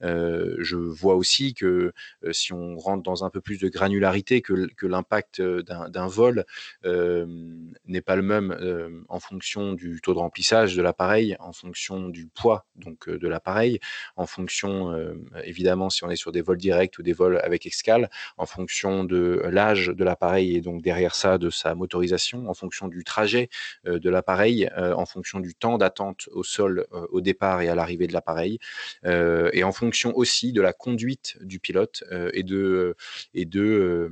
je 0.00 0.76
vois 0.76 1.14
aussi 1.14 1.54
que 1.54 1.92
si 2.32 2.52
on 2.52 2.76
rentre 2.78 3.04
dans 3.04 3.24
un 3.24 3.30
peu 3.30 3.40
plus 3.40 3.58
de 3.58 3.68
granularité, 3.68 4.40
que, 4.40 4.66
que 4.74 4.86
l'impact 4.86 5.40
d'un 5.40 6.06
vol 6.08 6.44
n'est 6.84 8.00
pas 8.00 8.16
le 8.16 8.22
même 8.22 9.04
en 9.08 9.20
fonction 9.20 9.72
du 9.72 10.00
taux 10.00 10.14
de 10.14 10.18
remplissage 10.18 10.74
de 10.74 10.82
l'appareil, 10.82 11.36
en 11.38 11.52
fonction 11.52 12.08
du 12.08 12.26
poids 12.26 12.66
donc 12.74 13.08
de 13.08 13.28
l'appareil, 13.28 13.78
en 14.16 14.26
fonction, 14.26 14.92
euh, 14.92 15.14
évidemment, 15.44 15.90
si 15.90 16.04
on 16.04 16.10
est 16.10 16.16
sur 16.16 16.32
des 16.32 16.42
vols 16.42 16.58
directs 16.58 16.98
ou 16.98 17.02
des 17.02 17.12
vols 17.12 17.38
avec 17.42 17.66
escale, 17.66 18.10
en 18.36 18.46
fonction 18.46 19.04
de 19.04 19.42
l'âge 19.50 19.88
de 19.88 20.04
l'appareil 20.04 20.56
et 20.56 20.60
donc 20.60 20.82
derrière 20.82 21.14
ça 21.14 21.38
de 21.38 21.50
sa 21.50 21.74
motorisation, 21.74 22.48
en 22.48 22.54
fonction 22.54 22.88
du 22.88 23.04
trajet 23.04 23.48
euh, 23.86 23.98
de 23.98 24.10
l'appareil, 24.10 24.68
euh, 24.76 24.94
en 24.94 25.06
fonction 25.06 25.40
du 25.40 25.54
temps 25.54 25.78
d'attente 25.78 26.28
au 26.32 26.42
sol 26.42 26.86
au 27.10 27.20
départ 27.20 27.62
et 27.62 27.68
à 27.68 27.74
l'arrivée 27.74 28.06
de 28.06 28.12
l'appareil, 28.12 28.58
et 29.04 29.64
en 29.64 29.72
fonction 29.72 30.16
aussi 30.16 30.52
de 30.52 30.60
la 30.60 30.72
conduite 30.72 31.36
du 31.40 31.58
pilote 31.58 32.04
et 32.32 32.42
de, 32.42 32.96
et 33.34 33.44
de 33.44 34.10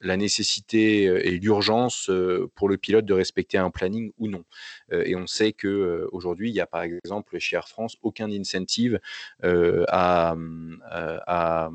la 0.00 0.16
nécessité 0.16 1.04
et 1.04 1.30
l'urgence 1.30 2.10
pour 2.54 2.68
le 2.68 2.76
pilote 2.76 3.04
de 3.04 3.14
respecter 3.14 3.58
un 3.58 3.70
planning 3.70 4.12
ou 4.18 4.28
non. 4.28 4.44
et 4.92 5.16
on 5.16 5.26
sait 5.26 5.52
que 5.52 6.08
aujourd'hui, 6.12 6.50
il 6.50 6.54
n'y 6.54 6.60
a 6.60 6.66
par 6.66 6.82
exemple 6.82 7.38
chez 7.38 7.56
Air 7.56 7.68
France 7.68 7.96
aucun 8.02 8.30
incentive 8.30 8.89
euh, 9.44 9.84
à, 9.88 10.34
euh, 10.34 11.18
à, 11.26 11.70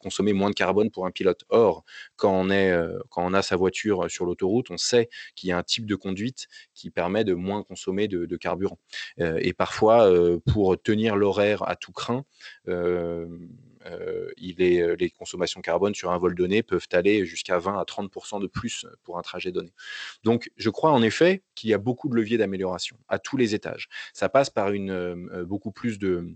consommer 0.00 0.32
moins 0.32 0.50
de 0.50 0.54
carbone 0.54 0.90
pour 0.90 1.06
un 1.06 1.10
pilote. 1.10 1.44
Or, 1.48 1.84
quand 2.16 2.32
on, 2.32 2.50
est, 2.50 2.70
euh, 2.70 2.98
quand 3.10 3.24
on 3.24 3.34
a 3.34 3.42
sa 3.42 3.56
voiture 3.56 4.10
sur 4.10 4.24
l'autoroute, 4.24 4.70
on 4.70 4.76
sait 4.76 5.08
qu'il 5.34 5.50
y 5.50 5.52
a 5.52 5.58
un 5.58 5.62
type 5.62 5.86
de 5.86 5.94
conduite 5.94 6.48
qui 6.74 6.90
permet 6.90 7.24
de 7.24 7.34
moins 7.34 7.62
consommer 7.62 8.08
de, 8.08 8.36
carburant. 8.36 8.78
et 9.18 9.52
parfois, 9.52 10.10
pour 10.46 10.80
tenir 10.80 11.16
l'horaire 11.16 11.68
à 11.68 11.76
tout 11.76 11.92
craint, 11.92 12.24
il 12.66 14.62
est, 14.62 14.96
les 14.96 15.10
consommations 15.10 15.60
carbone 15.60 15.94
sur 15.94 16.10
un 16.10 16.18
vol 16.18 16.34
donné 16.34 16.62
peuvent 16.62 16.86
aller 16.92 17.26
jusqu'à 17.26 17.58
20 17.58 17.78
à 17.78 17.84
30% 17.84 18.40
de 18.40 18.46
plus 18.46 18.86
pour 19.02 19.18
un 19.18 19.22
trajet 19.22 19.52
donné. 19.52 19.72
Donc, 20.24 20.50
je 20.56 20.70
crois 20.70 20.90
en 20.92 21.02
effet 21.02 21.42
qu'il 21.54 21.70
y 21.70 21.74
a 21.74 21.78
beaucoup 21.78 22.08
de 22.08 22.14
leviers 22.14 22.38
d'amélioration 22.38 22.96
à 23.08 23.18
tous 23.18 23.36
les 23.36 23.54
étages. 23.54 23.88
Ça 24.12 24.28
passe 24.28 24.50
par 24.50 24.72
une, 24.72 25.44
beaucoup 25.44 25.72
plus 25.72 25.98
de, 25.98 26.34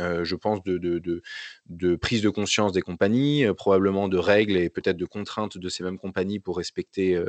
euh, 0.00 0.24
je 0.24 0.36
pense, 0.36 0.62
de, 0.62 1.96
prise 1.96 2.22
de 2.22 2.28
conscience 2.30 2.72
des 2.72 2.80
compagnies, 2.80 3.44
euh, 3.44 3.54
probablement 3.54 4.08
de 4.08 4.16
règles 4.16 4.56
et 4.56 4.70
peut-être 4.70 4.96
de 4.96 5.04
contraintes 5.04 5.58
de 5.58 5.68
ces 5.68 5.84
mêmes 5.84 5.98
compagnies 5.98 6.38
pour 6.38 6.56
respecter, 6.56 7.22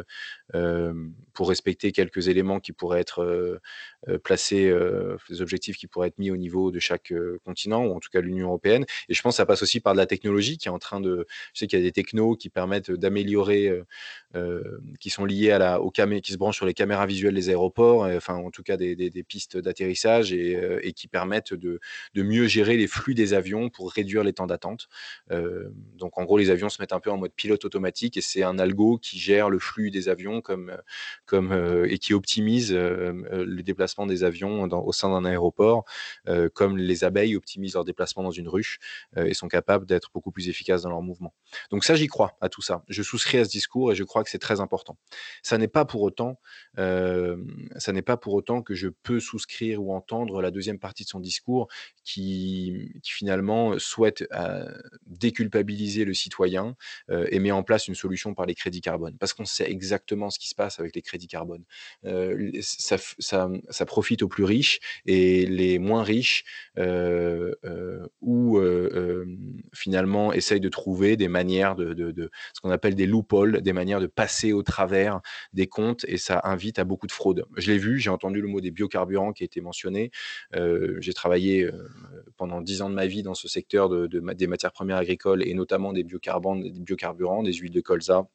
euh, 0.56 0.94
pour 1.34 1.50
respecter 1.50 1.92
quelques 1.92 2.28
éléments 2.28 2.60
qui 2.60 2.72
pourraient 2.72 3.02
être 3.02 3.60
placés, 4.24 4.74
des 5.30 5.42
objectifs 5.42 5.78
qui 5.78 5.88
pourraient 5.88 6.10
être 6.10 6.20
mis 6.20 6.32
au 6.32 6.38
niveau 6.38 6.72
de 6.72 6.80
chaque 6.80 7.14
continent, 7.46 7.86
ou 7.86 7.96
en 7.96 8.00
tout 8.00 8.10
cas 8.12 8.22
l'Union 8.22 8.48
européenne. 8.48 8.86
Et 9.10 9.14
je 9.14 9.22
pense 9.22 9.36
que 9.36 9.38
ça 9.38 9.46
passe 9.46 9.64
aussi 9.64 9.80
par 9.80 9.94
de 9.94 9.98
la 9.98 10.06
technologie 10.06 10.58
qui 10.58 10.68
est 10.68 10.72
en 10.72 10.80
train 10.80 11.00
de... 11.00 11.26
Je 11.54 11.60
sais 11.60 11.68
qu'il 11.68 11.80
y 11.80 11.82
a 11.82 11.86
des 11.86 11.92
technos 11.92 12.36
qui 12.36 12.50
permettent 12.50 12.92
d'améliorer, 12.92 13.82
qui 15.00 15.10
sont 15.10 15.26
liés 15.26 15.52
à 15.52 15.60
la, 15.60 15.82
aux 15.82 15.92
caméras, 15.92 16.22
qui 16.22 16.34
se 16.34 16.38
branchent 16.38 16.58
sur 16.58 16.66
les 16.66 16.74
caméras 16.74 17.06
visuelles 17.06 17.36
des 17.36 17.50
aéroports, 17.50 18.04
enfin 18.16 18.36
en 18.36 18.52
tout 18.52 18.64
cas 18.64 18.78
des, 18.78 18.96
des, 18.96 19.24
pistes 19.24 19.58
d'atterrissage 19.58 20.34
et, 20.34 20.60
et, 20.82 20.94
qui 20.94 21.08
permettent 21.08 21.54
de, 21.54 21.80
de 22.14 22.24
mieux 22.24 22.48
gérer 22.48 22.78
les 22.78 22.88
flux 22.88 23.14
des 23.14 23.34
avions 23.34 23.70
pour 23.70 23.92
réduire 23.92 24.24
les 24.24 24.34
temps 24.34 24.48
d'attente. 24.48 24.90
donc 25.30 26.18
en 26.18 26.24
gros, 26.24 26.38
les 26.38 26.50
avions 26.50 26.70
se 26.70 26.82
mettent 26.82 26.94
un 26.94 27.00
peu 27.00 27.12
en 27.12 27.18
mode 27.18 27.34
pilote 27.34 27.66
automatique 27.66 28.18
et 28.18 28.22
c'est 28.22 28.44
un 28.44 28.60
algo 28.60 28.98
qui 28.98 29.18
gère 29.18 29.50
le 29.50 29.60
flux 29.60 29.92
des 29.92 30.10
avions 30.10 30.42
comme, 30.42 30.76
comme, 31.26 31.54
et 31.88 31.98
qui 31.98 32.14
optimise 32.14 32.74
le 32.74 33.62
déplacement 33.62 33.93
des 34.08 34.24
avions 34.24 34.64
au 34.64 34.92
sein 34.92 35.10
d'un 35.10 35.26
aéroport, 35.26 35.86
comme 36.54 36.78
les 36.78 37.04
abeilles 37.04 37.36
optimisent 37.36 37.76
leur 37.76 37.86
déplacement 37.86 38.24
dans 38.24 38.32
une 38.32 38.48
ruche 38.48 38.80
et 39.16 39.34
sont 39.34 39.48
capables 39.48 39.86
d'être 39.86 40.10
beaucoup 40.14 40.32
plus 40.32 40.50
efficaces 40.50 40.84
dans 40.84 40.90
leur 40.90 41.02
mouvement. 41.02 41.34
Donc 41.72 41.84
ça, 41.84 41.96
j'y 41.96 42.08
crois 42.08 42.38
à 42.42 42.50
tout 42.50 42.62
ça. 42.62 42.84
Je 42.88 43.04
souscris 43.04 43.38
à 43.38 43.46
ce 43.46 43.50
discours 43.50 43.92
et 43.92 43.96
je 43.96 44.04
crois 44.04 44.24
que 44.24 44.30
c'est 44.30 44.40
très 44.40 44.60
important. 44.60 44.98
Ça 45.42 45.58
n'est 45.58 45.68
pas 45.68 45.86
pour 45.86 46.02
autant, 46.02 46.40
ça 46.76 47.92
n'est 47.92 48.02
pas 48.02 48.18
pour 48.18 48.34
autant 48.34 48.62
que 48.62 48.74
je 48.74 48.88
peux 48.88 49.20
souscrire 49.20 49.84
ou 49.84 49.94
entendre 49.94 50.42
la 50.42 50.52
deuxième 50.52 50.80
partie 50.80 51.04
de 51.04 51.10
son 51.10 51.20
discours 51.20 51.68
qui, 52.04 52.92
finalement 53.04 53.78
souhaite 53.80 54.24
déculpabiliser 55.06 56.06
le 56.06 56.14
citoyen 56.14 56.76
et 57.10 57.40
met 57.40 57.52
en 57.52 57.64
place 57.64 57.88
une 57.88 57.96
solution 57.96 58.34
par 58.34 58.46
les 58.46 58.56
crédits 58.56 58.82
carbone. 58.82 59.16
Parce 59.20 59.34
qu'on 59.34 59.46
sait 59.46 59.70
exactement 59.70 60.30
ce 60.30 60.40
qui 60.40 60.48
se 60.50 60.56
passe 60.56 60.80
avec 60.80 60.96
les 60.96 61.02
crédits 61.02 61.28
carbone. 61.28 61.64
ça, 62.62 62.98
ça, 63.20 63.83
profite 63.86 64.24
aux 64.24 64.28
plus 64.28 64.44
riches 64.44 64.80
et 65.06 65.46
les 65.46 65.80
moins 65.80 66.04
riches 66.04 66.44
ou 68.22 68.60
finalement 69.74 70.34
essayent 70.34 70.60
de 70.60 70.70
trouver 70.70 71.18
des 71.18 71.28
manières 71.28 71.76
de, 71.76 72.30
ce 72.54 72.62
qu'on 72.62 72.72
appelle 72.72 72.96
des 72.96 73.06
loopholes, 73.06 73.62
des 73.62 73.74
manières 73.74 74.00
de 74.00 74.08
passer 74.08 74.54
au 74.54 74.64
travers 74.64 75.22
des 75.54 75.68
comptes 75.68 76.06
et 76.08 76.18
ça 76.18 76.42
invite 76.44 76.80
à 76.80 76.84
beaucoup 76.84 77.08
de 77.08 77.12
fraude. 77.12 77.46
Je 77.58 77.72
l'ai 77.72 77.78
vu, 77.78 78.00
j'ai 78.00 78.10
entendu 78.10 78.42
le 78.42 78.48
mot 78.48 78.62
des 78.62 78.72
biocarburants 78.72 79.34
qui 79.34 79.44
a 79.44 79.46
été 79.46 79.62
mentionné. 79.62 80.12
Euh, 80.56 80.98
j'ai 81.00 81.14
travaillé 81.14 81.64
euh, 81.64 81.72
pendant 82.38 82.62
dix 82.62 82.82
ans 82.82 82.90
de 82.90 82.96
ma 82.96 83.08
vie 83.08 83.24
dans 83.24 83.34
ce 83.34 83.48
secteur 83.48 83.90
de, 83.90 84.08
des 84.08 84.48
matières 84.48 84.72
premières 84.72 84.98
agricoles 84.98 85.48
et 85.48 85.54
notamment 85.54 85.94
des 85.94 86.04
biocarburants, 86.04 86.56
des, 86.56 86.72
biocarburants, 86.72 87.44
des 87.44 87.54
huiles 87.54 87.72
de 87.72 87.82
colza 87.82 88.28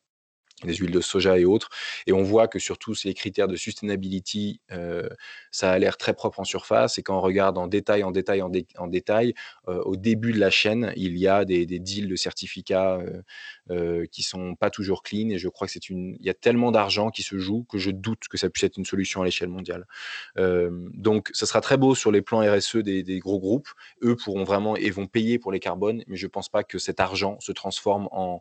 des 0.64 0.74
huiles 0.74 0.90
de 0.90 1.00
soja 1.00 1.38
et 1.38 1.44
autres. 1.44 1.70
Et 2.06 2.12
on 2.12 2.22
voit 2.22 2.48
que 2.48 2.58
sur 2.58 2.78
tous 2.78 3.04
les 3.04 3.14
critères 3.14 3.48
de 3.48 3.56
sustainability, 3.56 4.60
euh, 4.72 5.08
ça 5.50 5.70
a 5.70 5.78
l'air 5.78 5.96
très 5.96 6.14
propre 6.14 6.40
en 6.40 6.44
surface. 6.44 6.98
Et 6.98 7.02
quand 7.02 7.16
on 7.16 7.20
regarde 7.20 7.58
en 7.58 7.66
détail, 7.66 8.02
en 8.02 8.10
détail, 8.10 8.42
en, 8.42 8.86
détail, 8.88 9.34
euh, 9.68 9.80
au 9.84 9.96
début 9.96 10.32
de 10.32 10.38
la 10.38 10.50
chaîne, 10.50 10.92
il 10.96 11.16
y 11.16 11.28
a 11.28 11.44
des, 11.44 11.66
deals 11.66 12.08
de 12.08 12.16
certificats 12.16 12.98
euh, 13.70 14.06
qui 14.10 14.22
sont 14.22 14.54
pas 14.56 14.70
toujours 14.70 15.02
clean. 15.02 15.30
Et 15.30 15.38
je 15.38 15.48
crois 15.48 15.66
que 15.66 15.72
c'est 15.72 15.88
une, 15.88 16.16
y 16.20 16.30
a 16.30 16.34
tellement 16.34 16.72
d'argent 16.72 17.10
qui 17.10 17.22
se 17.22 17.38
joue 17.38 17.64
que 17.64 17.78
je 17.78 17.90
doute 17.90 18.28
que 18.28 18.36
ça 18.36 18.50
puisse 18.50 18.64
être 18.64 18.76
une 18.76 18.84
solution 18.84 19.22
à 19.22 19.24
l'échelle 19.24 19.48
mondiale. 19.48 19.86
donc, 20.36 21.30
ça 21.32 21.46
sera 21.46 21.60
très 21.60 21.76
beau 21.76 21.94
sur 21.94 22.10
les 22.10 22.22
plans 22.22 22.40
RSE 22.40 22.76
des, 22.76 23.18
gros 23.18 23.38
groupes. 23.38 23.68
Eux 24.02 24.16
pourront 24.16 24.44
vraiment 24.44 24.76
et 24.76 24.90
vont 24.90 25.06
payer 25.06 25.38
pour 25.38 25.52
les 25.52 25.60
carbones, 25.60 26.02
mais 26.06 26.16
je 26.16 26.26
pense 26.26 26.48
pas 26.48 26.64
que 26.64 26.78
cet 26.78 27.00
argent 27.00 27.38
se 27.40 27.52
transforme 27.52 28.08
en 28.10 28.40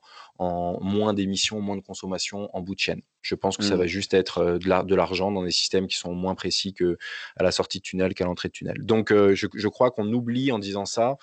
moins 0.81 1.13
d'émissions, 1.13 1.61
moins 1.61 1.75
de 1.75 1.81
consommation 1.81 2.06
en 2.53 2.61
bout 2.61 2.75
de 2.75 2.79
chaîne. 2.79 3.01
Je 3.21 3.35
pense 3.35 3.57
que 3.57 3.63
ça 3.63 3.75
mmh. 3.75 3.79
va 3.79 3.87
juste 3.87 4.13
être 4.13 4.37
euh, 4.39 4.57
de 4.57 4.95
l'argent 4.95 5.31
dans 5.31 5.43
des 5.43 5.51
systèmes 5.51 5.87
qui 5.87 5.97
sont 5.97 6.13
moins 6.13 6.35
précis 6.35 6.73
que 6.73 6.97
à 7.35 7.43
la 7.43 7.51
sortie 7.51 7.79
de 7.79 7.83
tunnel 7.83 8.13
qu'à 8.13 8.25
l'entrée 8.25 8.47
de 8.49 8.53
tunnel. 8.53 8.77
Donc, 8.79 9.11
euh, 9.11 9.35
je, 9.35 9.67
crois 9.67 9.91
qu'on 9.91 10.11
oublie 10.13 10.51
en 10.51 10.59
disant 10.59 10.85
ça 10.85 11.17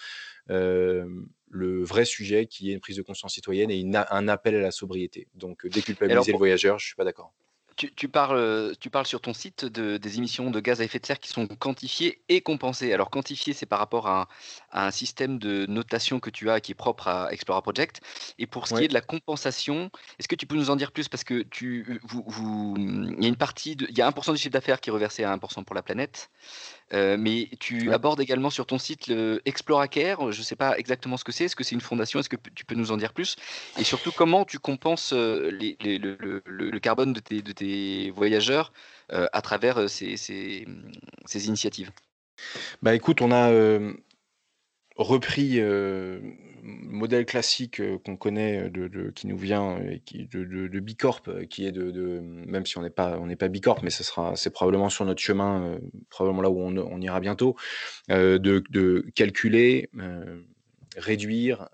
euh, 0.51 1.07
le 1.51 1.83
vrai 1.83 2.05
sujet 2.05 2.47
qui 2.47 2.71
est 2.71 2.75
une 2.75 2.81
prise 2.81 2.97
de 2.97 3.03
conscience 3.03 3.35
citoyenne 3.35 3.71
et 3.71 3.85
un 3.95 4.29
appel 4.29 4.55
à 4.57 4.61
la 4.61 4.71
sobriété. 4.71 5.29
Donc, 5.35 5.67
déculpabiliser 5.67 6.33
le 6.33 6.39
voyageur, 6.39 6.79
je 6.79 6.87
suis 6.87 6.97
pas 6.97 7.05
d'accord. 7.05 7.33
Tu, 7.77 8.09
parles, 8.09 8.75
tu 8.81 8.91
parles 8.91 9.07
sur 9.07 9.21
ton 9.21 9.35
site 9.35 9.65
de, 9.65 9.97
des 9.97 10.19
émissions 10.19 10.51
de 10.51 10.61
gaz 10.61 10.81
à 10.81 10.85
effet 10.85 10.99
de 10.99 11.07
serre 11.07 11.21
qui 11.21 11.29
sont 11.29 11.47
quantifiées 11.47 12.23
et 12.29 12.41
compensées. 12.41 12.93
Alors, 12.93 13.11
quantifiées, 13.11 13.53
c'est 13.53 13.67
par 13.67 13.79
rapport 13.79 14.07
à, 14.07 14.29
un 14.73 14.91
système 14.91 15.39
de 15.39 15.67
notation 15.67 16.21
que 16.21 16.31
tu 16.31 16.51
as 16.51 16.61
qui 16.61 16.73
est 16.73 16.75
propre 16.75 17.09
à 17.09 17.33
Explora 17.33 17.63
Project. 17.63 18.01
Et 18.39 18.47
pour 18.47 18.67
ce 18.67 18.75
qui 18.75 18.85
est 18.85 18.89
de 18.89 18.95
la 18.95 19.01
compensation, 19.01 19.91
est-ce 20.19 20.29
que 20.29 20.35
tu 20.35 20.47
peux 20.47 20.57
nous 20.57 20.71
en 20.71 20.77
dire 20.77 20.93
plus? 20.93 21.09
Parce 21.09 21.25
que 21.25 21.43
tu, 21.43 22.01
vous, 22.03 22.75
il 22.77 23.23
y 23.23 23.27
a 23.27 23.29
une 23.29 23.37
partie, 23.37 23.77
de, 23.77 23.87
il 23.89 23.97
y 23.97 24.03
a 24.03 24.11
1% 24.11 24.33
du 24.33 24.39
chiffre 24.39 24.53
d'affaires 24.53 24.81
qui 24.81 24.91
est 24.91 24.93
reversé 24.93 25.25
à 25.25 25.37
1% 25.37 25.65
pour 25.65 25.75
la 25.75 25.83
planète. 25.83 26.31
Euh, 26.93 27.17
mais 27.19 27.49
tu 27.61 27.93
abordes 27.93 28.21
également 28.21 28.51
sur 28.51 28.67
ton 28.67 28.79
site 28.79 29.09
le 29.09 29.41
ExploraCare. 29.47 30.33
Je 30.33 30.39
ne 30.39 30.45
sais 30.45 30.57
pas 30.57 30.79
exactement 30.79 31.17
ce 31.17 31.25
que 31.25 31.33
c'est. 31.33 31.45
Est-ce 31.45 31.57
que 31.57 31.65
c'est 31.65 31.75
une 31.75 31.81
fondation? 31.81 32.21
Est-ce 32.21 32.29
que 32.29 32.37
tu 32.55 32.65
peux 32.65 32.75
nous 32.75 32.93
en 32.93 32.97
dire 32.97 33.13
plus? 33.13 33.37
Et 33.79 33.85
surtout, 33.85 34.13
comment 34.13 34.45
tu 34.45 34.59
compenses 34.59 35.13
euh, 35.13 35.51
le, 35.51 36.79
carbone 36.79 37.13
de 37.13 37.21
tes, 37.21 37.43
voyageurs 38.15 38.73
euh, 39.13 39.27
à 39.33 39.43
travers 39.43 39.89
ces, 39.89 40.17
ces, 40.17 40.67
initiatives? 41.47 41.91
Bah 42.83 42.95
écoute, 42.95 43.23
on 43.23 43.31
a 43.31 43.51
repris 44.97 45.61
modèle 46.63 47.27
classique 47.27 47.83
qu'on 48.05 48.17
connaît, 48.17 48.71
de, 48.71 49.11
qui 49.11 49.27
nous 49.27 49.37
vient 49.37 49.79
qui, 50.05 50.27
de, 50.27 50.81
Bicorp, 50.81 51.23
qui 51.51 51.67
est 51.67 51.73
de, 51.73 52.21
même 52.21 52.67
si 52.67 52.79
on 52.79 52.83
n'est 52.83 52.91
pas, 52.91 53.19
on 53.19 53.27
n'est 53.27 53.37
pas 53.37 53.49
Bicorp, 53.49 53.83
mais 53.83 53.91
ce 53.91 54.03
sera, 54.03 54.35
c'est 54.37 54.51
probablement 54.51 54.89
sur 54.89 55.05
notre 55.05 55.21
chemin, 55.21 55.79
probablement 56.11 56.43
là 56.43 56.51
où 56.51 56.61
on, 56.61 57.01
ira 57.01 57.21
bientôt, 57.21 57.57
de, 58.09 59.05
calculer, 59.15 59.91
réduire, 60.97 61.69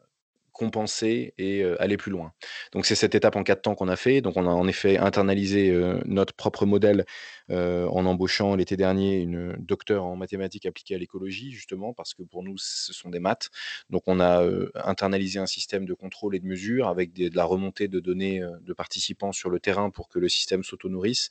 compenser 0.61 1.33
et 1.38 1.64
aller 1.79 1.96
plus 1.96 2.12
loin. 2.12 2.33
Donc 2.73 2.85
c'est 2.85 2.94
cette 2.94 3.14
étape 3.14 3.35
en 3.35 3.42
quatre 3.42 3.62
temps 3.62 3.75
qu'on 3.75 3.88
a 3.88 3.96
fait. 3.96 4.20
Donc 4.20 4.37
on 4.37 4.46
a 4.46 4.51
en 4.51 4.68
effet 4.68 4.99
internalisé 4.99 5.73
notre 6.05 6.35
propre 6.35 6.66
modèle 6.66 7.07
en 7.50 8.06
embauchant 8.06 8.54
l'été 8.54 8.76
dernier 8.76 9.18
une 9.18 9.54
docteure 9.58 10.04
en 10.04 10.16
mathématiques 10.16 10.66
appliquées 10.66 10.94
à 10.94 10.98
l'écologie, 10.98 11.52
justement, 11.52 11.92
parce 11.92 12.14
que 12.14 12.22
pour 12.22 12.42
nous, 12.42 12.56
ce 12.58 12.92
sont 12.92 13.10
des 13.10 13.20
maths. 13.20 13.50
Donc 13.90 14.02
on 14.06 14.20
a 14.20 14.46
internalisé 14.84 15.38
un 15.38 15.46
système 15.46 15.84
de 15.84 15.94
contrôle 15.94 16.34
et 16.36 16.40
de 16.40 16.46
mesure 16.46 16.88
avec 16.88 17.12
de 17.12 17.34
la 17.34 17.44
remontée 17.44 17.88
de 17.88 18.00
données 18.00 18.40
de 18.62 18.72
participants 18.72 19.32
sur 19.32 19.50
le 19.50 19.60
terrain 19.60 19.90
pour 19.90 20.08
que 20.08 20.18
le 20.18 20.28
système 20.28 20.62
s'auto-nourrisse. 20.62 21.30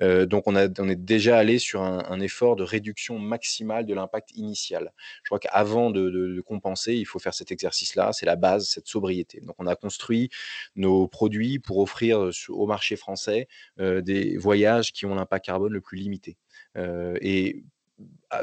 donc 0.00 0.46
on 0.46 0.56
est 0.56 0.96
déjà 0.96 1.38
allé 1.38 1.58
sur 1.58 1.82
un, 1.82 2.18
effort 2.20 2.56
de 2.56 2.64
réduction 2.64 3.18
maximale 3.18 3.86
de 3.86 3.94
l'impact 3.94 4.32
initial. 4.36 4.92
Je 5.22 5.28
crois 5.28 5.38
qu'avant 5.38 5.90
de 5.90 6.40
compenser, 6.40 6.94
il 6.94 7.04
faut 7.04 7.18
faire 7.18 7.34
cet 7.34 7.52
exercice-là. 7.52 8.12
C'est 8.12 8.26
la 8.26 8.36
base 8.36 8.68
cette 8.68 8.88
sobriété. 8.88 9.40
Donc 9.40 9.54
on 9.58 9.66
a 9.66 9.76
construit 9.76 10.30
nos 10.76 11.06
produits 11.06 11.58
pour 11.58 11.78
offrir 11.78 12.30
au 12.48 12.66
marché 12.66 12.96
français 12.96 13.48
des 13.78 14.36
voyages 14.36 14.92
qui 14.92 15.06
ont 15.06 15.14
l'impact 15.14 15.46
carbone 15.46 15.57
le 15.66 15.80
plus 15.80 15.98
limité. 15.98 16.36
et 16.76 17.64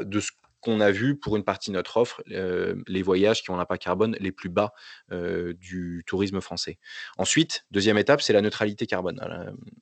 de 0.02 0.20
ce 0.20 0.30
qu'on 0.60 0.80
a 0.80 0.90
vu 0.90 1.16
pour 1.16 1.36
une 1.36 1.44
partie 1.44 1.70
de 1.70 1.76
notre 1.76 1.96
offre, 1.96 2.22
les 2.26 3.02
voyages 3.02 3.42
qui 3.42 3.50
ont 3.50 3.56
l'impact 3.56 3.82
carbone 3.82 4.16
les 4.20 4.32
plus 4.32 4.48
bas 4.48 4.72
du 5.10 6.02
tourisme 6.06 6.40
français. 6.40 6.78
Ensuite, 7.18 7.64
deuxième 7.70 7.98
étape, 7.98 8.20
c'est 8.20 8.32
la 8.32 8.42
neutralité 8.42 8.86
carbone. 8.86 9.20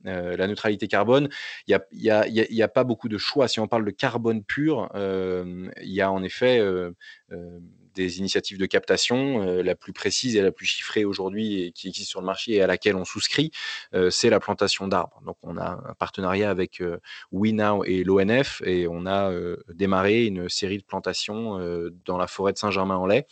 la 0.05 0.47
neutralité 0.47 0.87
carbone, 0.87 1.29
il 1.67 1.79
n'y 1.93 2.11
a, 2.11 2.27
y 2.29 2.63
a, 2.63 2.69
pas 2.69 2.85
beaucoup 2.85 3.09
de 3.09 3.19
choix. 3.19 3.49
Si 3.49 3.61
on 3.61 3.67
parle 3.69 3.85
de 3.85 3.91
carbone 3.91 4.45
pur, 4.45 4.91
il 4.95 5.71
y 5.83 6.01
a 6.01 6.11
en 6.13 6.23
effet 6.23 6.61
des 7.95 8.19
initiatives 8.19 8.59
de 8.59 8.67
captation. 8.67 9.43
Euh, 9.43 9.63
la 9.63 9.75
plus 9.75 9.93
précise 9.93 10.37
et 10.37 10.43
la 10.43 10.53
plus 10.53 10.67
chiffrée 10.67 11.05
aujourd'hui 11.05 11.73
qui 11.75 11.89
existe 11.89 12.11
sur 12.11 12.21
le 12.21 12.27
marché 12.27 12.53
et 12.53 12.63
à 12.63 12.67
laquelle 12.67 12.97
on 12.97 13.05
souscrit, 13.05 13.51
euh, 13.95 14.11
c'est 14.11 14.31
la 14.31 14.41
plantation 14.41 14.89
d'arbres. 14.89 15.21
Donc 15.25 15.37
on 15.43 15.57
a 15.57 15.81
un 15.89 15.95
partenariat 15.95 16.51
avec 16.51 16.81
euh, 16.81 16.99
WeNow 17.33 17.85
et 17.85 18.05
l'ONF 18.05 18.63
et 18.65 18.87
on 18.89 19.07
a 19.07 19.33
démarré 19.73 20.27
une 20.27 20.49
série 20.49 20.79
de 20.79 20.85
plantations 20.85 21.59
dans 22.05 22.17
la 22.19 22.27
forêt 22.27 22.53
de 22.53 22.59
Saint-Germain-en-Laye 22.59 23.25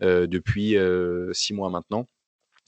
depuis 0.00 0.76
six 1.32 1.54
mois 1.54 1.70
maintenant. 1.70 2.06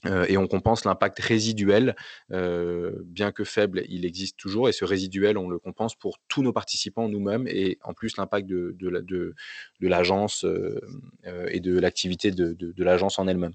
Euh, 0.05 0.25
et 0.27 0.37
on 0.37 0.47
compense 0.47 0.85
l'impact 0.85 1.19
résiduel, 1.19 1.95
euh, 2.31 2.91
bien 3.05 3.31
que 3.31 3.43
faible, 3.43 3.83
il 3.89 4.05
existe 4.05 4.37
toujours, 4.37 4.69
et 4.69 4.73
ce 4.73 4.85
résiduel, 4.85 5.37
on 5.37 5.49
le 5.49 5.59
compense 5.59 5.95
pour 5.95 6.19
tous 6.27 6.43
nos 6.43 6.53
participants, 6.53 7.07
nous-mêmes, 7.07 7.47
et 7.47 7.77
en 7.83 7.93
plus 7.93 8.17
l'impact 8.17 8.47
de, 8.47 8.75
de, 8.79 9.33
l'agence 9.81 10.45
euh, 10.45 10.79
et 11.49 11.59
de 11.59 11.79
l'activité 11.79 12.31
de, 12.31 12.83
l'agence 12.83 13.19
en 13.19 13.27
elle-même. 13.27 13.53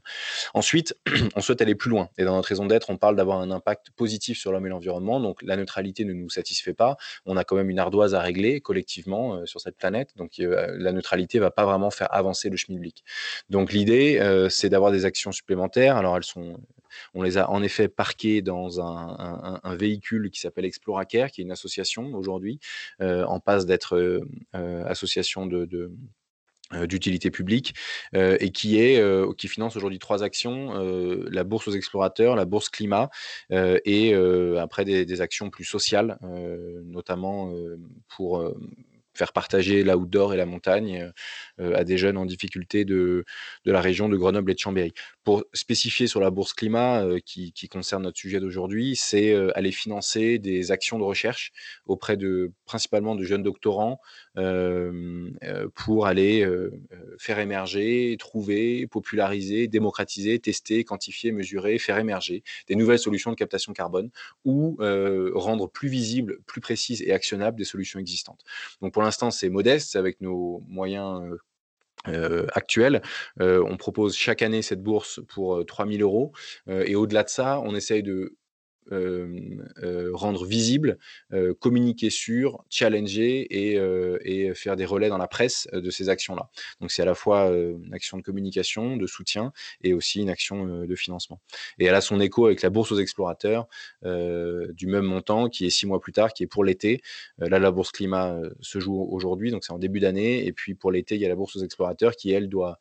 Ensuite, 0.55 0.97
on 1.37 1.41
souhaite 1.41 1.61
aller 1.61 1.75
plus 1.75 1.91
loin, 1.91 2.09
et 2.19 2.25
dans 2.25 2.35
notre 2.35 2.49
raison 2.49 2.67
d'être, 2.67 2.91
on 2.91 2.97
parle 2.97 3.17
d'avoir 3.17 3.41
un 3.41 3.51
impact 3.51 3.91
positif 3.91 4.39
sur 4.39 4.53
l'homme 4.53 4.67
et 4.67 4.71
l'environnement, 4.71 5.21
donc 5.21 5.43
la 5.43 5.57
neutralité 5.57 6.05
ne 6.05 6.13
nous 6.13 6.31
satisfait 6.31 6.75
pas, 6.75 6.97
on 7.27 7.37
a 7.37 7.45
quand 7.45 7.57
même 7.57 7.71
une 7.71 7.79
ardoise 7.79 8.15
à 8.15 8.21
régler 8.21 8.61
collectivement 8.61 9.45
sur 9.47 9.61
cette 9.61 9.77
planète, 9.77 10.11
donc 10.17 10.33
la 10.39 10.93
neutralité 10.93 11.39
va 11.39 11.51
pas 11.51 11.65
vraiment 11.65 11.91
faire 11.91 12.13
avancer 12.15 12.49
le 12.49 12.57
schmilblick. 12.57 13.05
Donc 13.51 13.73
l'idée, 13.73 14.47
c'est 14.51 14.69
d'avoir 14.69 14.93
des 14.93 15.05
actions 15.05 15.33
supplémentaires, 15.33 15.97
alors 15.97 16.17
elles 16.17 16.25
sont 16.25 16.38
on 17.15 17.23
les 17.23 17.39
a 17.39 17.51
en 17.51 17.63
effet 17.63 17.89
parqués 17.89 18.43
dans 18.43 18.81
un, 18.81 19.77
véhicule 19.77 20.31
qui 20.31 20.41
s'appelle 20.41 20.65
ExploraCare, 20.65 21.31
qui 21.31 21.41
est 21.41 21.45
une 21.45 21.53
association 21.53 22.15
aujourd'hui, 22.15 22.59
euh, 23.01 23.25
en 23.25 23.41
passe 23.41 23.67
d'être 23.67 23.97
euh, 23.97 24.21
euh, 24.55 24.85
association 24.87 25.49
d'utilité 26.87 27.31
publique 27.31 27.75
et 28.13 28.51
qui 28.51 29.49
finance 29.49 29.77
aujourd'hui 29.77 29.99
trois 29.99 30.23
actions 30.23 30.75
la 31.31 31.45
bourse 31.45 31.69
aux 31.69 31.73
explorateurs 31.73 32.37
la 32.37 32.45
bourse 32.45 32.69
climat 32.69 33.09
et 33.51 34.15
après 34.59 34.85
des, 34.85 35.21
actions 35.23 35.49
plus 35.49 35.65
sociales 35.65 36.19
notamment 36.85 37.51
pour 38.09 38.55
faire 39.19 39.33
partager 39.33 39.83
l'outdoor 39.83 40.35
et 40.35 40.37
la 40.37 40.47
montagne 40.47 41.11
à 41.59 41.85
des 41.85 41.99
jeunes 41.99 42.17
en 42.17 42.25
difficulté 42.25 42.85
de, 42.85 43.25
de 43.65 43.73
la 43.73 43.81
région 43.81 44.09
de 44.09 44.17
Grenoble 44.17 44.51
et 44.51 44.55
de 44.55 44.59
Chambéry. 44.59 44.93
Pour 45.25 45.45
spécifier 45.53 46.07
sur 46.07 46.21
la 46.21 46.31
bourse 46.31 46.53
climat 46.53 47.05
qui, 47.27 47.53
qui, 47.53 47.69
concerne 47.69 48.05
notre 48.05 48.19
sujet 48.19 48.41
d'aujourd'hui, 48.41 48.97
c'est 48.97 49.35
aller 49.55 49.73
financer 49.73 50.39
des 50.39 50.71
actions 50.71 50.99
de 50.99 51.05
recherche 51.05 51.53
auprès 51.87 52.17
de 52.17 52.53
principalement 52.65 53.15
de 53.15 53.25
jeunes 53.25 53.43
doctorants 53.43 54.01
pour 55.75 56.07
aller 56.07 56.49
faire 57.19 57.39
émerger, 57.39 58.17
trouver, 58.19 58.87
populariser, 58.87 59.69
démocratiser, 59.69 60.39
tester, 60.39 60.85
quantifier, 60.85 61.33
mesurer, 61.33 61.79
faire 61.79 61.99
émerger 61.99 62.43
des 62.69 62.77
nouvelles 62.77 62.99
solutions 62.99 63.31
de 63.31 63.37
captation 63.37 63.73
carbone 63.73 64.11
ou 64.45 64.77
rendre 65.35 65.69
plus 65.69 65.89
visibles, 65.89 66.39
plus 66.47 66.61
précises 66.61 67.03
et 67.03 67.13
actionnables 67.13 67.59
des 67.59 67.65
solutions 67.65 67.99
existantes. 67.99 68.45
Donc 68.81 68.93
pour 68.93 69.03
l'instant, 69.03 69.31
c'est 69.31 69.49
modeste, 69.49 69.97
avec 69.97 70.21
nos 70.21 70.63
moyens 70.69 71.23
actuels. 72.55 73.03
on 73.41 73.77
propose 73.77 74.17
chaque 74.17 74.43
année 74.43 74.63
cette 74.63 74.83
bourse 74.83 75.21
pour 75.29 75.67
3000 75.67 76.03
euros. 76.03 76.33
et 76.69 76.95
au-delà 76.95 77.25
de 77.25 77.29
ça, 77.29 77.61
on 77.61 77.75
essaye 77.75 78.03
de 78.03 78.37
rendre 78.91 80.45
visible, 80.45 80.99
communiquer 81.61 82.11
sur, 82.11 82.65
challenger 82.71 83.47
et, 83.51 84.55
faire 84.55 84.77
des 84.77 84.85
relais 84.85 85.09
dans 85.09 85.19
la 85.19 85.29
presse 85.29 85.69
de 85.73 85.91
ces 85.91 86.09
actions-là. 86.09 86.49
Donc 86.81 86.91
c'est 86.91 87.03
à 87.03 87.05
la 87.05 87.15
fois 87.15 87.49
une 87.49 87.93
action 87.93 88.17
de 88.17 88.23
communication, 88.23 88.97
de 88.97 89.07
soutien 89.07 89.53
et 89.83 89.93
aussi 89.93 90.21
une 90.21 90.31
action 90.31 90.85
de 90.87 90.95
financement. 90.95 91.41
Et 91.79 91.87
elle 91.87 91.95
a 91.95 92.01
son 92.01 92.21
écho 92.21 92.47
avec 92.47 92.63
la 92.63 92.71
bourse 92.71 92.93
aux 92.93 92.99
explorateurs 92.99 93.69
du 94.03 94.87
même 94.87 95.05
montant 95.05 95.49
qui 95.49 95.67
est 95.67 95.71
six 95.71 95.87
mois 95.87 96.01
plus 96.01 96.13
tard, 96.13 96.33
qui 96.33 96.43
est 96.43 96.49
pour 96.49 96.65
l'été. 96.65 97.03
là, 97.39 97.59
la 97.59 97.71
bourse 97.71 97.93
climat 97.93 98.39
se 98.61 98.81
joue 98.81 99.07
aujourd'hui, 99.11 99.51
donc 99.51 99.65
c'est 99.65 99.73
en 99.73 99.79
début 99.79 100.01
d'année. 100.01 100.47
Et 100.47 100.53
puis 100.53 100.75
pour 100.75 100.93
l'été, 100.93 101.15
il 101.15 101.21
y 101.21 101.27
a 101.27 101.29
la 101.29 101.37
bourse 101.37 101.57
aux 101.57 101.65
explorateurs 101.65 102.17
qui, 102.17 102.31
elle, 102.33 102.49
doit 102.49 102.79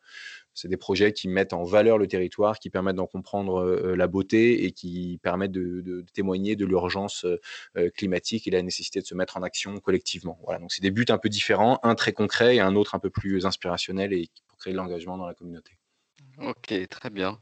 c'est 0.58 0.68
des 0.68 0.76
projets 0.76 1.12
qui 1.12 1.28
mettent 1.28 1.52
en 1.52 1.62
valeur 1.62 1.98
le 1.98 2.06
territoire, 2.06 2.58
qui 2.58 2.70
permettent 2.70 2.96
d'en 2.96 3.06
comprendre 3.06 3.64
la 3.96 4.06
beauté 4.06 4.64
et 4.64 4.72
qui 4.72 5.20
permettent 5.22 5.52
de, 5.52 6.04
témoigner 6.12 6.56
de 6.56 6.66
l'urgence 6.66 7.26
climatique 7.94 8.48
et 8.48 8.50
la 8.50 8.62
nécessité 8.62 9.00
de 9.00 9.06
se 9.06 9.14
mettre 9.14 9.36
en 9.36 9.42
action 9.42 9.78
collectivement. 9.78 10.38
Voilà, 10.42 10.58
donc 10.58 10.72
c'est 10.72 10.82
des 10.82 10.90
buts 10.90 11.06
un 11.08 11.18
peu 11.18 11.28
différents, 11.28 11.78
un 11.82 11.94
très 11.94 12.12
concret 12.12 12.56
et 12.56 12.60
un 12.60 12.74
autre 12.74 12.94
un 12.94 12.98
peu 12.98 13.10
plus 13.10 13.46
inspirationnel 13.46 14.12
et 14.12 14.28
pour 14.48 14.58
créer 14.58 14.72
de 14.72 14.78
l'engagement 14.78 15.16
dans 15.16 15.26
la 15.26 15.34
communauté. 15.34 15.78
Ok, 16.40 16.72
très 16.88 17.10
bien. 17.10 17.40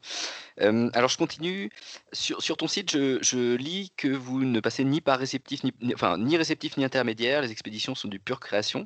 alors 0.58 1.08
je 1.08 1.18
continue. 1.18 1.70
Sur, 2.12 2.56
ton 2.56 2.66
site, 2.66 2.92
je, 2.92 3.56
lis 3.56 3.92
que 3.96 4.08
vous 4.08 4.44
ne 4.44 4.60
passez 4.60 4.84
ni 4.84 5.00
par 5.00 5.18
réceptif, 5.18 5.64
ni, 5.64 5.74
enfin, 5.94 6.16
ni 6.18 6.36
réceptif 6.36 6.76
ni 6.76 6.84
intermédiaire. 6.84 7.42
Les 7.42 7.50
expéditions 7.50 7.94
sont 7.94 8.08
du 8.08 8.18
pure 8.18 8.40
création. 8.40 8.84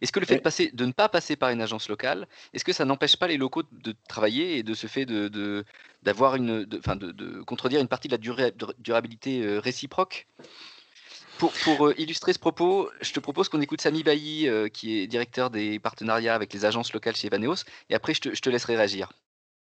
Est-ce 0.00 0.12
que 0.12 0.20
le 0.20 0.26
fait 0.26 0.36
de, 0.36 0.40
passer, 0.40 0.70
de 0.72 0.84
ne 0.84 0.92
pas 0.92 1.08
passer 1.08 1.36
par 1.36 1.50
une 1.50 1.60
agence 1.60 1.88
locale, 1.88 2.26
est-ce 2.52 2.64
que 2.64 2.72
ça 2.72 2.84
n'empêche 2.84 3.16
pas 3.16 3.28
les 3.28 3.36
locaux 3.36 3.62
de 3.72 3.94
travailler 4.08 4.58
et 4.58 4.62
de 4.62 4.74
ce 4.74 4.86
fait 4.86 5.06
de, 5.06 5.64
d'avoir 6.02 6.36
une, 6.36 6.64
de, 6.64 7.12
de, 7.12 7.42
contredire 7.42 7.80
une 7.80 7.88
partie 7.88 8.08
de 8.08 8.16
la 8.16 8.50
durabilité 8.78 9.42
euh, 9.42 9.58
réciproque? 9.58 10.26
Pour, 11.38 11.52
pour 11.64 11.86
euh, 11.86 11.94
illustrer 11.98 12.32
ce 12.32 12.38
propos, 12.38 12.90
je 13.00 13.12
te 13.12 13.20
propose 13.20 13.48
qu'on 13.48 13.60
écoute 13.60 13.80
Samy 13.80 14.02
Bailly, 14.02 14.48
euh, 14.48 14.68
qui 14.68 14.98
est 14.98 15.06
directeur 15.06 15.50
des 15.50 15.78
partenariats 15.78 16.34
avec 16.34 16.52
les 16.52 16.64
agences 16.64 16.92
locales 16.92 17.14
chez 17.14 17.28
Evaneos, 17.28 17.64
et 17.90 17.94
après 17.94 18.12
je 18.12 18.20
te, 18.20 18.34
je 18.34 18.40
te 18.40 18.50
laisserai 18.50 18.76
réagir. 18.76 19.12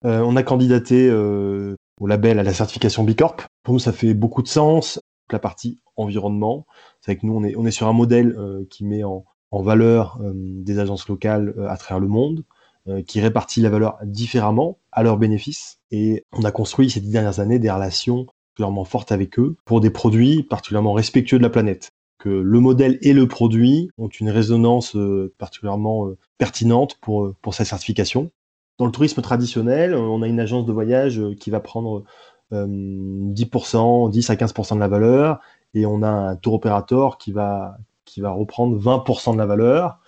on 0.03 0.37
a 0.37 0.43
candidaté 0.43 1.11
au 1.13 2.07
label 2.07 2.39
à 2.39 2.43
la 2.43 2.55
certification 2.55 3.05
Bicorp. 3.05 3.37
Pour 3.63 3.75
nous, 3.75 3.81
ça 3.81 3.93
fait 3.93 4.15
beaucoup 4.15 4.43
de 4.43 4.49
sens. 4.49 5.01
La 5.31 5.39
partie 5.41 5.81
environnement, 5.97 6.67
c'est 7.01 7.17
que 7.17 7.27
nous, 7.27 7.35
on 7.35 7.43
est, 7.43 7.57
on 7.57 7.67
est 7.67 7.73
sur 7.73 7.89
un 7.89 7.93
modèle 7.93 8.37
qui 8.71 8.85
met 8.85 9.03
en, 9.03 9.25
en 9.51 9.63
valeur 9.63 10.19
euh, 10.23 10.33
des 10.35 10.79
agences 10.79 11.09
locales 11.09 11.55
euh, 11.59 11.69
à 11.69 11.77
travers 11.77 12.01
le 12.01 12.09
monde, 12.09 12.45
euh, 12.89 13.03
qui 13.03 13.21
répartit 13.21 13.61
la 13.61 13.71
valeur 13.71 13.99
différemment 14.05 14.79
à 14.93 15.03
leur 15.03 15.17
bénéfice. 15.17 15.79
Et 15.91 16.25
on 16.33 16.45
a 16.45 16.51
construit 16.51 16.91
ces 16.91 17.01
dix 17.01 17.11
dernières 17.11 17.41
années 17.41 17.59
des 17.59 17.71
relations 17.71 18.27
particulièrement 18.55 18.85
fortes 18.85 19.13
avec 19.13 19.39
eux 19.39 19.57
pour 19.65 19.81
des 19.81 19.91
produits 19.91 20.43
particulièrement 20.43 20.93
respectueux 20.93 21.39
de 21.39 21.43
la 21.43 21.51
planète. 21.51 21.93
Que 22.19 22.31
le 22.31 22.61
modèle 22.61 22.99
et 23.03 23.13
le 23.13 23.29
produit 23.29 23.91
ont 23.99 24.09
une 24.09 24.31
résonance 24.31 24.97
particulièrement 25.37 26.09
pertinente 26.39 26.97
pour, 27.03 27.35
pour 27.43 27.53
sa 27.53 27.67
certification. 27.67 28.31
Dans 28.79 28.87
le 28.87 28.93
tourisme 28.93 29.21
traditionnel, 29.21 29.95
on 29.95 30.23
a 30.23 30.27
une 30.27 30.41
agence 30.41 30.65
de 30.65 30.73
voyage 30.73 31.21
qui 31.39 31.51
va 31.51 31.61
prendre 31.61 32.05
10%, 32.53 34.11
10 34.11 34.31
à 34.31 34.35
15% 34.35 34.75
de 34.75 34.81
la 34.81 34.89
valeur, 34.89 35.41
et 35.75 35.85
on 35.85 36.03
a 36.03 36.09
un 36.09 36.37
tour 36.37 36.55
opérateur 36.55 37.19
qui 37.19 37.33
va, 37.33 37.77
qui 38.07 38.23
va 38.23 38.31
reprendre 38.31 38.79
20% 38.79 39.35
de 39.35 39.39
la 39.39 39.45
valeur. 39.45 39.99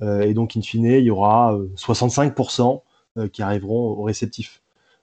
Euh, 0.00 0.22
et 0.22 0.32
donc, 0.32 0.56
in 0.56 0.62
fine, 0.62 0.86
il 0.86 1.04
y 1.04 1.10
aura 1.10 1.58
65% 1.76 2.82
euh, 3.18 3.24
euh, 3.24 3.28
qui 3.28 3.42
arriveront 3.42 3.90
au 3.98 4.02
réceptif. 4.04 4.62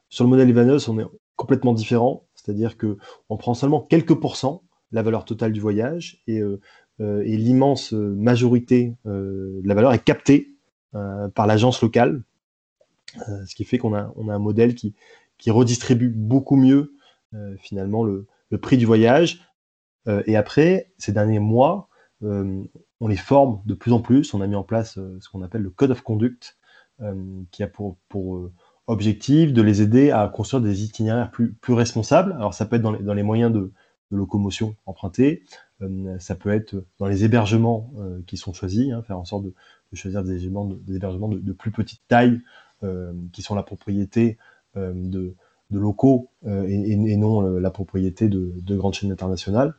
Sur 0.09 0.23
le 0.23 0.31
modèle 0.31 0.49
Evanos, 0.49 0.87
on 0.87 0.97
est 0.97 1.05
complètement 1.35 1.73
différent, 1.73 2.23
c'est-à-dire 2.33 2.77
que 2.77 2.97
on 3.29 3.37
prend 3.37 3.53
seulement 3.53 3.81
quelques 3.81 4.15
pourcents 4.15 4.63
la 4.91 5.03
valeur 5.03 5.25
totale 5.25 5.51
du 5.51 5.59
voyage 5.59 6.21
et, 6.27 6.39
et 6.99 7.37
l'immense 7.37 7.91
majorité 7.91 8.95
de 9.03 9.61
la 9.65 9.73
valeur 9.73 9.91
est 9.91 10.03
captée 10.03 10.53
par 10.91 11.47
l'agence 11.47 11.81
locale, 11.81 12.21
ce 13.17 13.55
qui 13.55 13.65
fait 13.65 13.77
qu'on 13.77 13.93
a, 13.93 14.13
on 14.15 14.29
a 14.29 14.33
un 14.35 14.39
modèle 14.39 14.75
qui, 14.75 14.93
qui 15.37 15.51
redistribue 15.51 16.07
beaucoup 16.07 16.55
mieux 16.55 16.93
finalement 17.57 18.03
le, 18.03 18.27
le, 18.51 18.57
prix 18.57 18.77
du 18.77 18.85
voyage. 18.85 19.41
et 20.07 20.37
après, 20.37 20.91
ces 20.97 21.11
derniers 21.11 21.39
mois, 21.39 21.89
on 22.21 23.07
les 23.07 23.17
forme 23.17 23.61
de 23.65 23.73
plus 23.73 23.91
en 23.91 23.99
plus. 23.99 24.33
On 24.33 24.41
a 24.41 24.47
mis 24.47 24.55
en 24.55 24.63
place 24.63 24.97
euh, 24.97 25.17
ce 25.21 25.29
qu'on 25.29 25.41
appelle 25.41 25.61
le 25.61 25.69
Code 25.69 25.91
of 25.91 26.01
Conduct, 26.01 26.57
euh, 27.01 27.41
qui 27.51 27.63
a 27.63 27.67
pour, 27.67 27.97
objectif 28.87 29.51
de 29.51 29.61
les 29.63 29.81
aider 29.81 30.11
à 30.11 30.27
construire 30.27 30.61
des 30.61 30.83
itinéraires 30.83 31.31
plus, 31.31 31.55
responsables. 31.69 32.33
Alors 32.33 32.53
ça 32.53 32.65
peut 32.65 32.75
être 32.75 32.83
dans 32.83 33.13
les, 33.13 33.23
moyens 33.23 33.51
de, 33.51 33.71
locomotion 34.11 34.75
empruntés, 34.85 35.43
ça 36.19 36.35
peut 36.35 36.51
être 36.51 36.85
dans 36.99 37.07
les 37.07 37.25
hébergements 37.25 37.91
qui 38.27 38.37
sont 38.37 38.53
choisis, 38.53 38.93
hein, 38.93 39.01
faire 39.01 39.17
en 39.17 39.25
sorte 39.25 39.43
de, 39.43 39.53
choisir 39.93 40.23
des 40.23 40.45
hébergements 40.45 41.27
de, 41.27 41.51
plus 41.51 41.71
petite 41.71 42.01
taille 42.07 42.41
qui 43.33 43.41
sont 43.41 43.55
la 43.55 43.63
propriété 43.63 44.37
de, 44.75 45.33
locaux 45.71 46.29
et, 46.45 47.17
non 47.17 47.41
la 47.41 47.71
propriété 47.71 48.29
de, 48.29 48.75
grandes 48.75 48.93
chaînes 48.93 49.11
internationales. 49.11 49.73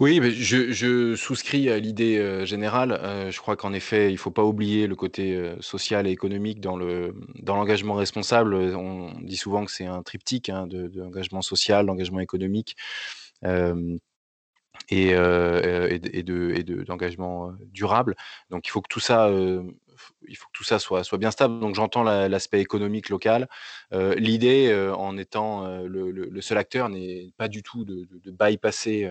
Oui, 0.00 0.20
je, 0.32 1.14
souscris 1.14 1.70
à 1.70 1.78
l'idée 1.78 2.18
euh, 2.18 2.44
générale. 2.44 2.92
Euh, 2.92 3.30
je 3.30 3.38
crois 3.40 3.56
qu'en 3.56 3.72
effet, 3.72 4.08
il 4.08 4.14
ne 4.14 4.18
faut 4.18 4.30
pas 4.32 4.42
oublier 4.42 4.86
le 4.88 4.96
côté 4.96 5.36
euh, 5.36 5.56
social 5.60 6.06
et 6.08 6.10
économique 6.10 6.60
dans 6.60 6.76
le 6.76 7.14
dans 7.36 7.54
l'engagement 7.54 7.94
responsable. 7.94 8.54
On 8.54 9.12
dit 9.20 9.36
souvent 9.36 9.64
que 9.64 9.70
c'est 9.70 9.86
un 9.86 10.02
triptyque 10.02 10.48
hein, 10.48 10.66
de, 10.66 10.90
l'engagement 10.96 11.42
social, 11.42 11.86
l'engagement 11.86 12.20
économique 12.20 12.76
et, 14.90 15.10
et, 15.10 16.22
de, 16.22 16.50
et 16.54 16.62
d'engagement 16.64 17.52
durable. 17.72 18.16
Donc 18.50 18.66
il 18.66 18.70
faut 18.70 18.80
que 18.80 18.88
tout 18.88 19.00
ça 19.00 19.30
il 20.28 20.36
faut 20.36 20.46
que 20.46 20.52
tout 20.52 20.64
ça 20.64 20.78
soit, 20.78 21.04
soit 21.04 21.18
bien 21.18 21.30
stable. 21.30 21.60
Donc 21.60 21.74
j'entends 21.74 22.02
l'aspect 22.02 22.60
économique 22.60 23.08
local. 23.08 23.48
Euh, 23.92 24.14
l'idée, 24.14 24.68
euh, 24.68 24.94
en 24.94 25.16
étant 25.16 25.64
euh, 25.64 25.86
le, 25.86 26.40
seul 26.40 26.58
acteur, 26.58 26.88
n'est 26.88 27.32
pas 27.36 27.48
du 27.48 27.62
tout 27.62 27.84
de, 27.84 28.06
bypasser 28.26 29.10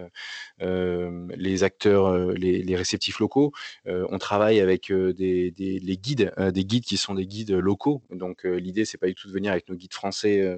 les 0.59 1.63
acteurs, 1.63 2.13
les, 2.33 2.75
réceptifs 2.75 3.19
locaux. 3.19 3.51
on 3.85 4.17
travaille 4.17 4.59
avec 4.59 4.91
des, 4.91 5.53
les 5.57 5.97
guides, 5.97 6.33
des 6.37 6.65
guides 6.65 6.85
qui 6.85 6.97
sont 6.97 7.13
des 7.13 7.25
guides 7.25 7.51
locaux. 7.51 8.01
Donc 8.11 8.43
l'idée, 8.43 8.85
c'est 8.85 8.97
pas 8.97 9.07
du 9.07 9.15
tout 9.15 9.27
de 9.27 9.33
venir 9.33 9.51
avec 9.51 9.69
nos 9.69 9.75
guides 9.75 9.93
français 9.93 10.57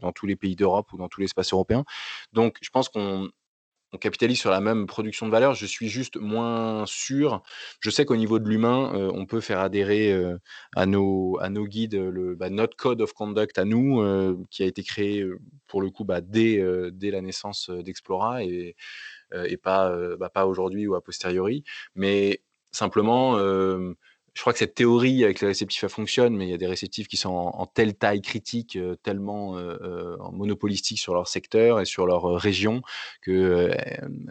dans 0.00 0.12
tous 0.12 0.26
les 0.26 0.36
pays 0.36 0.56
d'Europe 0.56 0.92
ou 0.92 0.98
dans 0.98 1.08
tout 1.08 1.20
l'espace 1.20 1.52
européen. 1.52 1.84
Donc 2.32 2.58
je 2.60 2.70
pense 2.70 2.88
qu'on 2.88 3.30
on 3.92 3.98
capitalise 3.98 4.38
sur 4.38 4.50
la 4.50 4.60
même 4.60 4.86
production 4.86 5.26
de 5.26 5.30
valeur. 5.30 5.54
Je 5.54 5.66
suis 5.66 5.88
juste 5.88 6.16
moins 6.16 6.84
sûr. 6.86 7.42
Je 7.80 7.90
sais 7.90 8.04
qu'au 8.04 8.16
niveau 8.16 8.38
de 8.38 8.48
l'humain, 8.48 8.92
euh, 8.94 9.10
on 9.14 9.26
peut 9.26 9.40
faire 9.40 9.60
adhérer 9.60 10.12
euh, 10.12 10.38
à, 10.76 10.86
nos, 10.86 11.38
à 11.40 11.48
nos 11.48 11.64
guides 11.64 11.94
le, 11.94 12.34
bah, 12.34 12.50
notre 12.50 12.76
code 12.76 13.00
of 13.00 13.12
conduct 13.12 13.58
à 13.58 13.64
nous, 13.64 14.00
euh, 14.00 14.36
qui 14.50 14.62
a 14.62 14.66
été 14.66 14.82
créé 14.82 15.24
pour 15.66 15.80
le 15.80 15.90
coup 15.90 16.04
bah, 16.04 16.20
dès, 16.20 16.62
dès 16.92 17.10
la 17.10 17.20
naissance 17.20 17.70
d'Explora 17.70 18.44
et, 18.44 18.76
et 19.32 19.56
pas, 19.56 20.16
bah, 20.16 20.28
pas 20.28 20.46
aujourd'hui 20.46 20.86
ou 20.86 20.94
a 20.94 21.02
posteriori. 21.02 21.64
Mais 21.94 22.42
simplement, 22.72 23.38
je 24.38 24.42
crois 24.44 24.52
que 24.52 24.60
cette 24.60 24.76
théorie 24.76 25.24
avec 25.24 25.40
les 25.40 25.48
réceptifs 25.48 25.82
elle 25.82 25.90
fonctionne, 25.90 26.36
mais 26.36 26.46
il 26.46 26.50
y 26.50 26.54
a 26.54 26.58
des 26.58 26.68
réceptifs 26.68 27.08
qui 27.08 27.16
sont 27.16 27.30
en, 27.30 27.66
telle 27.66 27.94
taille 27.94 28.22
critique, 28.22 28.76
euh, 28.76 28.94
tellement 28.94 29.56
euh, 29.58 30.16
monopolistiques 30.30 31.00
sur 31.00 31.12
leur 31.12 31.26
secteur 31.26 31.80
et 31.80 31.84
sur 31.84 32.06
leur 32.06 32.22
région 32.36 32.82
que 33.20 33.76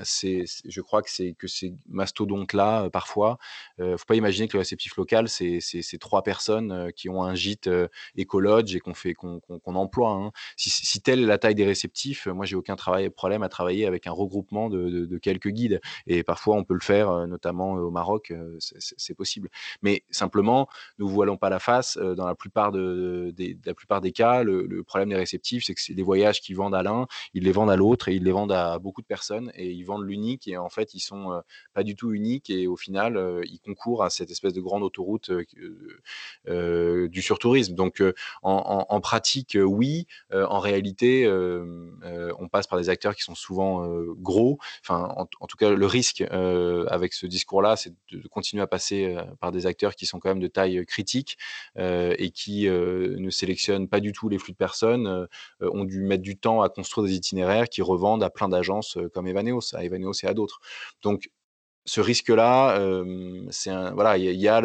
c'est, 0.04 0.46
je 0.64 0.80
crois 0.80 1.02
que 1.02 1.12
c'est 1.12 1.34
que 1.34 1.48
ces 1.48 1.74
mastodontes-là, 1.90 2.90
parfois, 2.90 3.38
faut 3.78 4.06
pas 4.08 4.16
imaginer 4.16 4.48
que 4.48 4.54
le 4.54 4.60
réceptif 4.60 4.96
local, 4.96 5.28
c'est 5.28 5.98
trois 6.00 6.24
personnes 6.24 6.90
qui 6.96 7.10
ont 7.10 7.22
un 7.22 7.36
gîte 7.36 7.70
écologe 8.16 8.76
et 8.76 8.80
qu'on 8.80 8.94
fait 8.94 9.14
qu'on 9.14 9.42
emploie. 9.66 10.12
Hein. 10.12 10.32
Si, 10.56 11.02
telle 11.02 11.20
est 11.20 11.26
la 11.26 11.38
taille 11.38 11.56
des 11.56 11.66
réceptifs, 11.66 12.28
moi 12.28 12.46
j'ai 12.46 12.56
aucun 12.56 12.78
travail, 12.78 13.10
problème 13.10 13.44
à 13.44 13.50
travailler 13.50 13.86
avec 13.86 14.08
un 14.08 14.14
regroupement 14.14 14.70
de, 14.70 15.06
de 15.06 15.18
quelques 15.18 15.50
guides. 15.50 15.82
Et 16.06 16.24
parfois 16.24 16.56
on 16.56 16.64
peut 16.64 16.76
le 16.76 16.80
faire, 16.80 17.28
notamment 17.28 17.74
au 17.74 17.92
Maroc, 17.92 18.34
c'est 18.60 19.16
possible. 19.16 19.50
Mais 19.82 19.97
simplement, 20.10 20.68
ne 21.00 21.06
vous 21.06 21.12
voilons 21.12 21.38
pas 21.38 21.50
la 21.50 21.60
face. 21.60 21.98
Dans 21.98 22.26
la 22.26 22.36
plupart, 22.36 22.72
de, 22.72 23.34
la 23.66 23.74
plupart 23.74 24.02
des 24.02 24.12
cas, 24.12 24.44
le, 24.44 24.84
problème 24.84 25.10
des 25.10 25.16
réceptifs, 25.16 25.64
c'est 25.66 25.74
que 25.74 25.82
c'est 25.82 25.94
des 25.94 26.04
voyages 26.04 26.42
qu'ils 26.42 26.56
vendent 26.56 26.76
à 26.76 26.84
l'un, 26.84 27.08
ils 27.34 27.44
les 27.44 27.52
vendent 27.52 27.72
à 27.72 27.76
l'autre 27.76 28.10
et 28.10 28.16
ils 28.16 28.24
les 28.24 28.32
vendent 28.32 28.52
à 28.52 28.80
beaucoup 28.80 29.02
de 29.02 29.08
personnes 29.08 29.52
et 29.56 29.72
ils 29.72 29.84
vendent 29.84 30.06
l'unique 30.06 30.48
et 30.48 30.58
en 30.58 30.70
fait, 30.70 30.94
ils 30.94 31.00
sont 31.00 31.32
euh, 31.32 31.42
pas 31.74 31.84
du 31.84 31.96
tout 31.96 32.14
uniques 32.14 32.50
et 32.50 32.68
au 32.68 32.76
final, 32.76 33.42
ils 33.46 33.60
concourent 33.60 34.04
à 34.04 34.10
cette 34.10 34.32
espèce 34.32 34.54
de 34.54 34.62
grande 34.62 34.84
autoroute 34.84 35.32
du 36.46 37.22
surtourisme. 37.22 37.76
Donc, 37.76 38.04
en, 38.44 39.02
pratique, 39.02 39.58
oui. 39.60 40.08
en 40.32 40.60
réalité, 40.60 41.28
on 41.30 42.48
passe 42.48 42.68
par 42.68 42.80
des 42.80 42.90
acteurs 42.90 43.16
qui 43.16 43.24
sont 43.24 43.36
souvent 43.36 43.88
gros. 44.16 44.58
Enfin, 44.82 45.14
en, 45.16 45.48
tout 45.48 45.58
cas, 45.58 45.72
le 45.72 45.86
risque 45.86 46.22
avec 46.22 47.14
ce 47.14 47.26
discours-là, 47.26 47.76
c'est 47.76 47.94
de 48.12 48.28
continuer 48.28 48.64
à 48.64 48.68
passer 48.68 49.18
par 49.40 49.52
des 49.52 49.66
acteurs 49.66 49.87
qui 49.96 50.06
sont 50.06 50.20
quand 50.20 50.30
même 50.30 50.40
de 50.40 50.48
taille 50.48 50.86
critique 50.86 51.38
et 51.78 52.32
qui 52.32 52.68
ne 52.68 53.30
sélectionnent 53.30 53.88
pas 53.88 54.00
du 54.00 54.12
tout 54.12 54.30
les 54.30 54.38
flux 54.38 54.54
de 54.54 54.58
personnes, 54.58 55.28
ont 55.62 55.84
dû 55.84 56.02
mettre 56.02 56.24
du 56.24 56.38
temps 56.38 56.62
à 56.62 56.70
construire 56.70 57.08
des 57.08 57.16
itinéraires 57.16 57.70
qui 57.70 57.82
revendent 57.82 58.24
à 58.24 58.30
plein 58.30 58.50
d'agences 58.50 58.98
comme 59.14 59.28
Evaneos, 59.28 59.76
à 59.76 59.84
Evaneos 59.84 60.14
et 60.24 60.28
à 60.28 60.34
d'autres. 60.34 60.60
Donc 61.02 61.30
ce 61.86 62.02
risque-là, 62.02 62.80
voilà, 63.94 64.18
il 64.18 64.36
y 64.36 64.50
a 64.50 64.62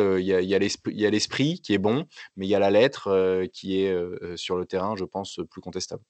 l'esprit 1.11 1.61
qui 1.61 1.75
est 1.75 1.79
bon, 1.79 2.07
mais 2.37 2.47
il 2.47 2.49
y 2.49 2.55
a 2.55 2.59
la 2.59 2.71
lettre 2.71 3.47
qui 3.53 3.81
est 3.81 3.95
sur 4.37 4.57
le 4.57 4.67
terrain, 4.67 4.97
je 4.97 5.05
pense, 5.05 5.41
plus 5.51 5.61
contestable. 5.61 6.03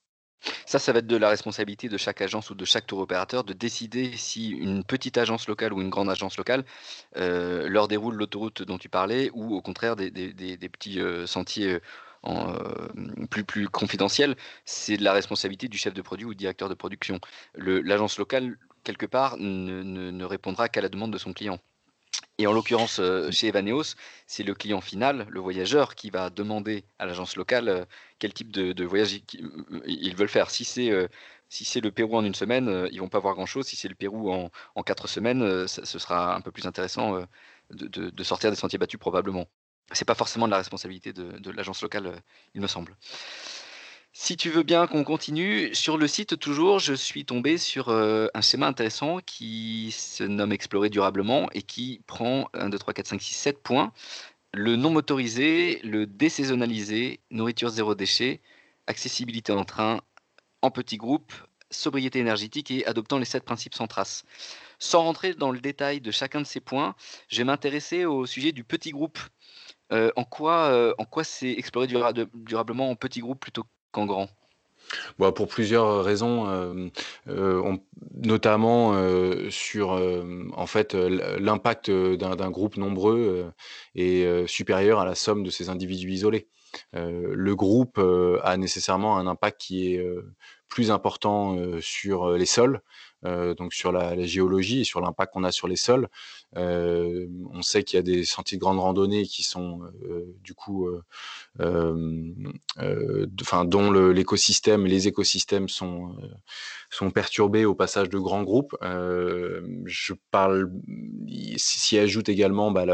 Ça, 0.66 0.78
ça 0.78 0.92
va 0.92 1.00
être 1.00 1.07
de 1.07 1.16
la 1.16 1.28
responsabilité 1.28 1.88
de 1.88 1.96
chaque 1.96 2.20
agence 2.20 2.50
ou 2.50 2.55
de 2.55 2.64
chaque 2.64 2.87
tour 2.87 3.00
opérateur 3.00 3.44
de 3.44 3.52
décider 3.52 4.16
si 4.16 4.50
une 4.50 4.85
petite 4.85 5.18
agence 5.18 5.48
locale 5.48 5.72
ou 5.72 5.81
une 5.81 5.90
grande 5.90 6.11
agence 6.11 6.37
locale 6.37 6.64
euh, 7.16 7.68
leur 7.68 7.88
déroule 7.88 8.14
l'autoroute 8.14 8.62
dont 8.62 8.78
tu 8.78 8.88
parlais 8.88 9.31
ou 9.35 9.55
au 9.55 9.62
contraire 9.62 9.96
des, 9.96 10.11
petits 10.68 11.00
euh, 11.00 11.26
sentiers 11.26 11.78
euh, 12.26 12.88
plus, 13.31 13.44
plus 13.44 13.68
confidentiels. 13.68 14.37
C'est 14.64 14.96
de 14.96 15.05
la 15.05 15.12
responsabilité 15.12 15.68
du 15.68 15.78
chef 15.78 15.94
de 15.94 16.02
produit 16.02 16.24
ou 16.26 16.31
du 16.31 16.37
directeur 16.37 16.68
de 16.68 16.74
production. 16.74 17.20
L'agence 17.57 18.18
locale, 18.18 18.59
quelque 18.85 19.07
part, 19.07 19.37
ne 19.38 20.24
répondra 20.24 20.68
qu'à 20.68 20.81
la 20.81 20.88
demande 20.88 21.12
de 21.12 21.18
son 21.18 21.33
client. 21.33 21.59
Et 22.38 22.46
en 22.46 22.53
l'occurrence, 22.53 22.98
euh, 22.98 23.31
chez 23.31 23.48
Evaneos, 23.48 23.94
c'est 24.27 24.42
le 24.42 24.55
client 24.55 24.81
final, 24.81 25.27
le 25.31 25.40
voyageur, 25.40 25.94
qui 25.94 26.11
va 26.11 26.31
demander 26.31 26.85
à 26.98 27.07
l'agence 27.07 27.37
locale 27.37 27.68
euh, 27.68 27.85
quel 28.18 28.33
type 28.33 28.51
de, 28.51 28.85
voyage 28.85 29.14
euh, 29.37 29.81
ils 29.87 30.16
veulent 30.16 30.29
faire. 30.29 30.51
Si 30.51 30.64
c'est 30.64 30.90
si 31.48 31.64
c'est 31.66 31.81
le 31.81 31.92
Pérou 31.92 32.16
en 32.16 32.25
une 32.25 32.35
semaine, 32.35 32.88
ils 32.92 33.01
vont 33.01 33.11
pas 33.11 33.18
voir 33.18 33.35
grand-chose. 33.35 33.66
Si 33.66 33.77
c'est 33.77 33.88
le 33.88 33.94
Pérou 33.94 34.33
en, 34.33 34.83
quatre 34.83 35.07
semaines, 35.07 35.68
ce 35.68 35.98
sera 35.98 36.35
un 36.35 36.40
peu 36.40 36.51
plus 36.51 36.66
intéressant 36.66 37.27
de, 37.70 38.22
sortir 38.25 38.51
des 38.51 38.57
sentiers 38.57 38.79
battus 38.79 38.98
probablement. 38.98 39.46
C'est 39.92 40.07
pas 40.07 40.14
forcément 40.14 40.46
de 40.46 40.53
la 40.53 40.57
responsabilité 40.59 41.12
de 41.12 41.51
l'agence 41.51 41.83
locale, 41.83 42.22
il 42.55 42.62
me 42.62 42.66
semble. 42.66 42.96
Si 44.14 44.37
tu 44.37 44.51
veux 44.51 44.62
bien 44.62 44.87
qu'on 44.87 45.05
continue, 45.05 45.75
sur 45.75 45.96
le 45.96 46.07
site 46.07 46.38
toujours, 46.38 46.79
je 46.79 46.92
suis 46.92 47.25
tombé 47.25 47.57
sur 47.57 47.88
euh, 47.88 48.29
un 48.35 48.42
schéma 48.42 48.66
intéressant 48.66 49.18
qui 49.25 49.90
se 49.90 50.22
nomme 50.22 50.53
Explorer 50.53 50.90
durablement 50.90 51.48
et 51.53 51.62
qui 51.62 52.03
prend 52.07 52.48
1, 52.53 52.68
2, 52.68 52.79
3, 52.79 52.92
4, 52.92 53.07
5, 53.09 53.22
6, 53.22 53.35
7 53.35 53.62
points. 53.62 53.92
Le 54.53 54.77
non 54.77 54.90
motorisé, 54.90 55.81
le 55.83 56.07
désaisonnalisé, 56.07 57.20
nourriture 57.31 57.70
zéro 57.70 57.94
déchet, 57.94 58.42
accessibilité 58.87 59.53
en 59.53 59.64
train, 59.64 60.03
en 60.61 60.70
petits 60.70 60.98
groupes, 60.98 61.33
sobriété 61.70 62.18
énergétique 62.18 62.70
et 62.70 62.87
adoptant 62.87 63.18
les 63.18 63.25
7 63.25 63.44
principes 63.44 63.75
sans 63.75 63.87
trace. 63.87 64.25
Sans 64.79 65.03
rentrer 65.03 65.35
dans 65.35 65.51
le 65.53 65.61
détail 65.61 66.03
de 66.03 66.11
chacun 66.11 66.42
de 66.42 66.46
ces 66.46 66.61
points, 66.61 66.94
je 67.29 67.38
vais 67.38 67.44
m'intéresser 67.44 68.05
au 68.05 68.27
sujet 68.27 68.53
du 68.53 68.62
petit 68.62 68.90
groupe. 68.90 69.18
Euh, 69.92 70.11
en 70.16 70.25
quoi, 70.25 70.66
euh, 70.70 70.94
quoi 71.11 71.25
c'est 71.25 71.51
explorer 71.53 71.87
durablement 71.87 72.90
en 72.90 72.96
petit 72.96 73.20
groupe 73.20 73.40
plutôt 73.40 73.64
qu'en 73.92 74.07
grand? 74.07 74.28
Bah, 75.18 75.33
pour 75.33 75.48
plusieurs 75.48 76.05
raisons, 76.05 76.48
euh, 76.48 76.88
euh, 77.28 77.76
notamment 78.14 78.92
euh, 78.94 79.50
sur 79.50 80.00
en 80.55 80.66
fait 80.66 80.94
l'impact 80.94 81.90
d'un 81.90 82.50
groupe 82.50 82.76
nombreux 82.76 83.52
est 83.94 84.46
supérieur 84.46 85.00
à 85.00 85.05
la 85.05 85.14
somme 85.14 85.42
de 85.42 85.50
ces 85.50 85.68
individus 85.68 86.11
isolés. 86.11 86.48
le 86.92 87.55
groupe 87.55 87.98
a 87.98 88.57
nécessairement 88.57 89.18
un 89.18 89.26
impact 89.26 89.61
qui 89.61 89.94
est 89.94 90.05
plus 90.68 90.90
important 90.90 91.57
sur 91.81 92.33
les 92.33 92.46
sols, 92.46 92.81
donc 93.24 93.72
sur 93.72 93.92
la, 93.92 94.20
géologie 94.24 94.80
et 94.80 94.85
sur 94.85 95.00
l'impact 95.00 95.32
qu'on 95.32 95.44
a 95.44 95.52
sur 95.52 95.68
les 95.68 95.76
sols. 95.76 96.08
on 96.54 97.62
sait 97.62 97.85
qu'il 97.85 97.96
y 97.96 98.00
a 98.00 98.02
des 98.02 98.24
sentiers 98.24 98.58
de 98.58 98.61
grande 98.61 98.80
randonnée 98.80 99.24
qui 99.24 99.42
sont 99.42 99.80
du 100.42 100.54
coup, 100.54 100.88
enfin, 101.58 103.64
dont 103.64 103.90
l'écosystème, 103.90 104.87
les 104.87 105.08
écosystèmes 105.08 105.68
sont 105.68 106.16
sont 106.92 107.11
perturbés 107.11 107.64
au 107.64 107.74
passage 107.74 108.09
de 108.09 108.18
grands 108.18 108.42
groupes. 108.42 108.76
je 108.83 110.12
parle, 110.31 110.70
s'y 111.57 111.98
ajoute 111.98 112.28
également 112.28 112.70
bah, 112.70 112.85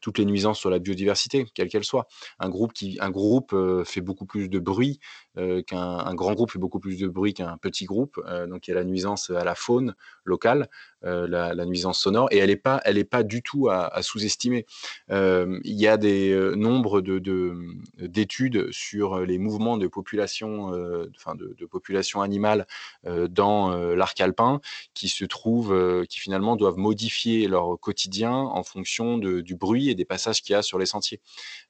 toutes 0.00 0.18
les 0.18 0.24
nuisances 0.24 0.58
sur 0.58 0.70
la 0.70 0.78
biodiversité, 0.78 1.46
quelle 1.54 1.68
qu'elle 1.68 1.84
soit. 1.84 2.06
Un 2.40 2.48
groupe 2.48 2.72
qui, 2.72 2.98
un 3.00 3.10
groupe 3.10 3.54
fait 3.84 4.00
beaucoup 4.00 4.26
plus 4.26 4.48
de 4.48 4.58
bruit 4.58 4.98
qu'un 5.66 6.14
grand 6.14 6.34
groupe 6.34 6.50
fait 6.50 6.58
beaucoup 6.58 6.80
plus 6.80 6.98
de 6.98 7.08
bruit 7.08 7.34
qu'un 7.34 7.56
petit 7.58 7.84
groupe. 7.84 8.20
donc 8.48 8.66
il 8.66 8.70
y 8.70 8.74
a 8.74 8.76
la 8.76 8.84
nuisance 8.84 9.30
à 9.30 9.44
la 9.44 9.54
faune 9.54 9.94
locale, 10.24 10.68
la, 11.02 11.64
nuisance 11.64 12.00
sonore, 12.00 12.28
et 12.32 12.38
elle 12.38 12.50
n'est 12.50 12.56
pas, 12.56 12.80
elle 12.84 12.98
est 12.98 13.04
pas 13.04 13.22
du 13.22 13.42
tout 13.42 13.68
à, 13.68 14.02
sous-estimer. 14.02 14.66
il 15.10 15.60
y 15.64 15.86
a 15.86 15.96
des 15.96 16.52
nombres 16.56 17.00
de, 17.00 17.54
d'études 17.98 18.70
sur 18.72 19.20
les 19.20 19.38
mouvements 19.38 19.76
de 19.76 19.86
population, 19.86 20.72
enfin 21.16 21.34
de, 21.34 21.54
de, 21.58 21.66
population 21.66 22.22
dans 23.28 23.43
l'arc 23.96 24.20
alpin, 24.20 24.60
qui 24.94 25.08
se 25.08 25.24
trouvent, 25.24 26.06
qui 26.08 26.20
finalement 26.20 26.56
doivent 26.56 26.78
modifier 26.78 27.46
leur 27.48 27.78
quotidien 27.80 28.32
en 28.32 28.62
fonction 28.62 29.18
du 29.18 29.54
bruit 29.54 29.90
et 29.90 29.94
des 29.94 30.04
passages 30.04 30.42
qu'il 30.42 30.52
y 30.54 30.56
a 30.56 30.62
sur 30.62 30.78
les 30.78 30.86
sentiers, 30.86 31.20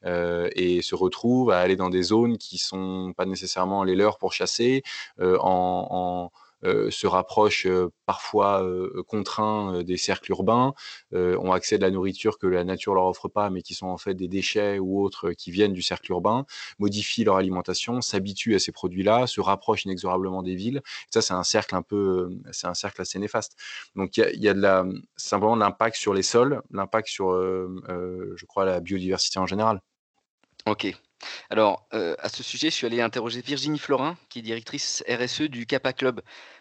et 0.04 0.82
se 0.82 0.94
retrouvent 0.94 1.50
à 1.50 1.58
aller 1.58 1.76
dans 1.76 1.90
des 1.90 2.02
zones 2.02 2.38
qui 2.38 2.58
sont 2.58 3.12
pas 3.16 3.26
nécessairement 3.26 3.84
les 3.84 3.94
leurs 3.94 4.18
pour 4.18 4.32
chasser, 4.32 4.82
en 5.20 6.30
euh, 6.32 6.43
se 6.90 7.06
rapprochent 7.06 7.66
euh, 7.66 7.90
parfois 8.06 8.62
euh, 8.62 9.02
contraints 9.06 9.82
des 9.82 9.96
cercles 9.96 10.30
urbains, 10.32 10.74
ont 11.12 11.52
accès 11.52 11.76
à 11.76 11.78
de 11.78 11.82
la 11.82 11.90
nourriture 11.90 12.38
que 12.38 12.46
la 12.46 12.64
nature 12.64 12.94
leur 12.94 13.04
offre 13.06 13.28
pas, 13.28 13.50
mais 13.50 13.62
qui 13.62 13.74
sont 13.74 13.86
en 13.86 13.98
fait 13.98 14.14
des 14.14 14.28
déchets 14.28 14.78
ou 14.78 15.02
autres 15.02 15.32
qui 15.32 15.50
viennent 15.50 15.72
du 15.72 15.82
cercle 15.82 16.10
urbain, 16.10 16.44
modifient 16.78 17.24
leur 17.24 17.36
alimentation, 17.36 18.00
s'habituent 18.00 18.54
à 18.54 18.58
ces 18.58 18.72
produits-là, 18.72 19.26
se 19.26 19.40
rapprochent 19.40 19.84
inexorablement 19.84 20.42
des 20.42 20.54
villes. 20.54 20.82
Ça, 21.10 21.22
c'est 21.22 21.34
un 21.34 21.44
cercle 21.44 21.74
un 21.76 21.82
peu, 21.82 22.30
c'est 22.52 22.66
un 22.66 22.74
cercle 22.74 23.00
assez 23.00 23.18
néfaste. 23.18 23.56
Donc 23.94 24.16
il 24.16 24.42
y 24.42 24.48
a, 24.48 24.54
de 24.54 25.02
simplement 25.16 25.56
l'impact 25.56 25.96
sur 25.96 26.14
les 26.14 26.22
sols, 26.22 26.62
l'impact 26.70 27.08
sur, 27.08 27.32
je 27.32 28.44
crois, 28.46 28.64
la 28.64 28.80
biodiversité 28.80 29.38
en 29.38 29.46
général. 29.46 29.80
Ok. 30.66 30.96
Alors, 31.50 31.86
à 31.92 32.28
ce 32.28 32.42
sujet, 32.42 32.70
je 32.70 32.74
suis 32.74 32.86
allé 32.86 33.00
interroger 33.00 33.40
Virginie 33.40 33.78
Florin, 33.78 34.16
qui 34.28 34.40
est 34.40 34.42
directrice 34.42 35.04
RSE 35.08 35.42
du 35.42 35.66
Kappa 35.66 35.92
Club. 35.92 36.20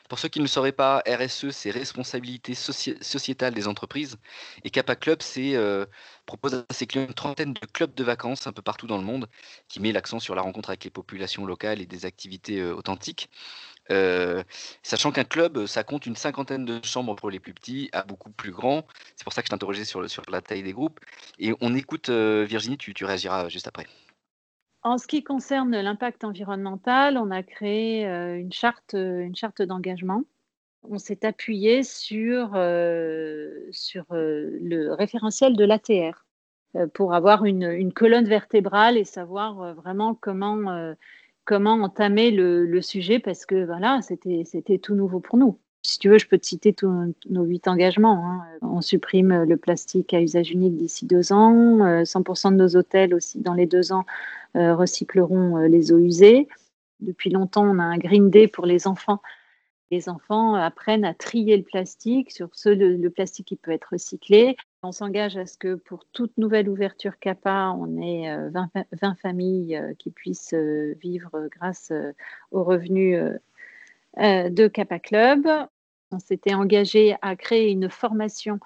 Pour 0.10 0.19
ceux 0.19 0.28
qui 0.28 0.39
ne 0.39 0.43
le 0.43 0.49
sauraient 0.49 0.73
pas, 0.73 1.02
RSE, 1.08 1.49
c'est 1.52 1.71
responsabilité 1.71 2.54
sociétale 2.54 3.54
des 3.54 3.67
entreprises. 3.67 4.17
Et 4.63 4.69
Kappa 4.69 4.95
Club, 4.95 5.21
c'est 5.21 5.58
propose 6.26 6.65
à 6.69 6.73
ses 6.73 6.86
clients 6.88 7.06
une 7.08 7.13
trentaine 7.13 7.54
de 7.54 7.65
clubs 7.65 7.93
de 7.93 8.04
vacances 8.04 8.45
un 8.47 8.52
peu 8.52 8.62
partout 8.62 8.88
dans 8.88 8.97
le 8.97 9.04
monde, 9.04 9.28
qui 9.67 9.80
met 9.80 9.91
l'accent 9.91 10.19
sur 10.19 10.36
la 10.36 10.41
rencontre 10.41 10.69
avec 10.69 10.84
les 10.84 10.89
populations 10.91 11.45
locales 11.45 11.82
et 11.82 11.86
des 11.86 12.06
activités 12.06 12.63
authentiques. 12.63 13.30
sachant 14.84 15.12
qu'un 15.12 15.23
club, 15.23 15.65
ça 15.65 15.84
compte 15.84 16.06
une 16.06 16.15
cinquantaine 16.15 16.65
de 16.65 16.80
chambres 16.86 17.15
pour 17.15 17.30
les 17.30 17.39
plus 17.39 17.54
petits 17.54 17.89
à 17.93 18.04
beaucoup 18.04 18.30
plus 18.32 18.52
grands. 18.52 18.86
C'est 19.15 19.23
pour 19.23 19.34
ça 19.34 19.41
que 19.41 19.47
je 19.47 19.52
t'interrogeais 19.52 19.86
sur, 19.86 20.10
sur 20.10 20.23
la 20.30 20.41
taille 20.41 20.63
des 20.63 20.73
groupes. 20.73 20.99
Et 21.39 21.54
on 21.62 21.76
écoute 21.76 22.10
Virginie, 22.10 22.78
tu 22.78 22.93
réagiras 23.06 23.49
juste 23.49 23.67
après. 23.67 23.88
En 24.84 24.98
ce 24.98 25.08
qui 25.08 25.24
concerne 25.24 25.80
l'impact 25.80 26.26
environnemental, 26.26 27.17
on 27.17 27.32
a 27.32 27.41
créé 27.41 28.06
euh, 28.06 28.38
une 28.38 28.52
charte, 28.52 28.93
une 28.93 29.36
charte 29.36 29.62
d'engagement. 29.62 30.24
On 30.84 30.98
s'est 30.98 31.26
appuyé 31.26 31.84
sur, 31.84 32.52
euh, 32.56 33.50
sur 33.72 34.04
euh, 34.12 34.50
le 34.62 34.93
référentiel 34.93 35.56
de 35.56 35.63
l'ATR. 35.63 36.26
pour 36.93 37.13
avoir 37.13 37.46
une, 37.46 37.93
colonne 37.93 38.28
vertébrale 38.28 38.98
et 38.98 39.06
savoir 39.06 39.76
vraiment 39.76 40.15
comment, 40.15 40.96
comment 41.46 41.74
entamer 41.74 42.32
le, 42.32 42.82
sujet 42.82 43.19
parce 43.19 43.46
que 43.46 43.63
voilà, 43.65 44.02
c'était 44.02 44.80
tout 44.80 44.96
nouveau 44.96 45.19
pour 45.19 45.38
nous. 45.38 45.60
Si 45.86 46.00
tu 46.00 46.10
veux, 46.10 46.17
je 46.17 46.28
peux 46.28 46.38
te 46.38 46.46
citer 46.46 46.74
tous 46.74 47.13
nos 47.30 47.43
huit 47.43 47.67
engagements. 47.67 48.26
Hein. 48.26 48.41
On 48.62 48.82
supprime 48.82 49.43
le 49.43 49.58
plastique 49.58 50.13
à 50.13 50.22
usage 50.22 50.52
unique 50.52 50.78
d'ici 50.78 51.06
deux 51.06 51.34
ans. 51.34 52.04
100% 52.04 52.52
de 52.52 52.56
nos 52.56 52.76
hôtels 52.76 53.13
aussi, 53.13 53.39
dans 53.39 53.54
les 53.54 53.65
deux 53.65 53.91
ans, 53.91 54.06
recycleront 54.56 55.58
les 55.58 55.91
eaux 55.91 56.00
usées. 56.00 56.48
Depuis 57.02 57.30
longtemps, 57.30 57.65
on 57.67 57.80
a 57.80 57.84
un 57.84 57.98
Green 57.98 58.30
Day 58.30 58.48
pour 58.48 58.65
les 58.65 58.88
enfants 58.88 59.19
les 59.93 60.10
enfants 60.10 60.56
apprennent 60.56 61.06
à 61.06 61.13
trier 61.13 61.56
le 61.56 61.62
plastique 61.62 62.32
sur 62.32 62.50
ce, 62.54 62.69
le, 62.69 63.10
plastique 63.12 63.46
qui 63.48 63.56
peut 63.56 63.72
être 63.72 63.89
recyclé. 63.91 64.56
On 64.82 64.91
s'engage 64.91 65.38
à 65.38 65.46
ce 65.46 65.56
que 65.56 65.76
pour 65.76 66.06
toute 66.13 66.36
nouvelle 66.39 66.67
ouverture 66.67 67.19
CAPA, 67.19 67.76
on 67.78 68.02
ait 68.02 68.36
20, 68.49 68.70
euh, 68.76 69.14
familles 69.22 69.78
euh, 69.78 69.93
qui 69.99 70.10
puissent 70.10 70.55
euh, 70.55 70.95
vivre 70.99 71.47
grâce 71.51 71.93
aux 72.49 72.64
revenus 72.64 73.20
de 74.18 74.68
CAPA 74.68 74.97
Club. 74.97 75.47
On 76.14 76.20
s'était 76.20 76.53
engagé 76.53 77.16
à 77.22 77.36
créer 77.36 77.72
une 77.72 77.89
formation 77.89 78.59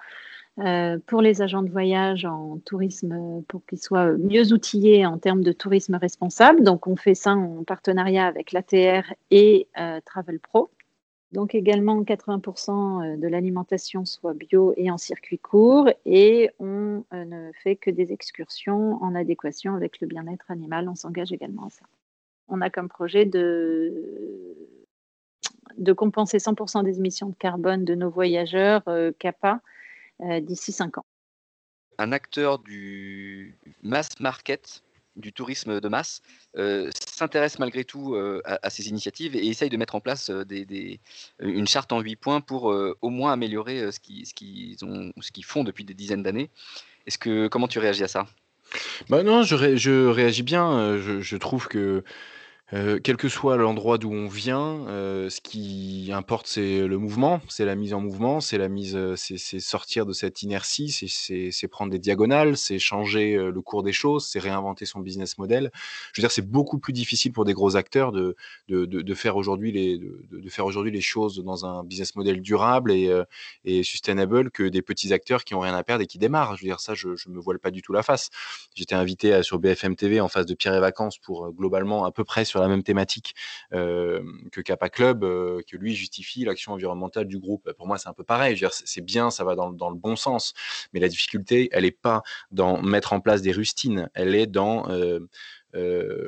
pour 1.06 1.22
les 1.22 1.40
agents 1.40 1.62
de 1.62 1.70
voyage 1.70 2.24
en 2.24 2.58
tourisme 2.64 3.44
pour 3.46 3.64
qu'ils 3.64 3.78
soient 3.78 4.10
mieux 4.14 4.52
outillés 4.52 5.06
en 5.06 5.16
termes 5.16 5.44
de 5.44 5.52
tourisme 5.52 5.94
responsable. 5.94 6.64
Donc 6.64 6.88
on 6.88 6.96
fait 6.96 7.14
ça 7.14 7.34
en 7.34 7.62
partenariat 7.62 8.26
avec 8.26 8.50
l'ATR 8.50 9.14
et 9.30 9.68
Travel 10.04 10.40
Pro. 10.40 10.68
Donc 11.32 11.54
également 11.54 12.02
80% 12.02 13.04
euh, 13.04 13.16
de 13.16 13.28
l'alimentation 13.28 14.04
soit 14.06 14.32
bio 14.32 14.72
et 14.76 14.90
en 14.90 14.96
circuit 14.96 15.38
court 15.38 15.90
et 16.06 16.50
on 16.58 17.04
euh, 17.12 17.24
ne 17.24 17.50
fait 17.62 17.76
que 17.76 17.90
des 17.90 18.12
excursions 18.12 19.02
en 19.02 19.14
adéquation 19.14 19.74
avec 19.74 20.00
le 20.00 20.06
bien-être 20.06 20.50
animal. 20.50 20.88
On 20.88 20.94
s'engage 20.94 21.32
également 21.32 21.66
à 21.66 21.70
ça. 21.70 21.84
On 22.48 22.62
a 22.62 22.70
comme 22.70 22.88
projet 22.88 23.26
de, 23.26 24.56
de 25.78 25.92
compenser 25.92 26.38
100% 26.38 26.84
des 26.84 26.98
émissions 26.98 27.28
de 27.28 27.34
carbone 27.34 27.84
de 27.84 27.94
nos 27.94 28.10
voyageurs 28.10 28.82
euh, 28.88 29.12
CAPA 29.18 29.60
d'ici 30.40 30.72
5 30.72 30.98
ans. 30.98 31.04
Un 31.98 32.10
acteur 32.10 32.58
du 32.58 33.56
mass 33.82 34.08
market 34.18 34.82
du 35.18 35.32
tourisme 35.32 35.80
de 35.80 35.88
masse 35.88 36.22
euh, 36.56 36.90
s'intéresse 36.92 37.58
malgré 37.58 37.84
tout 37.84 38.14
euh, 38.14 38.40
à, 38.44 38.70
ces 38.70 38.88
initiatives 38.88 39.36
et 39.36 39.46
essaye 39.46 39.68
de 39.68 39.76
mettre 39.76 39.94
en 39.94 40.00
place 40.00 40.30
euh, 40.30 40.44
des, 40.44 41.00
une 41.40 41.66
charte 41.66 41.92
en 41.92 42.00
huit 42.00 42.16
points 42.16 42.40
pour 42.40 42.64
au 43.00 43.10
moins 43.10 43.32
améliorer 43.32 43.90
ce 43.92 44.00
qu'ils 44.00 44.26
ce 44.26 45.32
qu'ils 45.32 45.44
font 45.44 45.64
depuis 45.64 45.84
des 45.84 45.94
dizaines 45.94 46.22
d'années. 46.22 46.50
Est-ce 47.06 47.18
que 47.18 47.48
comment 47.48 47.68
tu 47.68 47.78
réagis 47.78 48.04
à 48.04 48.08
ça? 48.08 48.26
Bah 49.08 49.22
non, 49.22 49.42
je, 49.42 49.76
je 49.76 50.06
réagis 50.06 50.42
bien. 50.42 50.98
Je, 50.98 51.20
je 51.20 51.36
trouve 51.36 51.68
que 51.68 52.04
euh, 52.74 53.00
quel 53.02 53.16
que 53.16 53.30
soit 53.30 53.56
l'endroit 53.56 53.96
d'où 53.96 54.12
on 54.12 54.28
vient, 54.28 54.86
euh, 54.88 55.30
ce 55.30 55.40
qui 55.40 56.10
importe, 56.12 56.46
c'est 56.46 56.86
le 56.86 56.98
mouvement, 56.98 57.40
c'est 57.48 57.64
la 57.64 57.74
mise 57.74 57.94
en 57.94 58.00
mouvement, 58.00 58.42
c'est 58.42 58.58
la 58.58 58.68
mise, 58.68 58.94
euh, 58.94 59.14
c'est 59.16 59.38
sortir 59.58 60.04
de 60.04 60.12
cette 60.12 60.42
inertie, 60.42 60.90
c'est 60.90 61.68
prendre 61.68 61.90
des 61.90 61.98
diagonales, 61.98 62.58
c'est 62.58 62.78
changer 62.78 63.36
le 63.36 63.60
cours 63.62 63.82
des 63.82 63.92
choses, 63.92 64.26
c'est 64.26 64.38
réinventer 64.38 64.84
son 64.84 65.00
business 65.00 65.38
model. 65.38 65.70
Je 66.12 66.20
veux 66.20 66.22
dire, 66.22 66.30
c'est 66.30 66.46
beaucoup 66.46 66.78
plus 66.78 66.92
difficile 66.92 67.32
pour 67.32 67.46
des 67.46 67.54
gros 67.54 67.76
acteurs 67.76 68.12
de, 68.12 68.36
de, 68.68 69.14
faire 69.14 69.36
aujourd'hui 69.36 69.72
les, 69.72 69.96
de, 69.98 70.90
les 70.90 71.00
choses 71.00 71.42
dans 71.42 71.64
un 71.64 71.84
business 71.84 72.16
model 72.16 72.42
durable 72.42 72.92
et, 72.92 73.82
sustainable 73.82 74.50
que 74.50 74.64
des 74.64 74.82
petits 74.82 75.12
acteurs 75.12 75.44
qui 75.44 75.54
ont 75.54 75.60
rien 75.60 75.74
à 75.74 75.82
perdre 75.84 76.02
et 76.02 76.06
qui 76.06 76.18
démarrent. 76.18 76.56
Je 76.56 76.62
veux 76.62 76.68
dire, 76.68 76.80
ça, 76.80 76.94
je, 76.94 77.16
je 77.16 77.30
me 77.30 77.40
voile 77.40 77.58
pas 77.58 77.70
du 77.70 77.80
tout 77.80 77.92
la 77.92 78.02
face. 78.02 78.28
J'étais 78.74 78.94
invité 78.94 79.42
sur 79.42 79.58
BFM 79.58 79.96
TV 79.96 80.20
en 80.20 80.28
face 80.28 80.46
de 80.46 80.54
Pierre 80.54 80.74
et 80.74 80.80
Vacances 80.80 81.18
pour 81.18 81.50
globalement 81.52 82.04
à 82.04 82.10
peu 82.10 82.24
près 82.24 82.44
sur 82.44 82.57
la 82.60 82.68
même 82.68 82.82
thématique 82.82 83.34
que 83.70 84.60
Kappa 84.60 84.88
Club, 84.88 85.20
que 85.20 85.76
lui 85.76 85.94
justifie 85.94 86.44
l'action 86.44 86.72
environnementale 86.72 87.26
du 87.26 87.38
groupe. 87.38 87.72
Pour 87.72 87.86
moi, 87.86 87.98
c'est 87.98 88.08
un 88.08 88.12
peu 88.12 88.24
pareil. 88.24 88.60
C'est 88.70 89.00
bien, 89.00 89.30
ça 89.30 89.44
va 89.44 89.54
dans, 89.54 89.90
le 89.90 89.96
bon 89.96 90.16
sens. 90.16 90.54
Mais 90.92 91.00
la 91.00 91.08
difficulté, 91.08 91.68
elle 91.72 91.84
n'est 91.84 91.90
pas 91.90 92.22
dans 92.50 92.80
mettre 92.82 93.12
en 93.12 93.20
place 93.20 93.42
des 93.42 93.52
rustines, 93.52 94.08
elle 94.14 94.34
est 94.34 94.46
dans 94.46 94.88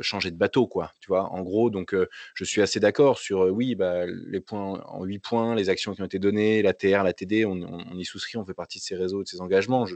changer 0.02 0.30
de 0.30 0.36
bateau, 0.36 0.66
quoi. 0.66 0.92
Tu 1.00 1.08
vois, 1.08 1.24
en 1.32 1.42
gros, 1.42 1.70
donc 1.70 1.94
je 2.34 2.44
suis 2.44 2.62
assez 2.62 2.80
d'accord 2.80 3.18
sur 3.18 3.40
oui, 3.40 3.74
bah, 3.74 4.06
les 4.06 4.40
points 4.40 4.82
en 4.86 5.04
huit 5.04 5.18
points, 5.18 5.54
les 5.54 5.68
actions 5.68 5.94
qui 5.94 6.02
ont 6.02 6.06
été 6.06 6.18
données, 6.18 6.62
la 6.62 6.74
TR, 6.74 7.02
la 7.02 7.12
TD, 7.12 7.44
on, 7.44 7.56
y 7.94 8.04
souscrit, 8.04 8.38
on 8.38 8.44
fait 8.44 8.54
partie 8.54 8.78
de 8.78 8.84
ces 8.84 8.96
réseaux, 8.96 9.22
de 9.22 9.28
ces 9.28 9.40
engagements. 9.40 9.86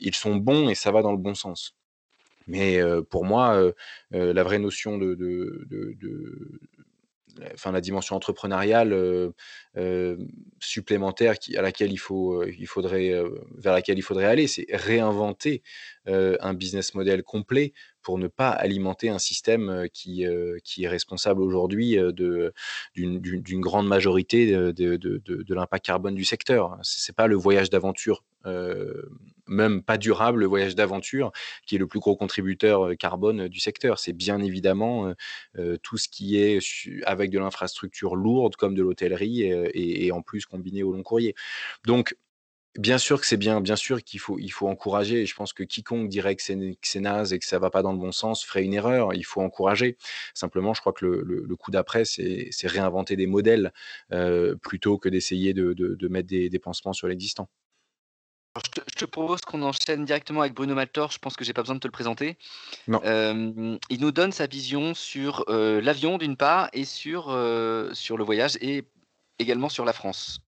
ils 0.00 0.14
sont 0.14 0.36
bons 0.36 0.68
et 0.68 0.74
ça 0.74 0.90
va 0.90 1.02
dans 1.02 1.12
le 1.12 1.18
bon 1.18 1.34
sens. 1.34 1.77
Mais 2.48 2.80
pour 3.10 3.24
moi, 3.24 3.72
la 4.10 4.42
vraie 4.42 4.58
notion 4.58 4.98
de, 4.98 5.76
enfin, 7.54 7.72
la 7.72 7.80
dimension 7.80 8.16
entrepreneuriale 8.16 9.32
supplémentaire 10.58 11.34
à 11.56 11.62
laquelle 11.62 11.92
il, 11.92 11.98
faut, 11.98 12.42
il 12.44 12.66
faudrait, 12.66 13.12
vers 13.56 13.72
laquelle 13.74 13.98
il 13.98 14.02
faudrait 14.02 14.24
aller, 14.24 14.46
c'est 14.46 14.66
réinventer 14.72 15.62
un 16.06 16.54
business 16.54 16.94
model 16.94 17.22
complet 17.22 17.72
pour 18.00 18.16
ne 18.18 18.28
pas 18.28 18.48
alimenter 18.48 19.10
un 19.10 19.18
système 19.18 19.86
qui, 19.92 20.24
qui 20.64 20.84
est 20.84 20.88
responsable 20.88 21.42
aujourd'hui 21.42 21.98
d'une 22.94 23.60
grande 23.60 23.86
majorité 23.86 24.50
de, 24.50 24.72
de 24.96 25.54
l'impact 25.54 25.84
carbone 25.84 26.14
du 26.14 26.24
secteur. 26.24 26.78
Ce 26.82 27.10
n'est 27.10 27.14
pas 27.14 27.26
le 27.26 27.36
voyage 27.36 27.68
d'aventure 27.68 28.24
même 29.48 29.82
pas 29.82 29.98
durable, 29.98 30.40
le 30.40 30.46
voyage 30.46 30.74
d'aventure, 30.74 31.32
qui 31.66 31.76
est 31.76 31.78
le 31.78 31.86
plus 31.86 32.00
gros 32.00 32.16
contributeur 32.16 32.96
carbone 32.98 33.48
du 33.48 33.60
secteur. 33.60 33.98
C'est 33.98 34.12
bien 34.12 34.40
évidemment 34.40 35.12
tout 35.82 35.96
ce 35.96 36.08
qui 36.08 36.38
est 36.38 36.58
avec 37.04 37.30
de 37.30 37.38
l'infrastructure 37.38 38.16
lourde, 38.16 38.56
comme 38.56 38.74
de 38.74 38.82
l'hôtellerie, 38.82 39.42
et, 39.42 40.12
en 40.12 40.22
plus 40.22 40.46
combiné 40.46 40.82
au 40.82 40.92
long 40.92 41.02
courrier. 41.02 41.34
Donc, 41.86 42.14
Bien 42.76 42.98
sûr 42.98 43.20
que 43.20 43.26
c'est 43.26 43.36
bien, 43.36 43.60
bien 43.60 43.74
sûr 43.74 44.04
qu'il 44.04 44.20
faut, 44.20 44.38
il 44.38 44.50
faut 44.50 44.68
encourager. 44.68 45.26
Je 45.26 45.34
pense 45.34 45.52
que 45.52 45.64
quiconque 45.64 46.08
dirait 46.08 46.36
que 46.36 46.42
c'est 46.44 47.00
naze 47.00 47.32
et 47.32 47.40
que 47.40 47.44
ça 47.44 47.58
va 47.58 47.70
pas 47.70 47.82
dans 47.82 47.92
le 47.92 47.98
bon 47.98 48.12
sens 48.12 48.44
ferait 48.44 48.62
une 48.62 48.74
erreur. 48.74 49.14
Il 49.14 49.24
faut 49.24 49.40
encourager. 49.40 49.96
Simplement, 50.32 50.74
je 50.74 50.80
crois 50.80 50.92
que 50.92 51.04
le, 51.04 51.56
coup 51.56 51.72
d'après, 51.72 52.04
c'est 52.04 52.50
réinventer 52.64 53.16
des 53.16 53.26
modèles 53.26 53.72
plutôt 54.62 54.96
que 54.98 55.08
d'essayer 55.08 55.54
de, 55.54 56.08
mettre 56.08 56.28
des, 56.28 56.48
des 56.50 56.58
pansements 56.60 56.92
sur 56.92 57.08
l'existant 57.08 57.48
je, 58.56 58.80
te, 58.96 59.04
propose 59.04 59.40
qu'on 59.42 59.62
enchaîne 59.62 60.04
directement 60.04 60.40
avec 60.40 60.54
Bruno 60.54 60.74
Maltor. 60.74 61.10
Je 61.10 61.18
pense 61.18 61.36
que 61.36 61.44
j'ai 61.44 61.52
pas 61.52 61.62
besoin 61.62 61.76
de 61.76 61.80
te 61.80 61.86
le 61.86 61.92
présenter. 61.92 62.36
il 62.88 64.00
nous 64.00 64.12
donne 64.12 64.32
sa 64.32 64.46
vision 64.46 64.94
sur 64.94 65.44
l'avion 65.48 66.18
d'une 66.18 66.36
part 66.36 66.68
et 66.72 66.84
sur, 66.84 67.24
sur 67.92 68.16
le 68.16 68.24
voyage 68.24 68.56
et 68.60 68.84
également 69.38 69.68
sur 69.68 69.84
la 69.84 69.92
France. 69.92 70.40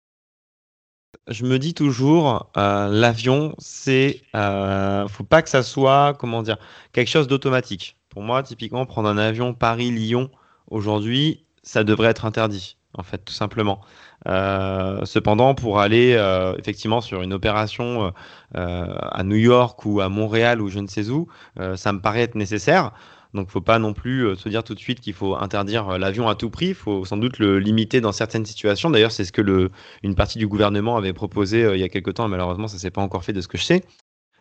Je 1.29 1.45
me 1.45 1.59
dis 1.59 1.75
toujours, 1.75 2.51
l'avion, 2.57 3.55
c'est, 3.59 4.23
faut 4.33 5.25
pas 5.25 5.43
que 5.43 5.51
ça 5.51 5.63
soit, 5.63 6.15
comment 6.19 6.43
dire, 6.43 6.59
quelque 6.93 7.09
chose 7.09 7.29
d'automatique. 7.29 7.97
Pour 8.09 8.23
moi, 8.23 8.43
typiquement, 8.43 8.87
prendre 8.87 9.09
un 9.09 9.19
avion 9.19 9.55
Paris-Lyon 9.55 10.31
aujourd'hui, 10.69 11.45
ça 11.63 11.85
devrait 11.85 12.09
être 12.09 12.25
interdit 12.25 12.77
en 12.95 13.03
fait, 13.03 13.19
tout 13.25 13.33
simplement. 13.33 13.81
Euh, 14.29 15.05
cependant, 15.05 15.55
pour 15.55 15.81
aller 15.81 16.15
euh, 16.15 16.55
effectivement 16.59 17.01
sur 17.01 17.23
une 17.23 17.33
opération 17.33 18.13
euh, 18.57 18.95
à 19.01 19.23
New 19.25 19.37
York 19.37 19.85
ou 19.87 20.01
à 20.01 20.09
Montréal 20.09 20.61
ou 20.61 20.69
je 20.69 20.79
ne 20.79 20.87
sais 20.87 21.09
où, 21.09 21.29
ça 21.77 21.93
me 21.93 22.01
paraît 22.01 22.23
être 22.23 22.35
nécessaire. 22.35 22.93
Donc, 23.33 23.45
il 23.45 23.51
ne 23.51 23.53
faut 23.53 23.61
pas 23.61 23.79
non 23.79 23.93
plus 23.93 24.35
se 24.37 24.49
dire 24.49 24.65
tout 24.65 24.75
de 24.75 24.81
suite 24.81 25.01
qu'il 25.01 25.15
faut 25.15 25.37
interdire 25.37 25.99
l'avion 25.99 26.29
à 26.29 26.35
tout 26.35 26.51
prix. 26.51 26.69
Il 26.69 26.75
faut 26.75 27.05
sans 27.05 27.17
doute 27.17 27.39
le 27.39 27.61
limiter 27.61 28.01
dans 28.01 28.11
certaines 28.11 28.45
situations. 28.45 28.91
D'ailleurs, 28.91 29.13
c'est 29.13 29.25
ce 29.25 29.31
que 29.31 29.71
une 30.03 30.15
partie 30.17 30.39
du 30.39 30.49
gouvernement 30.49 30.97
avait 30.97 31.13
proposé 31.13 31.61
il 31.73 31.79
y 31.79 31.85
a 31.85 31.89
quelque 31.89 32.11
temps. 32.11 32.27
Malheureusement, 32.27 32.67
ça 32.67 32.75
ne 32.75 32.81
s'est 32.81 32.91
pas 32.91 33.03
encore 33.03 33.23
fait 33.23 33.33
de 33.33 33.41
ce 33.41 33.47
que 33.47 33.57
je 33.57 33.63
sais. 33.63 33.85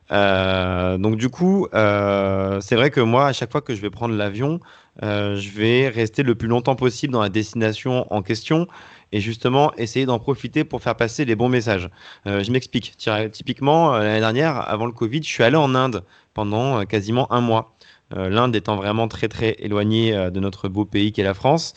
Donc 0.10 1.18
du 1.18 1.30
coup, 1.30 1.68
c'est 1.72 2.76
vrai 2.76 2.90
que 2.92 3.02
moi, 3.02 3.28
à 3.28 3.34
chaque 3.34 3.52
fois 3.52 3.62
que 3.62 3.76
je 3.76 3.82
vais 3.82 3.90
prendre 3.90 4.16
l'avion, 4.16 4.60
je 5.02 5.50
vais 5.52 5.90
rester 5.90 6.24
le 6.24 6.36
plus 6.36 6.48
longtemps 6.48 6.76
possible 6.76 7.14
dans 7.14 7.22
la 7.22 7.30
destination 7.30 8.12
en 8.14 8.22
question 8.22 8.68
et 9.12 9.22
justement 9.22 9.74
essayer 9.76 10.06
d'en 10.06 10.20
profiter 10.20 10.64
pour 10.64 10.82
faire 10.82 10.96
passer 10.96 11.26
les 11.26 11.36
bons 11.36 11.50
messages. 11.50 11.90
Euh, 12.28 12.44
je 12.44 12.52
m'explique. 12.52 12.96
Typiquement, 13.32 13.96
euh, 13.96 14.04
l'année 14.04 14.20
dernière, 14.20 14.70
avant 14.70 14.86
le 14.86 14.92
Covid, 14.92 15.22
je 15.24 15.30
suis 15.30 15.44
allé 15.44 15.56
en 15.56 15.76
Inde 15.76 16.04
pendant 16.34 16.80
euh, 16.82 16.84
quasiment 16.86 17.32
un 17.32 17.42
mois. 17.42 17.74
L'Inde 18.12 18.56
étant 18.56 18.76
vraiment 18.76 19.08
très 19.08 19.28
très 19.28 19.56
éloignée 19.60 20.32
de 20.32 20.40
notre 20.40 20.68
beau 20.68 20.84
pays 20.84 21.12
qu'est 21.12 21.22
la 21.22 21.36
France, 21.36 21.76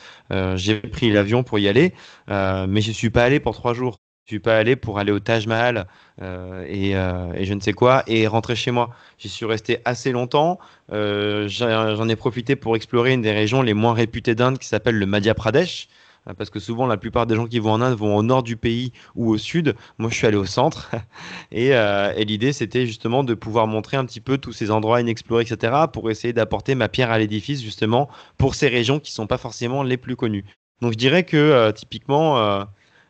j'ai 0.54 0.76
pris 0.76 1.12
l'avion 1.12 1.42
pour 1.42 1.58
y 1.58 1.68
aller, 1.68 1.92
mais 2.26 2.80
je 2.80 2.90
suis 2.90 3.10
pas 3.10 3.24
allé 3.24 3.38
pour 3.38 3.54
trois 3.54 3.74
jours. 3.74 4.01
Je 4.24 4.30
suis 4.34 4.40
pas 4.40 4.56
allé 4.56 4.76
pour 4.76 4.98
aller 4.98 5.12
au 5.12 5.18
Taj 5.20 5.46
Mahal 5.46 5.86
et, 6.20 6.90
et, 6.92 7.44
je 7.44 7.54
ne 7.54 7.60
sais 7.60 7.72
quoi 7.72 8.04
et 8.06 8.26
rentrer 8.26 8.54
chez 8.54 8.70
moi. 8.70 8.90
J'y 9.18 9.28
suis 9.28 9.46
resté 9.46 9.80
assez 9.84 10.12
longtemps. 10.12 10.58
J'en 10.90 12.08
ai 12.08 12.16
profité 12.16 12.56
pour 12.56 12.76
explorer 12.76 13.12
une 13.12 13.22
des 13.22 13.32
régions 13.32 13.62
les 13.62 13.74
moins 13.74 13.94
réputées 13.94 14.34
d'Inde 14.34 14.58
qui 14.58 14.68
s'appelle 14.68 14.98
le 14.98 15.06
Madhya 15.06 15.34
Pradesh. 15.34 15.88
euh, 16.28 16.34
parce 16.34 16.50
que 16.50 16.60
souvent 16.60 16.86
la 16.86 16.96
plupart 16.96 17.26
des 17.26 17.34
gens 17.34 17.46
qui 17.46 17.58
vont 17.58 17.72
en 17.72 17.80
Inde 17.80 17.96
vont 17.96 18.16
au 18.16 18.22
nord 18.22 18.42
du 18.42 18.56
pays 18.56 18.92
ou 19.14 19.30
au 19.30 19.38
sud. 19.38 19.74
Moi, 19.98 20.10
je 20.10 20.16
suis 20.16 20.26
allé 20.26 20.36
au 20.36 20.44
centre, 20.44 20.90
et, 21.52 21.74
euh, 21.74 22.12
et 22.16 22.24
l'idée 22.24 22.52
c'était 22.52 22.86
justement 22.86 23.24
de 23.24 23.34
pouvoir 23.34 23.66
montrer 23.66 23.96
un 23.96 24.04
petit 24.04 24.20
peu 24.20 24.38
tous 24.38 24.52
ces 24.52 24.70
endroits 24.70 25.00
inexplorés, 25.00 25.44
etc., 25.44 25.74
pour 25.92 26.10
essayer 26.10 26.32
d'apporter 26.32 26.74
ma 26.74 26.88
pierre 26.88 27.10
à 27.10 27.18
l'édifice 27.18 27.62
justement 27.62 28.08
pour 28.38 28.54
ces 28.54 28.68
régions 28.68 29.00
qui 29.00 29.12
sont 29.12 29.26
pas 29.26 29.38
forcément 29.38 29.82
les 29.82 29.96
plus 29.96 30.16
connues. 30.16 30.44
Donc 30.80 30.92
je 30.92 30.98
dirais 30.98 31.24
que 31.24 31.36
euh, 31.36 31.72
typiquement 31.72 32.66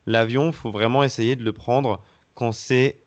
l'avion, 0.06 0.52
faut 0.52 0.70
vraiment 0.70 1.02
essayer 1.02 1.36
de 1.36 1.44
le 1.44 1.52
prendre 1.52 2.02
quand 2.34 2.52
c'est 2.52 3.02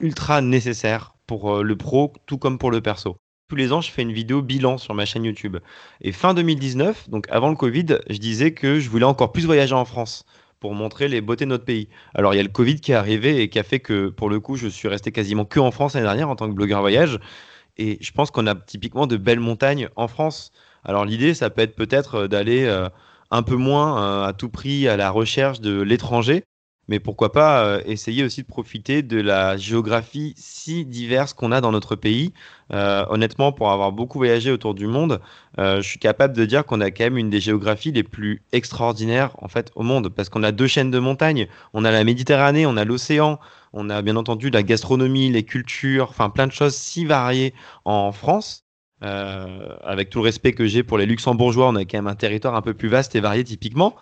ultra 0.00 0.40
nécessaire 0.40 1.14
pour 1.26 1.62
le 1.62 1.76
pro, 1.76 2.12
tout 2.26 2.38
comme 2.38 2.58
pour 2.58 2.70
le 2.70 2.80
perso 2.80 3.16
tous 3.48 3.56
les 3.56 3.72
ans, 3.72 3.80
je 3.80 3.90
fais 3.90 4.02
une 4.02 4.12
vidéo 4.12 4.42
bilan 4.42 4.76
sur 4.76 4.94
ma 4.94 5.04
chaîne 5.04 5.24
YouTube. 5.24 5.58
Et 6.00 6.12
fin 6.12 6.34
2019, 6.34 7.08
donc 7.10 7.26
avant 7.30 7.48
le 7.48 7.54
Covid, 7.54 7.98
je 8.10 8.18
disais 8.18 8.52
que 8.52 8.80
je 8.80 8.90
voulais 8.90 9.04
encore 9.04 9.32
plus 9.32 9.46
voyager 9.46 9.74
en 9.74 9.84
France 9.84 10.24
pour 10.58 10.74
montrer 10.74 11.06
les 11.06 11.20
beautés 11.20 11.44
de 11.44 11.50
notre 11.50 11.64
pays. 11.64 11.88
Alors 12.14 12.34
il 12.34 12.38
y 12.38 12.40
a 12.40 12.42
le 12.42 12.48
Covid 12.48 12.80
qui 12.80 12.92
est 12.92 12.96
arrivé 12.96 13.40
et 13.42 13.48
qui 13.48 13.58
a 13.58 13.62
fait 13.62 13.78
que 13.78 14.08
pour 14.08 14.30
le 14.30 14.40
coup, 14.40 14.56
je 14.56 14.66
suis 14.66 14.88
resté 14.88 15.12
quasiment 15.12 15.44
que 15.44 15.60
en 15.60 15.70
France 15.70 15.94
l'année 15.94 16.06
dernière 16.06 16.28
en 16.28 16.34
tant 16.34 16.48
que 16.48 16.54
blogueur 16.54 16.80
voyage. 16.80 17.20
Et 17.76 17.98
je 18.00 18.10
pense 18.10 18.30
qu'on 18.30 18.46
a 18.46 18.54
typiquement 18.54 19.06
de 19.06 19.16
belles 19.16 19.40
montagnes 19.40 19.90
en 19.96 20.08
France. 20.08 20.50
Alors 20.84 21.04
l'idée, 21.04 21.34
ça 21.34 21.50
peut 21.50 21.62
être 21.62 21.76
peut-être 21.76 22.14
euh, 22.14 22.28
d'aller 22.28 22.64
euh, 22.64 22.88
un 23.30 23.42
peu 23.42 23.56
moins 23.56 24.02
euh, 24.02 24.26
à 24.26 24.32
tout 24.32 24.48
prix 24.48 24.88
à 24.88 24.96
la 24.96 25.10
recherche 25.10 25.60
de 25.60 25.80
l'étranger 25.80 26.44
mais 26.88 27.00
pourquoi 27.00 27.32
pas 27.32 27.64
euh, 27.64 27.82
essayer 27.84 28.22
aussi 28.22 28.42
de 28.42 28.46
profiter 28.46 29.02
de 29.02 29.20
la 29.20 29.56
géographie 29.56 30.34
si 30.36 30.84
diverse 30.84 31.32
qu'on 31.32 31.50
a 31.50 31.60
dans 31.60 31.72
notre 31.72 31.96
pays. 31.96 32.32
Euh, 32.72 33.04
honnêtement, 33.08 33.50
pour 33.50 33.72
avoir 33.72 33.90
beaucoup 33.90 34.18
voyagé 34.18 34.52
autour 34.52 34.72
du 34.74 34.86
monde, 34.86 35.20
je 35.58 35.82
suis 35.82 35.98
capable 35.98 36.36
de 36.36 36.44
dire 36.44 36.64
qu'on 36.64 36.80
a 36.80 36.92
quand 36.92 37.04
même 37.04 37.18
une 37.18 37.30
des 37.30 37.40
géographies 37.40 37.90
les 37.90 38.04
plus 38.04 38.42
extraordinaires 38.52 39.34
en 39.38 39.48
fait 39.48 39.72
au 39.74 39.82
monde, 39.82 40.10
parce 40.10 40.28
qu'on 40.28 40.42
a 40.44 40.52
deux 40.52 40.66
chaînes 40.68 40.90
de 40.92 40.98
montagnes, 40.98 41.48
on 41.74 41.84
a 41.84 41.90
la 41.90 42.04
Méditerranée, 42.04 42.66
on 42.66 42.76
a 42.76 42.84
l'océan, 42.84 43.40
on 43.72 43.90
a 43.90 44.02
bien 44.02 44.16
entendu 44.16 44.50
la 44.50 44.62
gastronomie, 44.62 45.30
les 45.30 45.44
cultures, 45.44 46.08
enfin 46.10 46.30
plein 46.30 46.46
de 46.46 46.52
choses 46.52 46.74
si 46.74 47.04
variées 47.04 47.54
en 47.84 48.12
France. 48.12 48.65
Avec 49.00 50.10
tout 50.10 50.18
le 50.20 50.24
respect 50.24 50.52
que 50.52 50.66
j'ai 50.66 50.82
pour 50.82 50.98
les 50.98 51.06
Luxembourgeois, 51.06 51.68
on 51.68 51.76
a 51.76 51.84
quand 51.84 51.98
même 51.98 52.06
un 52.06 52.14
territoire 52.14 52.54
un 52.54 52.62
peu 52.62 52.74
plus 52.74 52.88
vaste 52.88 53.14
et 53.14 53.20
varié 53.20 53.44
typiquement. 53.44 53.96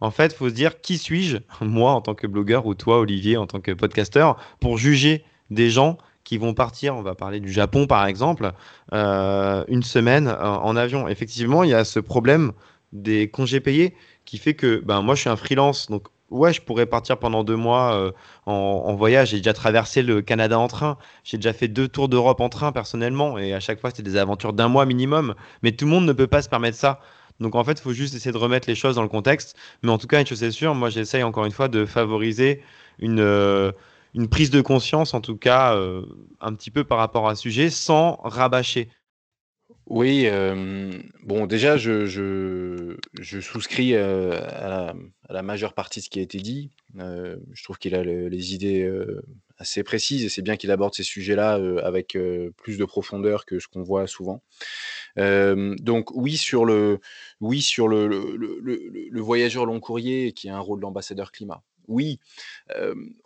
En 0.00 0.10
fait, 0.10 0.32
il 0.32 0.36
faut 0.36 0.48
se 0.48 0.54
dire 0.54 0.80
qui 0.80 0.98
suis-je, 0.98 1.38
moi 1.60 1.92
en 1.92 2.00
tant 2.00 2.14
que 2.14 2.26
blogueur 2.26 2.66
ou 2.66 2.74
toi, 2.74 2.98
Olivier, 2.98 3.36
en 3.36 3.46
tant 3.46 3.60
que 3.60 3.72
podcasteur, 3.72 4.36
pour 4.60 4.78
juger 4.78 5.24
des 5.50 5.70
gens 5.70 5.98
qui 6.24 6.38
vont 6.38 6.54
partir, 6.54 6.96
on 6.96 7.02
va 7.02 7.14
parler 7.14 7.40
du 7.40 7.52
Japon 7.52 7.86
par 7.86 8.06
exemple, 8.06 8.52
euh, 8.92 9.64
une 9.68 9.82
semaine 9.82 10.28
euh, 10.28 10.42
en 10.42 10.76
avion. 10.76 11.06
Effectivement, 11.08 11.64
il 11.64 11.70
y 11.70 11.74
a 11.74 11.84
ce 11.84 12.00
problème 12.00 12.52
des 12.92 13.28
congés 13.28 13.60
payés 13.60 13.94
qui 14.24 14.38
fait 14.38 14.54
que 14.54 14.82
ben, 14.84 15.02
moi 15.02 15.14
je 15.14 15.20
suis 15.20 15.30
un 15.30 15.36
freelance, 15.36 15.88
donc 15.90 16.08
ouais, 16.30 16.52
je 16.52 16.60
pourrais 16.60 16.86
partir 16.86 17.18
pendant 17.18 17.44
deux 17.44 17.56
mois 17.56 17.94
euh, 17.94 18.12
en, 18.46 18.94
voyage. 18.94 19.30
J'ai 19.30 19.38
déjà 19.38 19.52
traversé 19.52 20.02
le 20.02 20.22
Canada 20.22 20.58
en 20.58 20.68
train, 20.68 20.98
j'ai 21.22 21.36
déjà 21.38 21.52
fait 21.52 21.68
deux 21.68 21.88
tours 21.88 22.08
d'Europe 22.08 22.40
en 22.40 22.48
train 22.48 22.72
personnellement, 22.72 23.38
et 23.38 23.54
à 23.54 23.60
chaque 23.60 23.80
fois 23.80 23.90
c'était 23.90 24.02
des 24.02 24.16
aventures 24.16 24.52
d'un 24.52 24.68
mois 24.68 24.86
minimum, 24.86 25.34
mais 25.62 25.72
tout 25.72 25.84
le 25.84 25.90
monde 25.90 26.06
ne 26.06 26.12
peut 26.12 26.26
pas 26.26 26.42
se 26.42 26.48
permettre 26.48 26.76
ça. 26.76 27.00
Donc 27.40 27.54
en 27.56 27.64
fait, 27.64 27.72
il 27.72 27.80
faut 27.80 27.92
juste 27.92 28.14
essayer 28.14 28.32
de 28.32 28.38
remettre 28.38 28.68
les 28.68 28.74
choses 28.76 28.94
dans 28.94 29.02
le 29.02 29.08
contexte. 29.08 29.56
Mais 29.82 29.90
en 29.90 29.98
tout 29.98 30.06
cas, 30.06 30.20
une 30.20 30.26
chose 30.26 30.42
est 30.42 30.50
sûre, 30.52 30.74
moi 30.74 30.90
j'essaye 30.90 31.22
encore 31.22 31.44
une 31.44 31.52
fois 31.52 31.68
de 31.68 31.84
favoriser 31.84 32.62
une, 32.98 33.20
euh, 33.20 33.72
prise 34.30 34.50
de 34.50 34.60
conscience, 34.60 35.14
en 35.14 35.20
tout 35.20 35.36
cas 35.36 35.74
euh, 35.76 36.02
un 36.40 36.54
petit 36.54 36.70
peu 36.70 36.84
par 36.84 36.98
rapport 36.98 37.28
à 37.28 37.34
ce 37.34 37.42
sujet, 37.42 37.70
sans 37.70 38.20
rabâcher. 38.22 38.88
Oui, 39.86 40.26
bon, 41.22 41.46
déjà, 41.46 41.76
je, 41.76 42.96
souscris 43.40 43.96
à 43.96 44.94
la, 45.28 45.42
majeure 45.42 45.74
partie 45.74 46.00
de 46.00 46.04
ce 46.04 46.10
qui 46.10 46.20
a 46.20 46.22
été 46.22 46.38
dit. 46.38 46.70
je 46.96 47.62
trouve 47.62 47.78
qu'il 47.78 47.94
a 47.94 48.02
les 48.02 48.54
idées 48.54 48.90
assez 49.58 49.82
précises 49.82 50.24
et 50.24 50.28
c'est 50.28 50.42
bien 50.42 50.56
qu'il 50.56 50.70
aborde 50.70 50.94
ces 50.94 51.02
sujets-là 51.02 51.60
avec 51.82 52.16
plus 52.56 52.78
de 52.78 52.84
profondeur 52.84 53.44
que 53.44 53.58
ce 53.58 53.68
qu'on 53.68 53.82
voit 53.82 54.06
souvent 54.06 54.42
donc 55.16 56.10
oui 56.12 56.36
sur 56.36 56.64
le 56.64 56.98
oui 57.40 57.62
sur 57.62 57.88
le, 57.88 59.20
voyageur 59.20 59.66
long 59.66 59.80
courrier 59.80 60.32
qui 60.32 60.48
a 60.48 60.56
un 60.56 60.60
rôle 60.60 60.80
d'ambassadeur 60.80 61.30
climat. 61.30 61.62
Oui, 61.88 62.18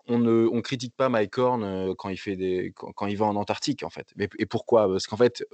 on 0.07 0.19
ne 0.19 0.47
on 0.47 0.61
critique 0.63 0.95
pas 0.97 1.09
Mike 1.09 1.39
Horn 1.39 1.95
quand 1.97 2.09
il 2.09 2.17
fait 2.17 2.37
des 2.37 2.73
quand, 2.75 3.07
il 3.07 3.17
va 3.17 3.27
en 3.27 3.37
Antarctique 3.37 3.83
en 3.83 3.91
fait. 3.91 4.13
et 4.19 4.47
pourquoi? 4.47 4.89
Parce 4.89 5.07
qu'en 5.07 5.17
fait 5.17 5.45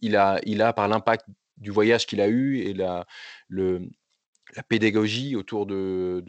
il 0.00 0.16
a 0.16 0.40
il 0.44 0.62
a 0.62 0.72
par 0.72 0.88
l'impact 0.88 1.26
du 1.56 1.70
voyage 1.70 2.06
qu'il 2.06 2.20
a 2.20 2.28
eu 2.28 2.58
et 2.58 2.74
la 2.74 3.06
le 3.48 3.88
la 4.56 4.62
pédagogie 4.62 5.36
autour 5.36 5.66
de, 5.66 6.22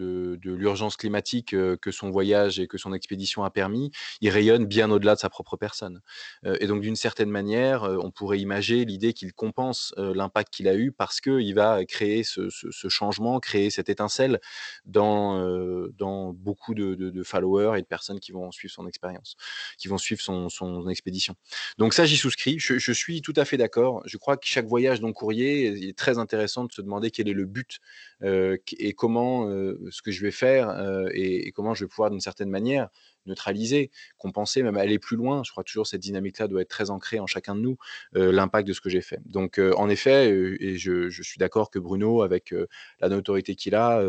l'urgence 0.44 0.98
climatique 0.98 1.50
que 1.50 1.92
son 1.92 2.10
voyage 2.10 2.60
et 2.60 2.68
que 2.68 2.78
son 2.78 2.94
expédition 2.94 3.44
a 3.44 3.50
permis, 3.50 3.92
il 4.22 4.30
rayonne 4.30 4.66
bien 4.66 4.90
au-delà 4.92 5.16
de 5.16 5.20
sa 5.20 5.30
propre 5.30 5.58
personne. 5.58 6.02
et 6.44 6.68
donc, 6.68 6.82
d'une 6.82 6.96
certaine 6.96 7.30
manière, 7.30 7.84
on 7.84 8.12
pourrait 8.12 8.40
imaginer 8.40 8.86
l'idée 8.86 9.14
qu'il 9.14 9.34
compense 9.34 9.94
l'impact 9.98 10.54
qu'il 10.54 10.68
a 10.68 10.76
eu 10.76 10.92
parce 10.92 11.22
qu'il 11.22 11.54
va 11.56 11.86
créer 11.86 12.24
ce, 12.24 12.50
changement, 12.90 13.40
créer 13.40 13.70
cette 13.70 13.90
étincelle 13.90 14.40
dans, 14.86 16.34
beaucoup 16.34 16.74
de, 16.74 17.24
followers 17.24 17.78
et 17.78 17.82
de 17.82 17.88
personnes 17.88 18.20
qui 18.20 18.32
vont 18.32 18.52
suivre 18.52 18.74
son 18.74 18.88
expérience, 18.88 19.36
qui 19.78 19.88
vont 19.88 19.98
suivre 19.98 20.22
son, 20.22 20.90
expédition. 20.90 21.36
Donc 21.78 21.94
ça, 21.94 22.06
j'y 22.06 22.18
souscris. 22.18 22.60
Je, 22.60 22.78
je, 22.78 22.92
suis 22.92 23.22
tout 23.22 23.34
à 23.36 23.46
fait 23.46 23.58
d'accord. 23.58 24.04
Je 24.06 24.18
crois 24.18 24.38
que 24.38 24.46
chaque 24.46 24.68
voyage 24.68 25.00
dans 25.00 25.12
courrier, 25.14 25.68
il 25.68 25.90
est 25.90 25.98
très 25.98 26.20
intéressant 26.20 26.66
de 26.66 26.72
se 26.72 26.82
demander 26.82 27.10
quel 27.10 27.28
est 27.28 27.34
le 27.34 27.46
but 27.46 27.80
et 28.22 28.94
comment 28.94 29.48
ce 29.48 30.02
que 30.02 30.12
je 30.12 30.22
vais 30.22 30.32
faire 30.32 30.76
et, 31.14 31.52
comment 31.52 31.74
je 31.74 31.86
vais 31.86 31.90
pouvoir 31.90 32.10
d'une 32.10 32.22
certaine 32.22 32.50
manière 32.50 32.90
neutraliser, 33.26 33.92
compenser, 34.18 34.64
même 34.64 34.78
aller 34.78 35.00
plus 35.00 35.18
loin. 35.18 35.44
Je 35.44 35.52
crois 35.52 35.64
que 35.64 35.70
toujours 35.70 35.88
cette 35.88 36.02
dynamique-là 36.02 36.48
doit 36.48 36.62
être 36.62 36.70
très 36.70 36.90
ancrée 36.90 37.20
en 37.20 37.28
chacun 37.28 37.56
de 37.56 37.62
nous, 37.62 37.78
l'impact 38.14 38.68
de 38.68 38.74
ce 38.74 38.82
que 38.82 38.90
j'ai 38.90 39.02
fait. 39.02 39.20
Donc, 39.26 39.60
en 39.60 39.90
effet, 39.90 40.30
et 40.60 40.78
je, 40.78 41.10
suis 41.10 41.38
d'accord 41.40 41.70
que 41.70 41.80
Bruno, 41.80 42.22
avec 42.22 42.54
la 43.00 43.10
notoriété 43.10 43.56
qu'il 43.56 43.76
a, 43.76 44.02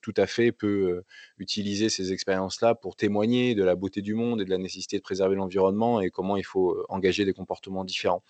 tout 0.00 0.14
à 0.16 0.26
fait 0.26 0.52
peut 0.52 1.02
utiliser 1.38 1.88
ces 1.88 2.12
expériences-là 2.12 2.74
pour 2.74 2.96
témoigner 2.96 3.54
de 3.54 3.64
la 3.64 3.74
beauté 3.74 4.02
du 4.02 4.14
monde 4.14 4.40
et 4.40 4.44
de 4.44 4.50
la 4.50 4.58
nécessité 4.58 4.96
de 4.98 5.02
préserver 5.02 5.36
l'environnement 5.36 6.00
et 6.00 6.10
comment 6.10 6.36
il 6.36 6.44
faut 6.44 6.84
engager 6.88 7.24
des 7.24 7.32
comportements 7.32 7.84
différents. 7.84 8.22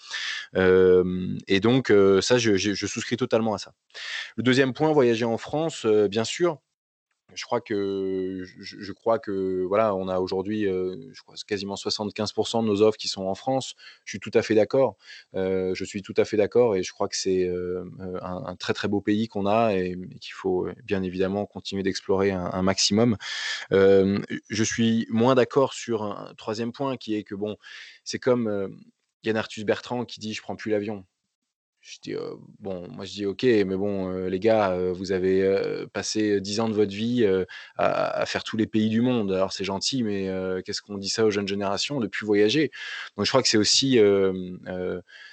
et 0.54 1.60
donc, 1.60 1.92
ça, 2.20 2.38
je, 2.38 2.86
souscris 2.86 3.16
totalement 3.16 3.54
à 3.54 3.58
ça. 3.58 3.72
Le 4.36 4.42
deuxième 4.42 4.72
point, 4.72 4.92
voyager 4.92 5.24
en 5.24 5.38
France, 5.38 5.86
bien 5.86 6.24
sûr 6.24 6.58
je 7.34 7.44
crois 7.44 7.60
que 7.60 8.44
je, 8.58 8.92
crois 8.92 9.18
que 9.18 9.64
voilà, 9.64 9.94
on 9.94 10.08
a 10.08 10.18
aujourd'hui, 10.18 10.66
crois, 11.22 11.34
quasiment 11.46 11.74
75% 11.74 12.62
de 12.62 12.66
nos 12.66 12.82
offres 12.82 12.96
qui 12.98 13.08
sont 13.08 13.24
en 13.24 13.34
France. 13.34 13.74
Je 14.04 14.12
suis 14.12 14.20
tout 14.20 14.30
à 14.34 14.42
fait 14.42 14.54
d'accord. 14.54 14.96
je 15.34 15.84
suis 15.84 16.02
tout 16.02 16.14
à 16.16 16.24
fait 16.24 16.36
d'accord 16.36 16.76
et 16.76 16.82
je 16.82 16.92
crois 16.92 17.08
que 17.08 17.16
c'est 17.16 17.50
un, 18.22 18.56
très 18.56 18.74
très 18.74 18.88
beau 18.88 19.00
pays 19.00 19.28
qu'on 19.28 19.46
a 19.46 19.74
et, 19.74 19.96
qu'il 20.20 20.32
faut 20.32 20.68
bien 20.84 21.02
évidemment 21.02 21.46
continuer 21.46 21.82
d'explorer 21.82 22.30
un, 22.30 22.62
maximum. 22.62 23.16
je 23.70 24.64
suis 24.64 25.06
moins 25.10 25.34
d'accord 25.34 25.74
sur 25.74 26.02
un 26.02 26.34
troisième 26.36 26.72
point 26.72 26.96
qui 26.96 27.14
est 27.14 27.24
que 27.24 27.34
bon, 27.34 27.56
c'est 28.04 28.18
comme 28.18 28.78
Yann 29.24 29.36
Arthus 29.36 29.64
Bertrand 29.64 30.04
qui 30.04 30.20
dit 30.20 30.34
je 30.34 30.42
prends 30.42 30.56
plus 30.56 30.70
l'avion. 30.70 31.04
Je 31.86 31.98
dis, 32.02 32.14
bon, 32.60 32.88
moi 32.88 33.04
je 33.04 33.12
dis, 33.12 33.26
ok, 33.26 33.42
mais 33.42 33.76
bon, 33.76 34.26
les 34.26 34.40
gars, 34.40 34.74
vous 34.94 35.12
avez 35.12 35.84
passé 35.92 36.40
dix 36.40 36.58
ans 36.58 36.70
de 36.70 36.74
votre 36.74 36.94
vie 36.94 37.28
à, 37.76 38.24
faire 38.24 38.42
tous 38.42 38.56
les 38.56 38.66
pays 38.66 38.88
du 38.88 39.02
monde. 39.02 39.30
Alors 39.30 39.52
c'est 39.52 39.64
gentil, 39.64 40.02
mais 40.02 40.30
qu'est-ce 40.64 40.80
qu'on 40.80 40.96
dit 40.96 41.10
ça 41.10 41.26
aux 41.26 41.30
jeunes 41.30 41.46
générations? 41.46 42.00
De 42.00 42.06
plus 42.06 42.24
voyager 42.24 42.70
Donc 43.18 43.26
je 43.26 43.30
crois 43.30 43.42
que 43.42 43.48
c'est 43.48 43.58
aussi, 43.58 43.98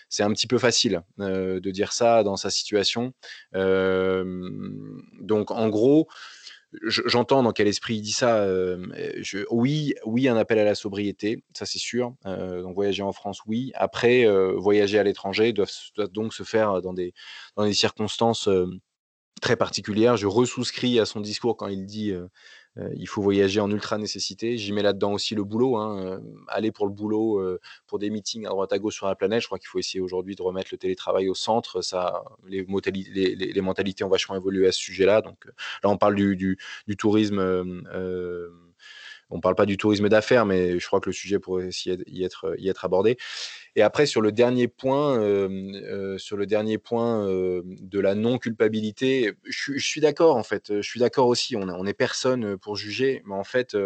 c'est 0.09 0.23
un 0.23 0.33
petit 0.33 0.47
peu 0.47 0.57
facile 0.57 1.03
de 1.19 1.69
dire 1.71 1.93
ça 1.93 2.21
dans 2.23 2.35
sa 2.35 2.49
situation. 2.49 3.13
donc 3.53 5.51
en 5.51 5.69
gros, 5.69 6.09
J'entends 6.83 7.43
dans 7.43 7.51
quel 7.51 7.67
esprit 7.67 7.95
il 7.95 8.01
dit 8.01 8.11
ça. 8.13 8.45
je, 8.45 9.45
oui, 9.49 9.93
oui, 10.05 10.27
un 10.27 10.37
appel 10.37 10.57
à 10.59 10.63
la 10.63 10.75
sobriété, 10.75 11.43
ça 11.53 11.65
c'est 11.65 11.79
sûr. 11.79 12.13
donc 12.25 12.75
voyager 12.75 13.03
en 13.03 13.11
France, 13.11 13.41
oui. 13.45 13.71
Après, 13.75 14.25
voyager 14.55 14.97
à 14.97 15.03
l'étranger 15.03 15.51
doit, 15.53 15.65
donc 16.13 16.33
se 16.33 16.43
faire 16.43 16.81
dans 16.81 16.93
des, 16.93 17.13
circonstances 17.73 18.47
très 19.41 19.57
particulières. 19.57 20.15
Je 20.15 20.27
resouscris 20.27 20.99
à 20.99 21.05
son 21.05 21.19
discours 21.19 21.57
quand 21.57 21.67
il 21.67 21.85
dit 21.85 22.11
euh, 22.11 22.27
il 22.95 23.07
faut 23.07 23.21
voyager 23.21 23.59
en 23.59 23.69
ultra 23.69 23.97
nécessité. 23.97 24.57
J'y 24.57 24.71
mets 24.71 24.81
là-dedans 24.81 25.13
aussi 25.13 25.35
le 25.35 25.43
boulot. 25.43 25.75
Hein, 25.77 26.05
euh, 26.05 26.19
aller 26.47 26.71
pour 26.71 26.85
le 26.85 26.93
boulot, 26.93 27.39
euh, 27.39 27.59
pour 27.85 27.99
des 27.99 28.09
meetings 28.09 28.45
à 28.45 28.49
droite 28.49 28.71
à 28.71 28.79
gauche 28.79 28.95
sur 28.95 29.07
la 29.07 29.15
planète. 29.15 29.41
Je 29.41 29.47
crois 29.47 29.59
qu'il 29.59 29.67
faut 29.67 29.79
essayer 29.79 29.99
aujourd'hui 29.99 30.35
de 30.35 30.41
remettre 30.41 30.69
le 30.71 30.77
télétravail 30.77 31.27
au 31.27 31.35
centre. 31.35 31.81
Les, 32.47 32.65
les, 33.35 33.61
mentalités 33.61 34.03
ont 34.03 34.09
vachement 34.09 34.35
évolué 34.35 34.67
à 34.67 34.71
ce 34.71 34.79
sujet-là. 34.79 35.21
Donc 35.21 35.45
là, 35.45 35.89
on 35.89 35.97
parle 35.97 36.15
du, 36.15 36.57
tourisme. 36.97 37.39
on 37.39 39.35
ne 39.35 39.41
parle 39.41 39.55
pas 39.55 39.65
du 39.65 39.75
tourisme 39.75 40.07
d'affaires, 40.07 40.45
mais 40.45 40.79
je 40.79 40.87
crois 40.87 41.01
que 41.01 41.09
le 41.09 41.13
sujet 41.13 41.39
pourrait 41.39 41.69
y 42.07 42.23
être, 42.23 42.55
y 42.57 42.69
être 42.69 42.85
abordé. 42.85 43.17
Et 43.75 43.81
après, 43.81 44.05
sur 44.05 44.21
le 44.21 44.31
dernier 44.31 44.67
point, 44.67 45.15
sur 46.17 46.37
le 46.37 46.45
dernier 46.45 46.77
point 46.77 47.25
de 47.25 47.99
la 47.99 48.15
non-culpabilité, 48.15 49.33
je, 49.45 49.77
suis 49.77 50.01
d'accord 50.01 50.35
en 50.35 50.43
fait. 50.43 50.81
Je 50.81 50.87
suis 50.87 50.99
d'accord 50.99 51.27
aussi. 51.27 51.55
On, 51.55 51.61
on 51.63 51.85
est 51.85 51.93
personne 51.93 52.57
pour 52.57 52.75
juger, 52.75 53.21
mais 53.25 53.35
en 53.35 53.45
fait, 53.45 53.77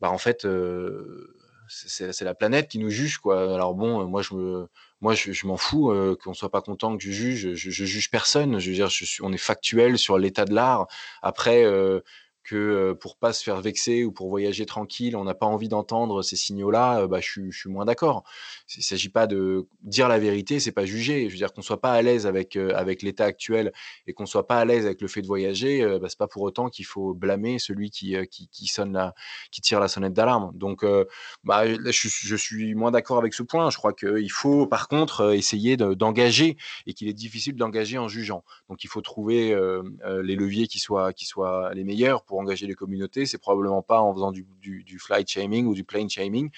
bah 0.00 0.10
en 0.10 0.18
fait, 0.18 0.44
c'est 1.68 2.22
la 2.22 2.34
planète 2.34 2.68
qui 2.68 2.78
nous 2.78 2.90
juge 2.90 3.18
quoi. 3.18 3.54
Alors 3.54 3.74
bon, 3.74 4.06
moi 4.06 4.22
je 4.22 4.66
moi 5.00 5.14
je, 5.14 5.46
m'en 5.46 5.56
fous 5.56 5.94
qu'on 6.22 6.34
soit 6.34 6.50
pas 6.50 6.62
content 6.62 6.96
que 6.96 7.02
je 7.02 7.10
juge. 7.10 7.54
Je, 7.54 7.70
je, 7.70 7.84
juge 7.84 8.10
personne. 8.10 8.58
Je 8.58 8.70
veux 8.70 8.74
dire, 8.74 8.88
on 9.22 9.32
est 9.32 9.36
factuel 9.36 9.98
sur 9.98 10.18
l'état 10.18 10.44
de 10.44 10.54
l'art. 10.54 10.88
Après 11.22 11.64
que 12.48 12.92
pour 12.94 13.16
pas 13.16 13.32
se 13.32 13.42
faire 13.42 13.60
vexer 13.60 14.04
ou 14.04 14.12
pour 14.12 14.28
voyager 14.28 14.64
tranquille, 14.64 15.16
on 15.16 15.24
n'a 15.24 15.34
pas 15.34 15.46
envie 15.46 15.68
d'entendre 15.68 16.22
ces 16.22 16.36
signaux-là, 16.36 17.06
bah, 17.06 17.20
je, 17.20 17.50
suis 17.50 17.68
moins 17.68 17.84
d'accord. 17.84 18.24
Il 18.74 18.78
ne 18.78 18.82
s'agit 18.82 19.10
pas 19.10 19.26
de 19.26 19.66
dire 19.82 20.08
la 20.08 20.18
vérité, 20.18 20.58
c'est 20.60 20.72
pas 20.72 20.86
juger. 20.86 21.26
Je 21.28 21.32
veux 21.32 21.36
dire 21.36 21.52
qu'on 21.52 21.62
soit 21.62 21.80
pas 21.80 21.92
à 21.92 22.02
l'aise 22.02 22.26
avec 22.26 22.56
avec 22.56 23.02
l'état 23.02 23.24
actuel 23.24 23.72
et 24.06 24.12
qu'on 24.12 24.26
soit 24.26 24.46
pas 24.46 24.58
à 24.58 24.64
l'aise 24.64 24.86
avec 24.86 25.00
le 25.00 25.08
fait 25.08 25.20
de 25.22 25.26
voyager, 25.26 25.84
bah, 26.00 26.08
c'est 26.08 26.18
pas 26.18 26.26
pour 26.26 26.42
autant 26.42 26.70
qu'il 26.70 26.86
faut 26.86 27.14
blâmer 27.14 27.58
celui 27.58 27.90
qui, 27.90 28.16
qui, 28.28 28.66
sonne 28.66 28.92
la, 28.92 29.14
qui 29.50 29.60
tire 29.60 29.80
la 29.80 29.88
sonnette 29.88 30.14
d'alarme. 30.14 30.50
Donc, 30.54 30.84
bah, 31.44 31.64
je, 31.66 32.36
suis 32.36 32.74
moins 32.74 32.90
d'accord 32.90 33.18
avec 33.18 33.34
ce 33.34 33.42
point. 33.42 33.70
Je 33.70 33.76
crois 33.76 33.92
qu'il 33.92 34.32
faut 34.32 34.66
par 34.66 34.88
contre 34.88 35.34
essayer 35.34 35.76
d'engager 35.76 36.56
et 36.86 36.94
qu'il 36.94 37.08
est 37.08 37.12
difficile 37.12 37.56
d'engager 37.56 37.98
en 37.98 38.08
jugeant. 38.08 38.44
Donc, 38.68 38.84
il 38.84 38.88
faut 38.88 39.02
trouver 39.02 39.54
les 40.22 40.36
leviers 40.36 40.66
qui 40.66 40.78
soient 40.78 41.12
qui 41.12 41.26
soient 41.26 41.72
les 41.74 41.84
meilleurs 41.84 42.24
pour 42.24 42.37
engager 42.38 42.66
les 42.66 42.74
communautés. 42.74 43.26
C'est 43.26 43.38
probablement 43.38 43.82
pas 43.82 44.00
en 44.00 44.12
faisant 44.14 44.32
du, 44.32 44.46
du, 44.60 44.98
flight 44.98 45.28
shaming 45.28 45.66
ou 45.66 45.74
du 45.74 45.84
plane 45.84 46.08
shaming, 46.08 46.50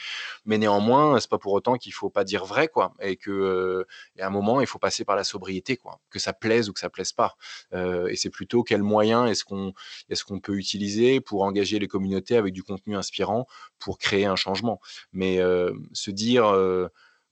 mais 0.45 0.59
néanmoins, 0.59 1.21
c'est 1.21 1.31
pas 1.31 1.39
pour 1.39 1.53
autant 1.53 1.77
qu'il 1.77 1.93
faut 1.93 2.11
pas 2.11 2.25
dire 2.25 2.45
vrai, 2.45 2.69
quoi, 2.69 2.95
et 3.01 3.17
que 3.17 3.31
euh, 3.31 3.85
à 4.19 4.27
un 4.27 4.31
moment, 4.31 4.61
il 4.61 4.67
faut 4.67 4.79
passer 4.79 5.05
par 5.05 5.17
la 5.17 5.25
sobriété, 5.25 5.77
quoi, 5.77 6.01
que 6.11 6.19
ça 6.19 6.33
plaise 6.33 6.69
ou 6.69 6.73
que 6.73 6.81
ça 6.81 6.91
plaise 6.91 7.13
pas. 7.13 7.37
Euh, 7.75 8.09
et 8.09 8.17
c'est 8.17 8.31
plutôt 8.31 8.63
quel 8.63 8.83
moyen 8.83 9.27
est-ce 9.27 9.45
qu'on 9.45 9.73
est-ce 10.09 10.25
qu'on 10.25 10.41
peut 10.41 10.57
utiliser 10.57 11.21
pour 11.21 11.43
engager 11.43 11.79
les 11.79 11.89
communautés 11.89 12.37
avec 12.37 12.53
du 12.53 12.63
contenu 12.63 12.97
inspirant 12.97 13.47
pour 13.79 13.99
créer 13.99 14.27
un 14.27 14.37
changement. 14.37 14.81
Mais 15.13 15.39
euh, 15.41 15.73
se 15.93 16.11
dire 16.11 16.45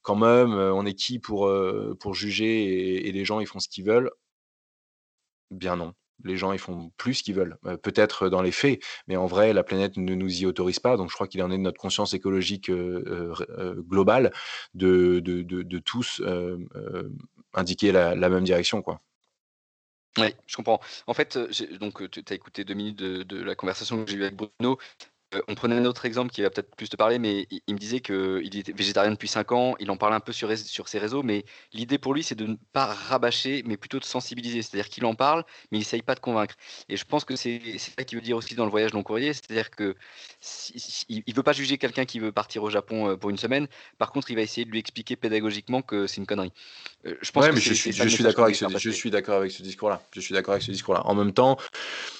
quand 0.01 0.15
même, 0.15 0.53
on 0.53 0.85
est 0.85 0.93
qui 0.93 1.19
pour, 1.19 1.51
pour 1.99 2.13
juger 2.15 2.63
et, 2.63 3.09
et 3.09 3.11
les 3.11 3.25
gens 3.25 3.39
ils 3.39 3.47
font 3.47 3.59
ce 3.59 3.67
qu'ils 3.69 3.85
veulent? 3.85 4.11
Bien 5.51 5.75
non 5.75 5.93
les 6.23 6.37
gens 6.37 6.51
ils 6.51 6.59
font 6.59 6.91
plus 6.97 7.21
qu'ils 7.21 7.35
veulent, 7.35 7.57
euh, 7.65 7.77
peut-être 7.77 8.29
dans 8.29 8.41
les 8.41 8.51
faits, 8.51 8.81
mais 9.07 9.15
en 9.15 9.25
vrai, 9.25 9.53
la 9.53 9.63
planète 9.63 9.97
ne 9.97 10.15
nous 10.15 10.41
y 10.41 10.45
autorise 10.45 10.79
pas. 10.79 10.97
Donc, 10.97 11.09
je 11.09 11.15
crois 11.15 11.27
qu'il 11.27 11.41
en 11.43 11.51
est 11.51 11.57
de 11.57 11.63
notre 11.63 11.79
conscience 11.79 12.13
écologique 12.13 12.69
euh, 12.69 13.33
euh, 13.57 13.75
globale 13.81 14.31
de, 14.73 15.19
tous 15.79 16.21
indiquer 17.53 17.91
la, 17.91 18.15
même 18.15 18.43
direction. 18.43 18.81
Quoi. 18.81 19.01
Oui, 20.17 20.33
je 20.45 20.55
comprends. 20.55 20.79
En 21.07 21.13
fait, 21.13 21.37
donc 21.79 22.09
tu 22.09 22.23
as 22.29 22.33
écouté 22.33 22.63
deux 22.63 22.73
minutes 22.73 22.97
de 22.97 23.41
la 23.41 23.55
conversation 23.55 24.03
que 24.03 24.11
j'ai 24.11 24.17
eue 24.17 24.23
avec 24.23 24.35
Bruno. 24.35 24.77
Euh, 25.35 25.41
on 25.47 25.53
prenait 25.53 25.75
un 25.75 25.85
autre 25.85 26.05
exemple 26.05 26.31
qui 26.31 26.41
va 26.41 26.49
peut-être 26.49 26.75
plus 26.75 26.89
te 26.89 26.95
parler, 26.95 27.19
mais 27.19 27.47
il, 27.67 27.73
me 27.73 27.79
disait 27.79 27.99
qu'il 27.99 28.57
était 28.57 28.71
végétarien 28.71 29.11
depuis 29.11 29.27
5 29.27 29.51
ans, 29.51 29.75
il 29.79 29.91
en 29.91 29.97
parle 29.97 30.13
un 30.13 30.19
peu 30.19 30.31
sur, 30.31 30.57
sur 30.57 30.87
ses 30.87 30.97
réseaux, 30.97 31.21
mais 31.21 31.45
l'idée 31.71 31.99
pour 31.99 32.15
lui, 32.15 32.23
c'est 32.23 32.35
de 32.35 32.47
ne 32.47 32.55
pas 32.73 32.85
rabâcher, 32.87 33.61
mais 33.65 33.77
plutôt 33.77 33.99
de 33.99 34.05
sensibiliser. 34.05 34.63
C'est-à-dire 34.63 34.89
qu'il 34.89 35.05
en 35.05 35.13
parle, 35.13 35.45
mais 35.71 35.77
il 35.77 35.81
n'essaye 35.81 36.01
pas 36.01 36.15
de 36.15 36.19
convaincre. 36.19 36.55
Et 36.87 36.97
je 36.97 37.05
pense 37.05 37.25
que 37.25 37.35
c'est 37.35 37.61
ça 37.77 38.03
qu'il 38.03 38.17
veut 38.17 38.23
dire 38.23 38.37
aussi 38.37 38.55
dans 38.55 38.65
le 38.65 38.71
voyage 38.71 38.93
long 38.93 39.03
courrier, 39.03 39.33
c'est-à-dire 39.33 39.69
que 39.69 39.95
il 41.09 41.23
ne 41.27 41.33
veut 41.33 41.43
pas 41.43 41.53
juger 41.53 41.77
quelqu'un 41.77 42.05
qui 42.05 42.19
veut 42.19 42.31
partir 42.31 42.63
au 42.63 42.69
Japon 42.69 43.09
euh, 43.09 43.15
pour 43.15 43.29
une 43.29 43.37
semaine, 43.37 43.67
par 43.99 44.11
contre, 44.11 44.31
il 44.31 44.35
va 44.35 44.41
essayer 44.41 44.65
de 44.65 44.71
lui 44.71 44.79
expliquer 44.79 45.15
pédagogiquement 45.15 45.83
que 45.83 46.07
c'est 46.07 46.17
une 46.17 46.25
connerie. 46.25 46.53
Euh, 47.05 47.15
je 47.21 47.31
pense 47.31 47.47
que 47.47 47.55
je, 47.55 47.73
suis, 47.73 47.91
je 47.91 48.07
suis 48.07 48.23
d'accord 48.23 48.45
avec, 48.45 48.55
ce, 48.55 48.65
je 48.77 48.89
suis 48.89 49.11
d'accord 49.11 49.37
avec 49.37 49.51
ce 49.51 49.61
discours-là. 49.61 50.01
Je 50.11 50.21
suis 50.21 50.33
d'accord 50.33 50.53
avec 50.53 50.63
ce 50.63 50.71
discours-là. 50.71 51.05
En 51.05 51.13
même 51.13 51.33
temps, 51.33 51.57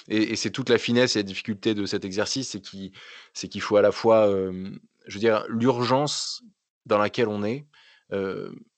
et, 0.08 0.32
et 0.32 0.36
c'est 0.36 0.50
toute 0.50 0.68
la 0.68 0.78
finesse 0.78 1.16
et 1.16 1.20
la 1.20 1.24
difficulté 1.24 1.74
de 1.74 1.86
cet 1.86 2.04
exercice, 2.04 2.50
c'est 2.50 2.60
qu'il 2.60 2.92
c'est 3.34 3.48
qu'il 3.48 3.60
faut 3.60 3.76
à 3.76 3.82
la 3.82 3.92
fois, 3.92 4.28
je 4.28 5.14
veux 5.14 5.20
dire, 5.20 5.44
l'urgence 5.48 6.42
dans 6.86 6.98
laquelle 6.98 7.28
on 7.28 7.42
est 7.44 7.66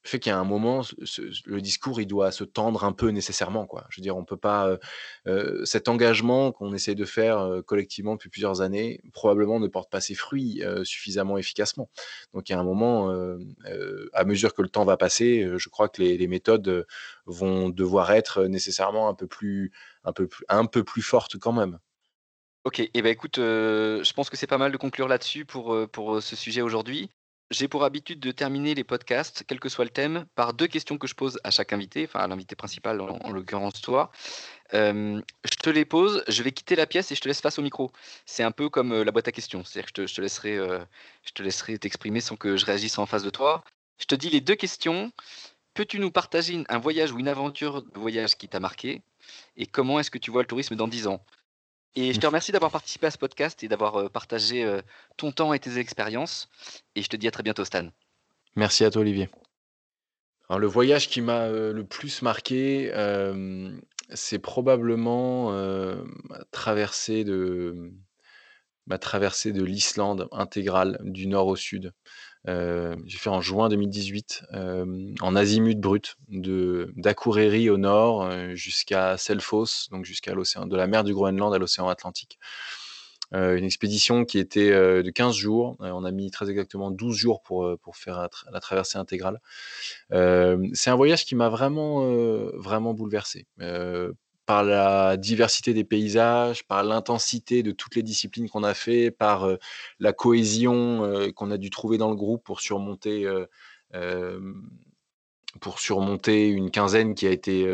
fait 0.05 0.19
qu'il 0.19 0.31
y 0.31 0.33
a 0.33 0.39
un 0.39 0.45
moment, 0.45 0.83
le 1.47 1.61
discours, 1.61 2.01
il 2.01 2.07
doit 2.07 2.33
se 2.33 2.45
tendre 2.45 2.85
un 2.85 2.93
peu 2.93 3.09
nécessairement. 3.09 3.67
Quoi. 3.67 3.87
Je 3.89 4.01
veux 4.01 4.03
dire, 4.03 4.17
on 4.17 4.25
peut 4.25 4.37
pas. 4.37 4.77
cet 5.65 5.89
engagement 5.89 6.53
qu'on 6.53 6.73
essaie 6.75 6.95
de 6.95 7.05
faire 7.05 7.63
collectivement 7.67 8.15
depuis 8.15 8.29
plusieurs 8.29 8.61
années, 8.61 9.01
probablement 9.13 9.61
ne 9.61 9.69
porte 9.69 9.91
pas 9.91 10.01
ses 10.01 10.15
fruits 10.15 10.63
suffisamment 10.85 11.39
efficacement. 11.39 11.89
Donc, 12.35 12.49
il 12.49 12.53
y 12.53 12.55
a 12.55 12.59
un 12.59 12.65
moment, 12.65 13.11
à 14.13 14.25
mesure 14.25 14.55
que 14.55 14.63
le 14.63 14.69
temps 14.69 14.85
va 14.85 14.97
passer, 14.97 15.49
je 15.57 15.69
crois 15.69 15.89
que 15.89 16.03
les, 16.03 16.27
méthodes 16.27 16.87
vont 17.27 17.69
devoir 17.69 18.13
être 18.13 18.45
nécessairement 18.45 19.09
un 19.09 19.15
peu 19.15 19.27
plus, 19.27 19.73
un 20.05 20.13
peu 20.13 20.29
un 20.49 20.67
peu 20.67 20.83
plus 20.83 21.03
fortes 21.03 21.39
quand 21.39 21.53
même. 21.53 21.79
OK 22.65 22.81
et 22.81 23.03
ben 23.03 23.11
écoute, 23.11 23.37
je 23.37 24.13
pense 24.13 24.31
que 24.31 24.37
c'est 24.37 24.47
pas 24.47 24.59
mal 24.59 24.73
de 24.73 24.77
conclure 24.77 25.09
là-dessus 25.09 25.45
pour, 25.45 25.77
pour, 25.91 26.23
ce 26.23 26.37
sujet 26.37 26.63
aujourd'hui. 26.63 27.11
J'ai 27.51 27.69
pour 27.69 27.85
habitude 27.85 28.21
de 28.21 28.31
terminer 28.31 28.75
les 28.75 28.85
podcasts, 28.85 29.45
quel 29.47 29.61
que 29.61 29.69
soit 29.69 29.85
le 29.85 29.91
thème, 29.91 30.25
par 30.37 30.55
deux 30.55 30.69
questions 30.69 30.97
que 30.97 31.07
je 31.07 31.15
pose 31.15 31.39
à 31.45 31.51
chaque 31.51 31.73
invité, 31.73 32.05
enfin 32.05 32.21
à 32.21 32.27
l'invité 32.27 32.57
principal 32.57 33.01
en 33.01 33.31
l'occurrence 33.31 33.81
toi. 33.83 34.11
je 34.73 35.21
te 35.61 35.71
les 35.71 35.85
pose, 35.85 36.25
je 36.29 36.43
vais 36.43 36.53
quitter 36.53 36.77
la 36.77 36.87
pièce 36.87 37.13
et 37.13 37.15
je 37.15 37.21
te 37.21 37.29
laisse 37.29 37.41
face 37.41 37.59
au 37.59 37.63
micro. 37.63 37.91
C'est 38.25 38.43
un 38.43 38.53
peu 38.53 38.71
comme, 38.71 39.03
la 39.03 39.13
boîte 39.13 39.29
à 39.29 39.33
questions, 39.33 39.65
c'est-à-dire 39.65 39.93
que 39.93 40.07
je 40.07 40.15
te 40.15 40.21
laisserai, 40.21 40.57
je 40.57 41.33
te 41.35 41.43
laisserai 41.43 41.79
t'exprimer 41.79 42.21
sans 42.21 42.37
que 42.37 42.57
je 42.57 42.65
réagisse 42.65 42.97
en 42.99 43.07
face 43.07 43.25
de 43.25 43.31
toi. 43.31 43.63
Je 43.99 44.07
te 44.07 44.15
dis 44.15 44.31
les 44.31 44.41
deux 44.41 44.57
questions. 44.57 45.13
Peux-tu 45.75 45.99
nous 45.99 46.11
partager 46.11 46.65
un 46.69 46.79
voyage 46.79 47.13
ou 47.13 47.19
une 47.19 47.29
aventure 47.29 47.83
de 47.83 47.99
voyage 47.99 48.37
qui 48.37 48.49
t'a 48.49 48.61
marqué? 48.61 49.03
Et 49.57 49.67
comment 49.67 50.01
est-ce 50.01 50.11
que 50.11 50.19
tu 50.19 50.31
vois 50.31 50.43
le 50.43 50.49
tourisme 50.49 50.75
dans 50.75 50.89
10 50.89 51.07
ans? 51.07 51.25
Et 51.95 52.13
je 52.13 52.21
te 52.21 52.27
remercie 52.27 52.53
d'avoir 52.53 52.71
participé 52.71 53.07
à 53.07 53.11
ce 53.11 53.19
podcast 53.19 53.63
et 53.63 53.69
d'avoir 53.69 54.11
partagé 54.11 54.67
ton 55.17 55.31
temps 55.31 55.53
et 55.53 55.59
tes 55.59 55.79
expériences. 55.79 56.49
Et 56.95 57.03
je 57.03 57.09
te 57.09 57.17
dis 57.17 57.29
à 57.29 57.31
très 57.31 57.43
bientôt, 57.43 57.65
Stan. 57.65 57.89
Merci 58.57 58.85
à 58.85 58.91
toi, 58.91 59.03
Olivier. 59.03 59.29
le 60.49 60.67
voyage 60.67 61.09
qui 61.09 61.21
m'a 61.21 61.49
le 61.49 61.85
plus 61.85 62.23
marqué, 62.23 62.91
c'est 64.15 64.39
probablement 64.39 65.53
ma 65.53 66.45
traversée 66.51 67.25
de, 67.25 67.93
ma 68.87 68.99
traversée 68.99 69.53
de 69.53 69.63
l'Islande 69.63 70.29
intégrale 70.33 70.99
du 71.03 71.27
nord 71.27 71.47
au 71.47 71.57
sud. 71.57 71.93
Euh, 72.49 72.97
j'ai 73.07 73.19
fait 73.19 73.31
en 73.31 73.41
juin 73.41 73.69
2018 73.69 74.45
euh, 74.53 75.15
en 75.21 75.37
azimut 75.37 75.79
brut 75.79 76.17
de 76.29 76.93
d'Akureyri 76.97 77.71
au 77.71 77.77
nord 77.77 78.23
euh, 78.25 78.55
jusqu'à 78.57 79.17
Selfoss, 79.17 79.89
donc 79.93 80.05
jusqu'à 80.05 80.35
l'océan 80.35 80.67
de 80.67 80.77
la 80.77 80.89
mer 80.89 81.05
du 81.05 81.15
Groenland 81.15 81.55
à 81.55 81.59
l'océan 81.59 81.89
Atlantique. 81.89 82.39
une 83.33 83.65
expédition 83.65 84.25
qui 84.25 84.39
était 84.39 84.71
de 84.71 85.11
15 85.11 85.35
jours. 85.35 85.77
on 85.81 86.05
a 86.05 86.11
mis 86.11 86.31
très 86.31 86.51
exactement 86.51 86.91
12 86.91 87.17
jours 87.17 87.43
pour, 87.43 87.79
faire 87.95 88.29
la, 88.53 88.61
traversée 88.61 88.99
intégrale. 88.99 89.41
c'est 90.11 90.91
un 90.91 90.97
voyage 90.97 91.25
qui 91.25 91.35
m'a 91.35 91.49
vraiment, 91.49 92.05
vraiment 92.57 92.93
bouleversé 92.93 93.47
par 94.47 94.65
la 94.65 95.17
diversité 95.17 95.73
des 95.75 95.85
paysages, 95.85 96.67
par 96.67 96.83
l'intensité 96.85 97.63
de 97.63 97.71
toutes 97.73 97.95
les 97.97 98.03
disciplines 98.03 98.49
qu'on 98.49 98.65
a 98.65 98.75
fait, 98.75 99.11
par 99.11 99.49
la 100.01 100.13
cohésion 100.13 101.31
qu'on 101.35 101.51
a 101.51 101.59
dû 101.59 101.71
trouver 101.71 101.99
dans 101.99 102.11
le 102.11 102.17
groupe 102.17 102.43
pour 102.45 102.61
surmonter, 102.61 103.27
une 106.49 106.71
quinzaine 106.71 107.15
qui 107.15 107.27
a 107.27 107.31
été 107.31 107.67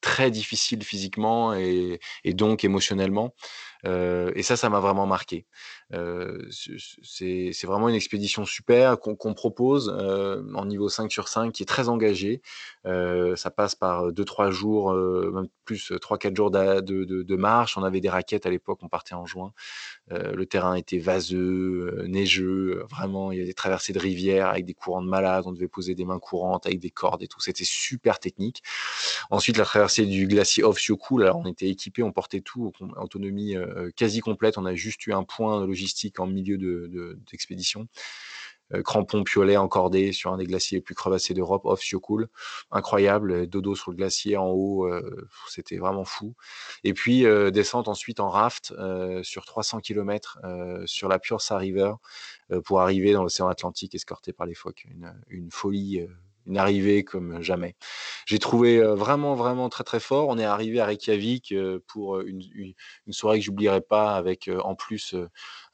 très 0.00 0.30
difficile 0.30 0.82
physiquement 0.84 1.54
et 1.54 2.00
donc 2.26 2.64
émotionnellement. 2.64 3.34
Et 3.84 4.42
ça, 4.42 4.56
ça 4.56 4.68
m'a 4.70 4.80
vraiment 4.80 5.06
marqué. 5.06 5.46
C'est 5.90 7.64
vraiment 7.64 7.88
une 7.88 7.94
expédition 7.94 8.44
super 8.44 8.98
qu'on 8.98 9.34
propose 9.34 9.88
en 9.88 10.64
niveau 10.66 10.88
5 10.88 11.10
sur 11.10 11.28
5 11.28 11.52
qui 11.52 11.62
est 11.62 11.66
très 11.66 11.88
engagé. 11.88 12.42
ça 12.84 13.50
passe 13.50 13.74
par 13.74 14.10
2-3 14.12 14.50
jours, 14.50 14.92
même 14.92 15.48
plus 15.64 15.92
3-4 15.92 16.36
jours 16.36 16.50
de, 16.50 17.36
marche. 17.36 17.76
On 17.76 17.84
avait 17.84 18.00
des 18.00 18.08
raquettes 18.08 18.46
à 18.46 18.50
l'époque, 18.50 18.80
on 18.82 18.88
partait 18.88 19.14
en 19.14 19.26
juin. 19.26 19.52
le 20.10 20.44
terrain 20.46 20.74
était 20.74 20.98
vaseux, 20.98 22.04
neigeux, 22.06 22.84
vraiment, 22.90 23.32
il 23.32 23.36
y 23.36 23.38
avait 23.40 23.48
des 23.48 23.54
traversées 23.54 23.92
de 23.92 23.98
rivières 23.98 24.48
avec 24.48 24.64
des 24.64 24.74
courants 24.74 25.02
de 25.02 25.08
malades. 25.08 25.44
On 25.46 25.52
devait 25.52 25.68
poser 25.68 25.94
des 25.94 26.04
mains 26.04 26.18
courantes 26.18 26.66
avec 26.66 26.80
des 26.80 26.90
cordes 26.90 27.22
et 27.22 27.28
tout. 27.28 27.40
C'était 27.40 27.64
super 27.64 28.18
technique. 28.18 28.62
Ensuite, 29.30 29.56
la 29.56 29.64
traversée 29.64 30.06
du 30.06 30.26
glacier 30.26 30.64
Offsioku, 30.64 31.20
alors 31.20 31.38
on 31.38 31.46
était 31.46 31.68
équipé, 31.68 32.02
on 32.02 32.12
portait 32.12 32.40
tout, 32.40 32.72
autonomie 32.96 33.56
quasi 33.96 34.20
complète. 34.20 34.58
On 34.58 34.66
a 34.66 34.74
juste 34.74 35.06
eu 35.06 35.12
un 35.12 35.24
point 35.24 35.64
logistique 35.66 36.20
en 36.20 36.26
milieu 36.26 36.58
d'expédition. 37.30 37.88
De, 38.72 38.82
crampons 38.82 39.24
piolets 39.24 39.56
encordés 39.56 40.12
sur 40.12 40.30
un 40.30 40.36
des 40.36 40.44
glaciers 40.44 40.76
les 40.76 40.82
plus 40.82 40.94
crevassés 40.94 41.32
d'Europe, 41.32 41.64
off 41.64 41.82
cool, 42.02 42.28
incroyable, 42.70 43.46
dodo 43.46 43.74
sur 43.74 43.90
le 43.90 43.96
glacier 43.96 44.36
en 44.36 44.48
haut, 44.48 44.86
c'était 45.48 45.78
vraiment 45.78 46.04
fou. 46.04 46.34
Et 46.84 46.92
puis 46.92 47.24
descente 47.50 47.88
ensuite 47.88 48.20
en 48.20 48.28
raft 48.28 48.74
sur 49.22 49.46
300 49.46 49.80
km 49.80 50.38
sur 50.84 51.08
la 51.08 51.18
Pure 51.18 51.40
River 51.50 51.94
pour 52.66 52.82
arriver 52.82 53.12
dans 53.12 53.22
l'océan 53.22 53.48
Atlantique 53.48 53.94
escorté 53.94 54.34
par 54.34 54.46
les 54.46 54.54
phoques. 54.54 54.86
Une 55.28 55.50
folie 55.50 56.06
une 56.48 56.56
arrivée 56.56 57.04
comme 57.04 57.42
jamais. 57.42 57.76
J'ai 58.26 58.38
trouvé 58.38 58.80
vraiment, 58.80 59.34
vraiment 59.34 59.68
très, 59.68 59.84
très 59.84 60.00
fort. 60.00 60.28
On 60.28 60.38
est 60.38 60.44
arrivé 60.44 60.80
à 60.80 60.86
Reykjavik 60.86 61.54
pour 61.86 62.20
une, 62.20 62.42
soirée 63.10 63.38
que 63.38 63.44
j'oublierai 63.44 63.80
pas 63.80 64.16
avec 64.16 64.50
en 64.62 64.74
plus 64.74 65.14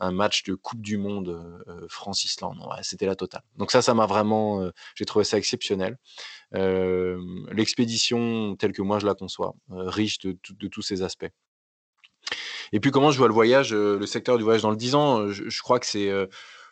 un 0.01 0.13
match 0.13 0.43
de 0.45 0.55
Coupe 0.55 0.83
du 0.83 0.99
Monde 0.99 1.63
France-Islande. 1.89 2.59
C'était 2.83 3.07
la 3.07 3.17
totale. 3.17 3.43
Donc 3.57 3.71
ça, 3.71 3.83
ça 3.83 3.95
m'a 3.95 4.07
vraiment, 4.07 4.71
j'ai 4.95 5.05
trouvé 5.05 5.25
ça 5.25 5.39
exceptionnel. 5.39 5.99
L'expédition 6.53 8.57
telle 8.57 8.73
que 8.73 8.83
moi 8.83 8.99
je 8.99 9.07
la 9.07 9.15
conçois, 9.15 9.55
riche 9.71 10.19
de, 10.19 10.37
tous 10.69 10.83
ces 10.83 11.03
aspects. 11.03 11.31
Et 12.73 12.81
puis 12.81 12.91
comment 12.91 13.11
je 13.11 13.19
vois 13.19 13.29
le 13.29 13.35
voyage, 13.35 13.73
le 13.73 14.07
secteur 14.07 14.39
du 14.39 14.45
voyage 14.45 14.63
dans 14.63 14.71
le 14.71 14.77
10 14.77 14.95
ans, 14.95 15.29
je 15.29 15.63
crois 15.63 15.79
que 15.79 15.87
c'est 15.87 16.11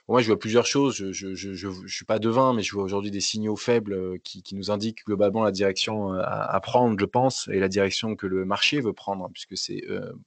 moi, 0.09 0.21
je 0.21 0.27
vois 0.27 0.39
plusieurs 0.39 0.67
choses. 0.67 1.13
Je 1.13 1.29
ne 1.29 1.89
suis 1.89 2.05
pas 2.05 2.19
devin, 2.19 2.53
mais 2.53 2.63
je 2.63 2.73
vois 2.73 2.83
aujourd'hui 2.83 3.11
des 3.11 3.21
signaux 3.21 3.57
faibles 3.57 4.19
qui, 4.21 4.43
nous 4.55 4.71
indiquent 4.71 5.05
globalement 5.07 5.45
la 5.45 5.53
direction 5.53 6.13
à, 6.13 6.61
prendre, 6.61 6.99
je 6.99 7.05
pense, 7.05 7.49
et 7.53 7.61
la 7.61 7.69
direction 7.69 8.17
que 8.17 8.27
le 8.27 8.45
marché 8.45 8.81
veut 8.81 8.93
prendre, 8.93 9.31
puisque 9.33 9.57
c'est 9.57 9.83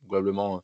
globalement, 0.08 0.64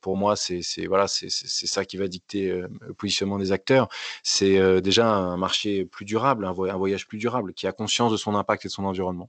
pour 0.00 0.16
moi, 0.16 0.36
c'est 0.36 0.62
voilà, 0.86 1.06
ça 1.08 1.84
qui 1.84 1.96
va 1.96 2.06
dicter 2.06 2.50
le 2.50 2.94
positionnement 2.94 3.38
des 3.38 3.50
acteurs. 3.52 3.88
C'est 4.22 4.80
déjà 4.80 5.08
un 5.08 5.36
marché 5.36 5.84
plus 5.84 6.04
durable, 6.04 6.44
un, 6.46 6.52
voyage 6.52 7.08
plus 7.08 7.18
durable, 7.18 7.52
qui 7.52 7.66
a 7.66 7.72
conscience 7.72 8.12
de 8.12 8.16
son 8.16 8.36
impact 8.36 8.64
et 8.64 8.68
de 8.68 8.72
son 8.72 8.84
environnement. 8.84 9.28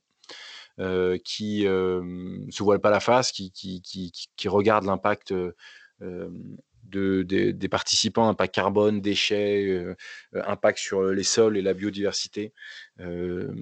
qui 1.26 1.66
ne 1.66 2.52
se 2.52 2.64
voile 2.64 2.80
pas 2.80 2.91
la 2.91 2.99
face, 2.99 3.32
qui, 3.32 3.52
qui, 3.52 3.82
qui 3.82 4.47
regarde 4.47 4.86
l'impact 4.86 5.34
des 6.91 7.69
participants, 7.69 8.27
impact 8.27 8.53
carbone, 8.53 9.01
déchets, 9.01 9.67
euh, 9.67 9.95
euh, 10.35 10.41
impact 10.45 10.79
sur 10.79 11.03
les 11.03 11.23
sols 11.23 11.57
et 11.57 11.61
la 11.61 11.73
biodiversité, 11.73 12.53
euh, 12.99 13.53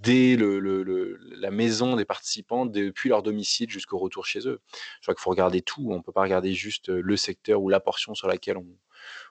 dès 0.00 0.36
la 0.36 1.50
maison 1.50 1.96
des 1.96 2.04
participants, 2.04 2.66
depuis 2.66 3.08
leur 3.08 3.22
domicile 3.22 3.70
jusqu'au 3.70 3.98
retour 3.98 4.26
chez 4.26 4.40
eux. 4.48 4.60
Je 5.00 5.02
crois 5.02 5.14
qu'il 5.14 5.22
faut 5.22 5.30
regarder 5.30 5.62
tout, 5.62 5.88
on 5.90 5.98
ne 5.98 6.02
peut 6.02 6.12
pas 6.12 6.22
regarder 6.22 6.54
juste 6.54 6.88
le 6.88 7.16
secteur 7.16 7.60
ou 7.62 7.68
la 7.68 7.80
portion 7.80 8.14
sur 8.14 8.28
laquelle 8.28 8.56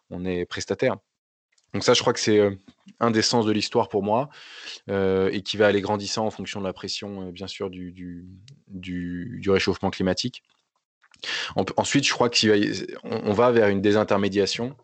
on, 0.09 0.25
est 0.25 0.45
prestataire. 0.45 0.97
Donc 1.73 1.83
ça, 1.83 1.93
je 1.93 2.01
crois 2.01 2.13
que 2.13 2.19
c'est 2.19 2.57
un 2.99 3.11
des 3.11 3.21
sens 3.21 3.45
de 3.45 3.51
l'histoire 3.51 3.89
pour 3.89 4.03
moi 4.03 4.29
et 4.87 5.41
qui 5.43 5.57
va 5.57 5.67
aller 5.67 5.81
grandissant 5.81 6.25
en 6.25 6.31
fonction 6.31 6.59
de 6.61 6.65
la 6.65 6.73
pression, 6.73 7.29
bien 7.31 7.47
sûr, 7.47 7.69
du 7.69 8.29
réchauffement 9.47 9.89
climatique 9.89 10.43
ensuite, 11.55 12.05
je 12.05 12.13
crois 12.13 12.29
qu'on 12.29 13.33
va 13.33 13.51
vers 13.51 13.67
une 13.69 13.81
désintermédiation 13.81 14.75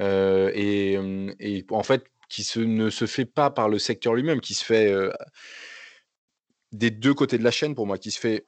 euh, 0.00 0.50
et, 0.54 1.64
en 1.70 1.82
fait, 1.82 2.04
qui 2.28 2.46
ne 2.58 2.90
se 2.90 3.06
fait 3.06 3.24
pas 3.24 3.50
par 3.50 3.68
le 3.68 3.78
secteur 3.78 4.14
lui-même, 4.14 4.40
qui 4.40 4.54
se 4.54 4.64
fait 4.64 4.92
euh, 4.92 5.10
des 6.72 6.90
deux 6.90 7.14
côtés 7.14 7.38
de 7.38 7.44
la 7.44 7.50
chaîne 7.50 7.74
pour 7.74 7.86
moi, 7.86 7.98
qui 7.98 8.10
se 8.10 8.20
fait 8.20 8.46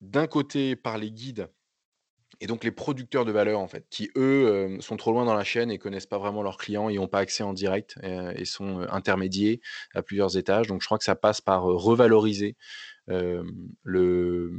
d'un 0.00 0.26
côté 0.26 0.76
par 0.76 0.96
les 0.96 1.10
guides 1.10 1.48
et 2.42 2.46
donc 2.46 2.64
les 2.64 2.70
producteurs 2.70 3.26
de 3.26 3.32
valeur 3.32 3.60
en 3.60 3.68
fait, 3.68 3.86
qui 3.90 4.10
eux 4.16 4.46
euh, 4.46 4.80
sont 4.80 4.96
trop 4.96 5.12
loin 5.12 5.26
dans 5.26 5.34
la 5.34 5.44
chaîne 5.44 5.70
et 5.70 5.78
connaissent 5.78 6.06
pas 6.06 6.16
vraiment 6.16 6.42
leurs 6.42 6.56
clients 6.56 6.88
et 6.88 6.94
n'ont 6.94 7.08
pas 7.08 7.18
accès 7.18 7.42
en 7.42 7.52
direct 7.52 7.98
et 8.02 8.44
sont 8.46 8.80
intermédiés 8.88 9.60
à 9.94 10.02
plusieurs 10.02 10.38
étages. 10.38 10.68
Donc 10.68 10.80
je 10.80 10.86
crois 10.86 10.96
que 10.96 11.04
ça 11.04 11.16
passe 11.16 11.42
par 11.42 11.64
revaloriser 11.64 12.56
le, 13.82 14.52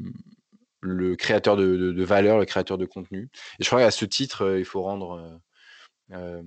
le 0.82 1.16
créateur 1.16 1.56
de, 1.56 2.04
valeur, 2.04 2.40
le 2.40 2.46
créateur 2.46 2.78
de 2.78 2.86
contenu. 2.86 3.30
Et 3.60 3.64
je 3.64 3.70
crois 3.70 3.82
qu'à 3.82 3.92
ce 3.92 4.06
titre, 4.06 4.44
euh, 4.44 4.60
il 4.60 4.66
faut 4.66 4.82
rendre, 4.82 5.42
euh, 6.12 6.18
euh, 6.18 6.44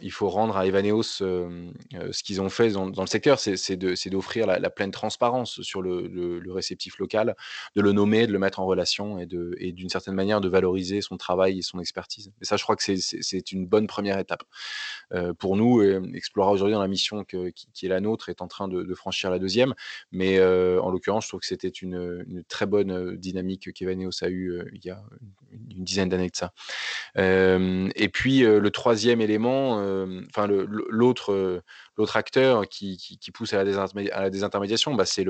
il 0.00 0.10
faut 0.10 0.28
rendre 0.28 0.56
à 0.56 0.66
Evaneos 0.66 1.02
ce 1.02 2.22
qu'ils 2.22 2.40
ont 2.40 2.48
fait 2.48 2.70
dans, 2.70 2.86
le 2.86 3.06
secteur, 3.06 3.38
c'est 3.38 3.76
d'offrir 4.08 4.46
la, 4.46 4.70
pleine 4.70 4.90
transparence 4.90 5.62
sur 5.62 5.82
le, 5.82 6.42
réceptif 6.48 6.98
local, 6.98 7.36
de 7.76 7.82
le 7.82 7.92
nommer, 7.92 8.26
de 8.26 8.32
le 8.32 8.38
mettre 8.38 8.60
en 8.60 8.66
relation 8.66 9.18
et 9.18 9.72
d'une 9.72 9.88
certaine 9.88 10.14
manière 10.14 10.40
de 10.40 10.48
valoriser 10.48 11.00
son 11.00 11.16
travail 11.16 11.58
et 11.58 11.62
son 11.62 11.78
expertise. 11.78 12.32
Et 12.40 12.44
ça, 12.44 12.56
je 12.56 12.64
crois 12.64 12.76
que 12.76 12.82
c'est 12.82 13.52
une 13.52 13.66
bonne 13.66 13.86
première 13.86 14.18
étape. 14.18 14.42
pour 15.38 15.56
nous, 15.56 15.82
Explora 16.14 16.50
aujourd'hui 16.50 16.74
dans 16.74 16.82
la 16.82 16.88
mission 16.88 17.24
qui, 17.24 17.86
est 17.86 17.88
la 17.88 18.00
nôtre 18.00 18.28
est 18.28 18.42
en 18.42 18.48
train 18.48 18.68
de, 18.68 18.94
franchir 18.94 19.30
la 19.30 19.38
deuxième, 19.38 19.74
mais 20.10 20.40
en 20.42 20.90
l'occurrence, 20.90 21.24
je 21.24 21.28
trouve 21.28 21.40
que 21.40 21.46
c'était 21.46 21.68
une, 21.68 22.24
très 22.48 22.66
bonne 22.66 23.16
dynamique 23.16 23.72
qu'Evaneos 23.72 24.22
a 24.22 24.28
eue 24.28 24.60
il 24.72 24.84
y 24.84 24.90
a 24.90 25.02
une, 25.70 25.84
dizaine 25.84 26.08
d'années 26.08 26.30
de 26.30 26.36
ça. 26.36 26.52
et 27.16 28.08
puis, 28.08 28.40
le 28.40 28.70
troisième 28.70 29.20
élément, 29.20 29.83
enfin 30.28 30.46
l'autre 30.46 31.62
l'autre 31.96 32.16
acteur 32.16 32.68
qui, 32.68 33.18
pousse 33.32 33.52
à 33.52 33.64
la, 33.64 34.30
désintermédiation, 34.30 34.94
bah, 34.94 35.04
c'est 35.04 35.24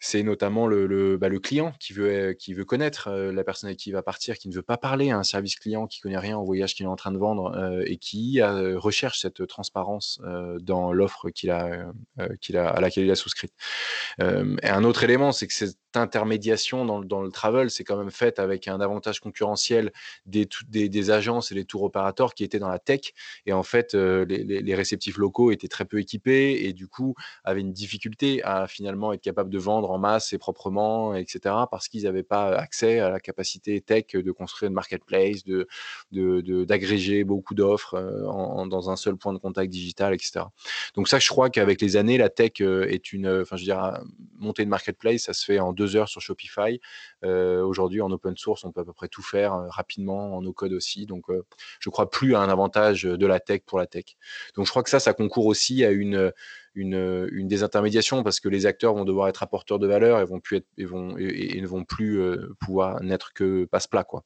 c'est 0.00 0.22
notamment 0.22 0.66
bah, 0.66 1.28
le, 1.28 1.38
client 1.38 1.74
qui 1.78 1.92
veut, 1.92 2.34
veut 2.48 2.64
connaître 2.64 3.08
euh, 3.08 3.32
la 3.32 3.44
personne 3.44 3.68
avec 3.68 3.78
qui 3.78 3.90
il 3.90 3.92
va 3.92 4.02
partir, 4.02 4.38
qui 4.38 4.48
ne 4.48 4.54
veut 4.54 4.62
pas 4.62 4.78
parler 4.78 5.10
à 5.10 5.18
un 5.18 5.22
service 5.22 5.56
client, 5.56 5.86
qui 5.86 6.00
connaît 6.00 6.18
rien 6.18 6.38
au 6.38 6.44
voyage 6.44 6.74
qu'il 6.74 6.86
est 6.86 6.88
en 6.88 6.96
train 6.96 7.12
de 7.12 7.18
vendre 7.18 7.54
euh, 7.54 7.82
et 7.84 7.98
qui 7.98 8.40
euh, 8.40 8.78
recherche 8.78 9.20
cette 9.20 9.46
transparence 9.46 10.20
dans 10.60 10.92
l'offre 10.92 11.26
à 11.26 12.80
laquelle 12.80 13.04
il 13.04 13.10
a 13.10 13.14
souscrite. 13.14 13.52
et 14.18 14.68
un 14.68 14.84
autre 14.84 15.04
élément, 15.04 15.32
c'est 15.32 15.46
que 15.46 15.52
cette 15.52 15.76
intermédiation 15.96 16.84
dans, 16.84 17.00
dans 17.00 17.22
le 17.22 17.30
travel, 17.30 17.70
c'est 17.70 17.84
quand 17.84 17.96
même 17.96 18.10
faite 18.10 18.38
avec 18.38 18.68
un 18.68 18.80
avantage 18.80 19.20
concurrentiel 19.20 19.92
des, 20.26 20.48
des, 20.68 20.88
des, 20.88 21.10
agences 21.10 21.52
et 21.52 21.54
des 21.54 21.64
tours 21.64 21.82
opérateurs 21.82 22.34
qui 22.34 22.44
étaient 22.44 22.58
dans 22.58 22.68
la 22.68 22.78
tech. 22.78 23.12
Et 23.46 23.52
en 23.52 23.62
fait, 23.62 23.94
les, 23.94 24.44
les 24.44 24.74
réceptifs 24.74 25.16
locaux 25.16 25.50
étaient 25.50 25.68
très 25.68 25.84
peu 25.84 25.98
équipés 25.98 26.60
et 26.64 26.72
du 26.72 26.88
coup 26.88 27.14
avaient 27.44 27.60
une 27.60 27.72
difficulté 27.72 28.42
à 28.44 28.66
finalement 28.66 29.12
être 29.12 29.20
capable 29.20 29.50
de 29.50 29.58
vendre 29.58 29.90
en 29.90 29.98
masse 29.98 30.32
et 30.32 30.38
proprement, 30.38 31.14
etc., 31.14 31.54
parce 31.70 31.88
qu'ils 31.88 32.04
n'avaient 32.04 32.22
pas 32.22 32.56
accès 32.56 33.00
à 33.00 33.10
la 33.10 33.20
capacité 33.20 33.80
tech 33.80 34.06
de 34.12 34.32
construire 34.32 34.68
une 34.68 34.74
marketplace, 34.74 35.44
de, 35.44 35.66
d'agréger 36.64 37.24
beaucoup 37.24 37.54
d'offres 37.54 37.94
euh, 37.94 38.66
dans 38.66 38.90
un 38.90 38.96
seul 38.96 39.16
point 39.16 39.32
de 39.32 39.38
contact 39.38 39.70
digital, 39.70 40.14
etc. 40.14 40.46
Donc 40.94 41.08
ça, 41.08 41.18
je 41.18 41.28
crois 41.28 41.50
qu'avec 41.50 41.80
les 41.80 41.96
années, 41.96 42.18
la 42.18 42.28
tech 42.28 42.60
euh, 42.60 42.88
est 42.88 43.12
une, 43.12 43.28
enfin, 43.28 43.56
je 43.56 43.62
veux 43.62 43.66
dire, 43.66 44.00
monter 44.38 44.62
une 44.62 44.68
marketplace, 44.68 45.22
ça 45.22 45.32
se 45.32 45.44
fait 45.44 45.58
en 45.58 45.72
deux 45.80 45.96
heures 45.96 46.08
sur 46.08 46.20
Shopify. 46.20 46.80
Euh, 47.24 47.62
aujourd'hui, 47.62 48.00
en 48.00 48.10
open 48.10 48.36
source, 48.36 48.64
on 48.64 48.72
peut 48.72 48.82
à 48.82 48.84
peu 48.84 48.92
près 48.92 49.08
tout 49.08 49.22
faire 49.22 49.52
rapidement, 49.68 50.36
en 50.36 50.42
no 50.42 50.52
code 50.52 50.72
aussi. 50.72 51.06
Donc, 51.06 51.26
je 51.80 51.90
crois 51.90 52.10
plus 52.10 52.34
à 52.34 52.40
un 52.40 52.48
avantage 52.48 53.02
de 53.02 53.26
la 53.26 53.40
tech 53.40 53.62
pour 53.66 53.78
la 53.78 53.86
tech. 53.86 54.04
Donc, 54.54 54.66
je 54.66 54.70
crois 54.70 54.82
que 54.82 54.90
ça, 54.90 55.00
ça 55.00 55.12
concourt 55.12 55.46
aussi 55.46 55.84
à 55.84 55.90
une 55.90 56.32
une, 56.74 57.28
une, 57.32 57.48
désintermédiation 57.48 58.22
parce 58.22 58.40
que 58.40 58.48
les 58.48 58.66
acteurs 58.66 58.94
vont 58.94 59.04
devoir 59.04 59.28
être 59.28 59.42
apporteurs 59.42 59.78
de 59.78 59.86
valeur 59.86 60.20
et, 60.20 60.24
vont 60.24 60.40
plus 60.40 60.58
être, 60.58 60.68
et, 60.78 61.60
ne 61.60 61.66
vont 61.66 61.84
plus 61.84 62.20
euh, 62.20 62.54
pouvoir 62.60 63.02
n'être 63.02 63.32
que 63.32 63.64
passe-plat. 63.64 64.04
Quoi. 64.04 64.24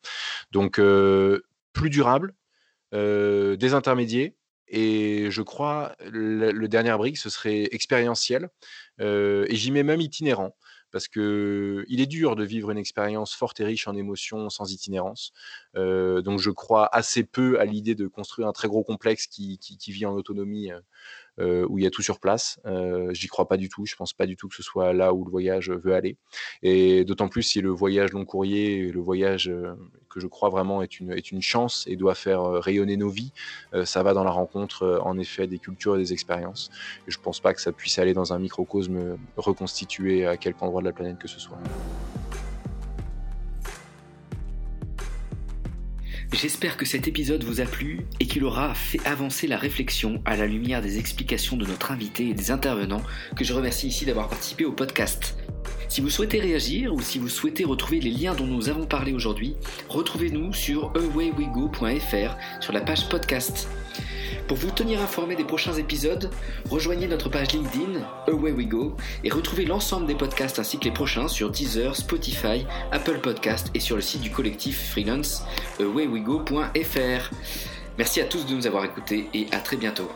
Donc, 0.51 0.79
euh, 0.79 1.43
plus 1.73 1.91
durable, 1.91 2.35
euh, 2.95 3.57
des 3.57 3.75
intermédiaires. 3.75 4.31
Et 4.69 5.31
je 5.31 5.43
crois, 5.43 5.95
le, 6.01 6.67
dernier 6.67 6.97
brique, 6.97 7.19
ce 7.19 7.31
serait 7.31 7.69
expérientiel. 7.71 8.49
et 8.99 9.47
j'y 9.51 9.71
mets 9.71 9.83
même 9.83 10.01
itinérant 10.01 10.57
parce 10.95 11.09
que 11.09 11.85
il 11.89 12.01
est 12.01 12.07
dur 12.07 12.37
de 12.37 12.45
vivre 12.45 12.71
une 12.71 12.79
expérience 12.79 13.35
forte 13.35 13.59
et 13.59 13.65
riche 13.65 13.89
en 13.89 13.97
émotions 13.97 14.49
sans 14.49 14.73
itinérance. 14.73 15.33
donc 15.75 16.39
je 16.39 16.51
crois 16.51 16.87
assez 16.95 17.25
peu 17.25 17.59
à 17.59 17.65
l'idée 17.65 17.97
de 17.97 18.07
construire 18.07 18.47
un 18.47 18.53
très 18.53 18.69
gros 18.69 18.85
complexe 18.85 19.27
qui, 19.27 19.59
vit 19.89 20.07
en 20.07 20.13
autonomie 20.13 20.71
euh, 21.41 21.67
où 21.69 21.79
il 21.79 21.85
y 21.85 21.87
a 21.87 21.91
tout 21.91 22.03
sur 22.03 22.21
place. 22.21 22.61
Euh, 22.67 23.13
J'y 23.13 23.27
crois 23.27 23.49
pas 23.49 23.57
du 23.57 23.69
tout. 23.69 23.87
Je 23.87 23.97
pense 23.97 24.13
pas 24.13 24.27
du 24.27 24.37
tout 24.37 24.49
que 24.49 24.55
ce 24.55 24.63
soit 24.63 24.93
là 24.93 25.13
où 25.13 25.25
le 25.25 25.31
voyage 25.31 25.71
veut 25.71 25.95
aller. 25.95 26.17
Et 26.63 27.05
d'autant 27.05 27.29
plus 27.29 27.43
si 27.43 27.61
le 27.61 27.71
voyage 27.71 28.13
long 28.13 28.25
courrier, 28.25 28.91
le 28.93 29.01
voyage 29.01 29.49
euh, 29.49 29.75
que 30.09 30.21
je 30.21 30.27
crois 30.27 30.49
vraiment 30.49 30.83
est 30.83 31.01
une, 31.01 31.13
est 31.13 31.33
une 31.33 31.43
chance 31.43 31.85
et 31.89 31.97
doit 31.97 32.15
faire 32.15 32.45
rayonner 32.45 32.97
nos 32.97 33.09
vies, 33.09 33.33
ça 33.85 34.05
va 34.05 34.15
dans 34.15 34.23
la 34.23 34.31
rencontre 34.31 35.01
en 35.03 35.19
effet 35.19 35.49
des 35.49 35.59
cultures 35.59 35.97
et 35.97 35.99
des 35.99 36.13
expériences. 36.13 36.71
Et 37.09 37.11
je 37.11 37.19
pense 37.19 37.41
pas 37.41 37.53
que 37.53 37.61
ça 37.61 37.73
puisse 37.73 37.99
aller 37.99 38.15
dans 38.15 38.33
un 38.33 38.39
microcosme 38.39 39.19
reconstitué 39.37 40.25
à 40.25 40.37
quelque 40.37 40.63
endroit 40.63 40.83
de 40.83 40.87
la 40.87 40.93
planète 40.93 41.19
que 41.19 41.27
ce 41.27 41.41
soit. 41.41 41.59
J'espère 46.35 46.77
que 46.77 46.85
cet 46.85 47.07
épisode 47.07 47.45
vous 47.45 47.61
a 47.61 47.65
plu 47.65 48.01
et 48.19 48.27
qu'il 48.27 48.43
aura 48.43 48.75
fait 48.75 48.99
avancer 49.07 49.47
la 49.47 49.57
réflexion 49.57 50.21
à 50.25 50.37
la 50.37 50.47
lumière 50.47 50.83
des 50.83 50.99
explications 50.99 51.57
de 51.57 51.65
notre 51.65 51.93
invité 51.93 52.29
et 52.29 52.35
des 52.35 52.51
intervenants 52.51 53.05
que 53.37 53.45
je 53.45 53.53
remercie 53.53 53.87
ici 53.87 54.05
d'avoir 54.05 54.29
participé 54.29 54.65
au 54.65 54.73
podcast. 54.73 55.37
Si 55.89 56.01
vous 56.01 56.11
souhaitez 56.11 56.41
réagir 56.41 56.93
ou 56.93 57.01
si 57.01 57.21
vous 57.21 57.29
souhaitez 57.29 57.63
retrouver 57.63 58.01
les 58.01 58.11
liens 58.11 58.35
dont 58.35 58.49
nous 58.49 58.69
avons 58.69 58.85
parlé 58.85 59.13
aujourd'hui, 59.13 59.55
retrouvez-nous 59.89 60.53
sur 60.53 60.93
awaywego.fr 60.97 62.37
sur 62.61 62.73
la 62.73 62.81
page 62.81 63.09
podcast. 63.09 63.69
Pour 64.49 64.57
vous 64.57 64.71
tenir 64.71 65.01
informé 65.01 65.37
des 65.37 65.45
prochains 65.45 65.75
épisodes, 65.75 66.31
rejoignez 66.71 67.07
notre 67.07 67.29
page 67.29 67.53
LinkedIn, 67.53 68.01
Away 68.29 68.53
We 68.53 68.67
Go, 68.67 68.97
et 69.23 69.31
retrouvez 69.31 69.65
l'ensemble 69.65 70.07
des 70.07 70.15
podcasts 70.15 70.59
ainsi 70.59 70.79
que 70.79 70.85
les 70.85 70.91
prochains 70.91 71.29
sur 71.29 71.51
Deezer, 71.51 71.97
Spotify, 71.97 72.67
Apple 72.93 73.21
Podcast 73.21 73.71
et 73.75 73.81
sur 73.81 73.97
le 73.97 74.03
site 74.03 74.21
du 74.21 74.31
collectif 74.31 74.91
freelance 74.91 75.45
awaywego.fr. 75.81 77.31
Merci 77.99 78.21
à 78.21 78.25
tous 78.25 78.47
de 78.47 78.55
nous 78.55 78.67
avoir 78.67 78.85
écoutés 78.85 79.29
et 79.35 79.47
à 79.53 79.59
très 79.59 79.77
bientôt. 79.77 80.11